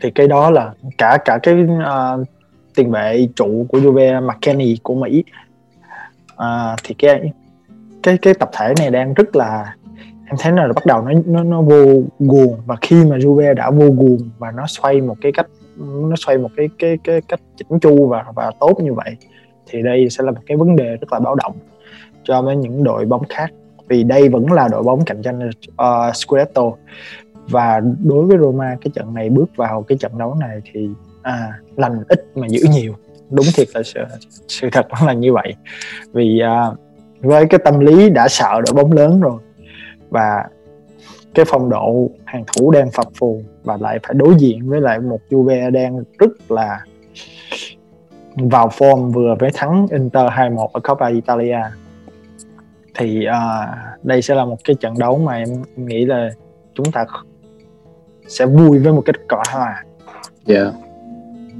Thì 0.00 0.10
cái 0.10 0.28
đó 0.28 0.50
là 0.50 0.72
cả 0.98 1.18
cả 1.24 1.38
cái 1.42 1.54
uh, 1.64 2.26
tiền 2.74 2.90
vệ 2.90 3.28
trụ 3.36 3.66
của 3.68 3.78
Juve 3.78 4.26
McKennie 4.26 4.74
của 4.82 4.94
Mỹ. 4.94 5.24
Uh, 6.32 6.78
thì 6.84 6.94
cái 6.98 7.32
cái 8.02 8.18
cái 8.22 8.34
tập 8.34 8.50
thể 8.52 8.74
này 8.78 8.90
đang 8.90 9.14
rất 9.14 9.36
là 9.36 9.74
em 10.26 10.36
thấy 10.38 10.52
là 10.52 10.68
bắt 10.74 10.86
đầu 10.86 11.02
nó 11.02 11.12
nó 11.26 11.42
nó 11.42 11.62
vô 11.62 11.84
guồng. 12.18 12.60
Và 12.66 12.76
khi 12.80 13.04
mà 13.04 13.16
Juve 13.16 13.54
đã 13.54 13.70
vô 13.70 13.86
guồng 13.86 14.30
và 14.38 14.50
nó 14.50 14.66
xoay 14.66 15.00
một 15.00 15.16
cái 15.20 15.32
cách 15.32 15.46
nó 15.76 16.16
xoay 16.16 16.38
một 16.38 16.50
cái 16.56 16.68
cái 16.78 16.98
cái 17.04 17.20
cách 17.28 17.40
chỉnh 17.56 17.78
chu 17.80 18.08
và 18.08 18.24
và 18.34 18.50
tốt 18.60 18.80
như 18.80 18.94
vậy 18.94 19.16
thì 19.66 19.82
đây 19.82 20.10
sẽ 20.10 20.24
là 20.24 20.30
một 20.30 20.40
cái 20.46 20.56
vấn 20.56 20.76
đề 20.76 20.96
rất 20.96 21.12
là 21.12 21.20
báo 21.20 21.34
động 21.34 21.56
cho 22.24 22.42
với 22.42 22.56
những 22.56 22.84
đội 22.84 23.04
bóng 23.04 23.22
khác 23.28 23.50
vì 23.88 24.04
đây 24.04 24.28
vẫn 24.28 24.52
là 24.52 24.68
đội 24.68 24.82
bóng 24.82 25.04
cạnh 25.04 25.22
tranh 25.22 25.48
uh, 25.48 26.16
Scudetto. 26.16 26.62
Và 27.48 27.80
đối 28.04 28.26
với 28.26 28.38
Roma 28.38 28.76
cái 28.80 28.90
trận 28.94 29.14
này 29.14 29.30
bước 29.30 29.56
vào 29.56 29.82
cái 29.82 29.98
trận 29.98 30.18
đấu 30.18 30.34
này 30.34 30.60
thì 30.72 30.88
à, 31.22 31.52
lành 31.76 32.02
ít 32.08 32.26
mà 32.34 32.46
giữ 32.48 32.60
nhiều. 32.70 32.94
Đúng 33.30 33.46
thiệt 33.54 33.68
là 33.74 33.82
sự, 33.82 34.00
sự 34.48 34.68
thật 34.72 34.86
là 35.06 35.12
như 35.12 35.32
vậy. 35.32 35.54
Vì 36.12 36.42
uh, 36.42 36.78
với 37.20 37.46
cái 37.46 37.60
tâm 37.64 37.80
lý 37.80 38.10
đã 38.10 38.28
sợ 38.28 38.60
đội 38.66 38.82
bóng 38.82 38.92
lớn 38.92 39.20
rồi 39.20 39.40
và 40.10 40.44
cái 41.34 41.44
phong 41.48 41.70
độ 41.70 42.10
hàng 42.24 42.44
thủ 42.46 42.70
đang 42.70 42.90
phập 42.90 43.06
phù 43.18 43.42
và 43.62 43.76
lại 43.80 43.98
phải 44.02 44.14
đối 44.14 44.34
diện 44.38 44.68
với 44.68 44.80
lại 44.80 45.00
một 45.00 45.18
Juve 45.30 45.70
đang 45.70 46.02
rất 46.18 46.30
là 46.50 46.80
vào 48.34 48.68
form 48.68 49.12
vừa 49.12 49.34
mới 49.40 49.50
thắng 49.54 49.86
Inter 49.90 50.26
2-1 50.26 50.66
ở 50.72 50.80
Coppa 50.80 51.08
Italia 51.08 51.60
thì 52.94 53.26
uh, 53.26 54.04
đây 54.04 54.22
sẽ 54.22 54.34
là 54.34 54.44
một 54.44 54.56
cái 54.64 54.76
trận 54.80 54.94
đấu 54.98 55.18
mà 55.18 55.36
em, 55.36 55.48
em 55.76 55.86
nghĩ 55.86 56.04
là 56.04 56.30
chúng 56.74 56.92
ta 56.92 57.04
sẽ 58.26 58.46
vui 58.46 58.78
với 58.78 58.92
một 58.92 59.02
kết 59.04 59.16
quả 59.28 59.42
hòa. 59.52 59.84
Dạ. 60.44 60.54
Yeah. 60.54 60.74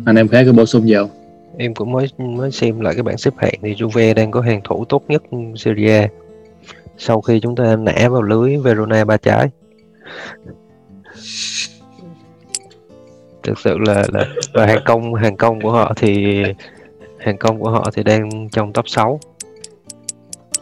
Anh 0.05 0.17
em 0.17 0.29
khác 0.29 0.43
có 0.47 0.53
bổ 0.53 0.67
sung 0.67 0.87
không? 0.97 1.09
Em 1.57 1.75
cũng 1.75 1.93
mới 1.93 2.07
mới 2.19 2.51
xem 2.51 2.81
lại 2.81 2.95
cái 2.95 3.03
bảng 3.03 3.19
xếp 3.19 3.35
hạng 3.37 3.55
thì 3.63 3.75
Juve 3.75 4.15
đang 4.15 4.31
có 4.31 4.41
hàng 4.41 4.61
thủ 4.65 4.85
tốt 4.89 5.03
nhất 5.09 5.23
Serie 5.57 6.01
A 6.01 6.09
sau 6.97 7.21
khi 7.21 7.41
chúng 7.41 7.57
ta 7.57 7.77
nã 7.77 8.09
vào 8.09 8.23
lưới 8.23 8.57
Verona 8.57 9.05
ba 9.05 9.17
trái. 9.17 9.49
Thực 13.43 13.59
sự 13.59 13.79
là 13.79 14.05
là 14.13 14.27
và 14.55 14.67
hàng 14.67 14.83
công 14.85 15.15
hàng 15.15 15.37
công 15.37 15.61
của 15.61 15.73
họ 15.73 15.93
thì 15.97 16.43
hàng 17.19 17.39
công 17.39 17.61
của 17.61 17.71
họ 17.71 17.91
thì 17.95 18.03
đang 18.03 18.49
trong 18.53 18.73
top 18.73 18.89
6 18.89 19.21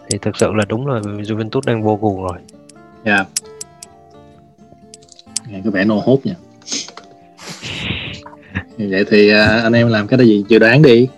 thì 0.08 0.18
thực 0.22 0.36
sự 0.36 0.52
là 0.52 0.64
đúng 0.68 0.86
là 0.86 1.00
Juventus 1.00 1.60
đang 1.66 1.82
vô 1.82 1.96
cùng 1.96 2.22
rồi. 2.22 2.38
Dạ. 3.04 3.14
Yeah. 3.14 3.26
Nghe 5.48 5.60
có 5.64 5.70
vẻ 5.70 5.84
nô 5.84 6.02
hốt 6.04 6.18
nha. 6.24 6.34
vậy 8.78 9.04
thì 9.10 9.32
uh, 9.32 9.64
anh 9.64 9.72
em 9.72 9.88
làm 9.88 10.06
cái 10.06 10.18
gì 10.18 10.44
dự 10.48 10.58
đoán 10.58 10.82
đi. 10.82 11.08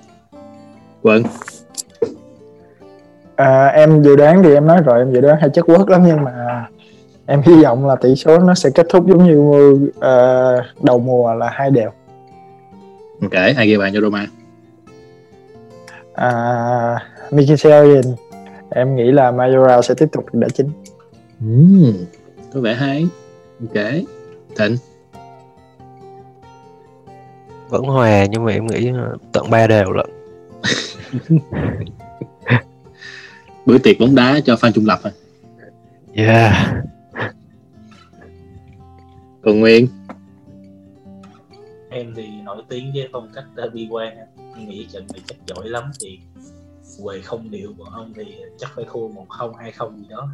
Quận. 1.02 1.22
À, 3.36 3.66
em 3.66 4.02
dự 4.02 4.16
đoán 4.16 4.42
thì 4.42 4.54
em 4.54 4.66
nói 4.66 4.82
rồi 4.84 4.98
em 4.98 5.12
dự 5.12 5.20
đoán 5.20 5.36
hay 5.40 5.50
chất 5.54 5.64
quốc 5.68 5.88
lắm 5.88 6.02
nhưng 6.06 6.24
mà 6.24 6.66
em 7.26 7.42
hy 7.42 7.62
vọng 7.62 7.86
là 7.86 7.96
tỷ 7.96 8.16
số 8.16 8.38
nó 8.38 8.54
sẽ 8.54 8.70
kết 8.70 8.86
thúc 8.88 9.06
giống 9.06 9.24
như 9.24 9.38
uh, 9.38 10.82
đầu 10.82 10.98
mùa 10.98 11.34
là 11.34 11.50
hai 11.50 11.70
đều. 11.70 11.90
Ok, 13.22 13.32
ai 13.32 13.66
ghi 13.66 13.76
bàn 13.76 13.92
cho 13.94 14.00
Roma? 14.00 14.26
À, 16.14 16.30
Mkhitaryan 17.30 18.14
em 18.70 18.96
nghĩ 18.96 19.12
là 19.12 19.32
Majoral 19.32 19.82
sẽ 19.82 19.94
tiếp 19.94 20.06
tục 20.12 20.24
đá 20.32 20.48
chính. 20.54 20.70
Uhm, 21.44 22.04
có 22.52 22.60
vẻ 22.60 22.74
hay. 22.74 23.06
Ok 23.60 23.84
thịnh? 24.56 24.76
Vẫn 27.68 27.82
hòa 27.82 28.24
nhưng 28.24 28.44
mà 28.44 28.52
em 28.52 28.66
nghĩ 28.66 28.92
tận 29.32 29.50
ba 29.50 29.66
đều 29.66 29.92
lận. 29.92 30.10
Bữa 33.66 33.78
tiệc 33.78 33.98
bóng 34.00 34.14
đá 34.14 34.40
cho 34.44 34.54
fan 34.54 34.72
trung 34.72 34.86
lập 34.86 34.98
à 35.02 35.10
yeah 36.14 36.74
còn 39.44 39.60
nguyên? 39.60 39.88
Em 41.90 42.12
thì 42.16 42.26
nổi 42.44 42.62
tiếng 42.68 42.92
với 42.94 43.08
phong 43.12 43.28
cách 43.34 43.44
bi 43.72 43.88
quan 43.90 44.16
em 44.56 44.68
nghĩ 44.68 44.86
trận 44.92 45.06
này 45.12 45.20
chắc 45.26 45.36
giỏi 45.46 45.68
lắm 45.68 45.84
thì 46.00 46.18
về 47.04 47.20
không 47.20 47.50
điệu 47.50 47.74
của 47.78 47.84
ông 47.84 48.12
thì 48.16 48.24
chắc 48.58 48.70
phải 48.76 48.84
thua 48.92 49.08
một 49.08 49.28
không 49.28 49.54
hai 49.56 49.72
không 49.72 49.98
gì 49.98 50.04
đó. 50.08 50.28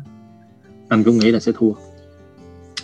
Anh 0.88 1.04
cũng 1.04 1.18
nghĩ 1.18 1.30
là 1.30 1.40
sẽ 1.40 1.52
thua. 1.58 1.72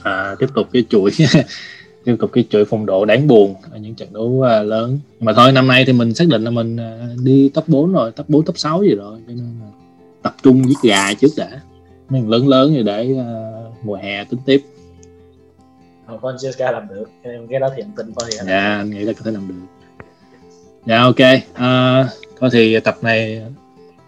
À, 0.02 0.34
tiếp 0.38 0.46
tục 0.54 0.66
cái 0.72 0.84
chuỗi 0.88 1.10
tiếp 2.04 2.16
tục 2.18 2.30
cái 2.32 2.44
chuỗi 2.50 2.64
phong 2.64 2.86
độ 2.86 3.04
đáng 3.04 3.26
buồn 3.26 3.54
ở 3.70 3.78
những 3.78 3.94
trận 3.94 4.12
đấu 4.12 4.42
à, 4.42 4.62
lớn. 4.62 4.98
Mà 5.20 5.32
thôi 5.32 5.52
năm 5.52 5.66
nay 5.66 5.84
thì 5.86 5.92
mình 5.92 6.14
xác 6.14 6.28
định 6.28 6.44
là 6.44 6.50
mình 6.50 6.76
à, 6.76 7.08
đi 7.24 7.50
top 7.54 7.68
4 7.68 7.92
rồi 7.92 8.12
top 8.12 8.28
4 8.28 8.44
top 8.44 8.58
6 8.58 8.82
gì 8.82 8.94
rồi 8.94 9.18
cho 9.26 9.32
nên 9.34 9.60
là 9.60 9.70
tập 10.22 10.34
trung 10.42 10.68
giết 10.68 10.78
gà 10.82 11.14
trước 11.14 11.30
đã. 11.36 11.60
Mấy 12.08 12.22
lớn 12.26 12.48
lớn 12.48 12.74
rồi 12.74 12.82
để 12.82 13.12
uh, 13.12 13.84
mùa 13.84 13.94
hè 13.94 14.24
tính 14.24 14.40
tiếp 14.46 14.62
Francesca 16.06 16.72
làm 16.72 16.88
được 16.88 17.04
cái 17.50 17.60
đó 17.60 17.68
thì 17.76 17.82
em 17.82 17.92
tin 17.96 18.12
thôi 18.18 18.30
dạ 18.46 18.76
anh 18.76 18.90
nghĩ 18.90 18.98
là 18.98 19.12
có 19.12 19.20
thể 19.24 19.30
làm 19.30 19.48
được. 19.48 19.54
Dạ 20.86 21.02
ok. 21.02 21.16
Uh, 21.50 22.12
thôi 22.40 22.50
thì 22.52 22.80
tập 22.80 22.96
này 23.02 23.42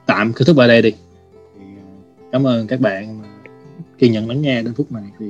tạm 0.06 0.32
kết 0.32 0.44
thúc 0.46 0.56
ở 0.56 0.66
đây 0.66 0.82
đi. 0.82 0.94
Thì 1.58 1.64
cảm 2.32 2.46
ơn 2.46 2.66
các 2.66 2.80
bạn 2.80 3.22
kiên 3.98 4.12
nhẫn 4.12 4.28
lắng 4.28 4.42
nghe 4.42 4.62
đến 4.62 4.74
phút 4.74 4.92
này 4.92 5.04
thì 5.18 5.26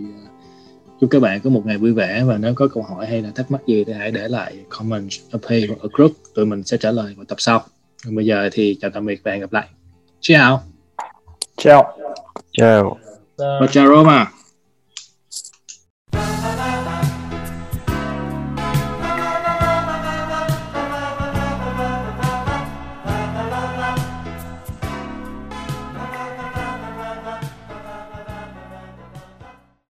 chúc 1.01 1.11
các 1.11 1.23
bạn 1.23 1.41
có 1.41 1.51
một 1.51 1.63
ngày 1.67 1.79
vui 1.79 1.93
vẻ 1.93 2.25
và 2.25 2.39
nếu 2.39 2.55
có 2.55 2.69
câu 2.75 2.83
hỏi 2.83 3.07
hay 3.07 3.23
là 3.23 3.31
thắc 3.35 3.51
mắc 3.51 3.61
gì 3.67 3.85
thì 3.85 3.93
hãy 3.93 4.11
để 4.11 4.29
lại 4.29 4.57
comment 4.69 5.11
ở 5.31 5.39
page 5.49 5.67
hoặc 5.69 5.79
ở 5.81 5.89
group 5.93 6.13
tụi 6.35 6.47
mình 6.47 6.63
sẽ 6.63 6.77
trả 6.77 6.91
lời 6.91 7.15
vào 7.17 7.25
tập 7.25 7.41
sau. 7.41 7.65
Còn 8.05 8.17
bây 8.17 8.27
giờ 8.27 8.49
thì 8.53 8.79
chào 8.81 8.91
tạm 8.91 9.07
biệt 9.07 9.21
và 9.25 9.33
hẹn 9.33 9.41
gặp 9.41 9.53
lại. 9.53 9.69
Ciao 10.21 10.63
ciao 11.57 11.97
ciao 12.53 12.99
và 13.37 13.67
ciao 13.71 13.87
Roma 13.87 14.33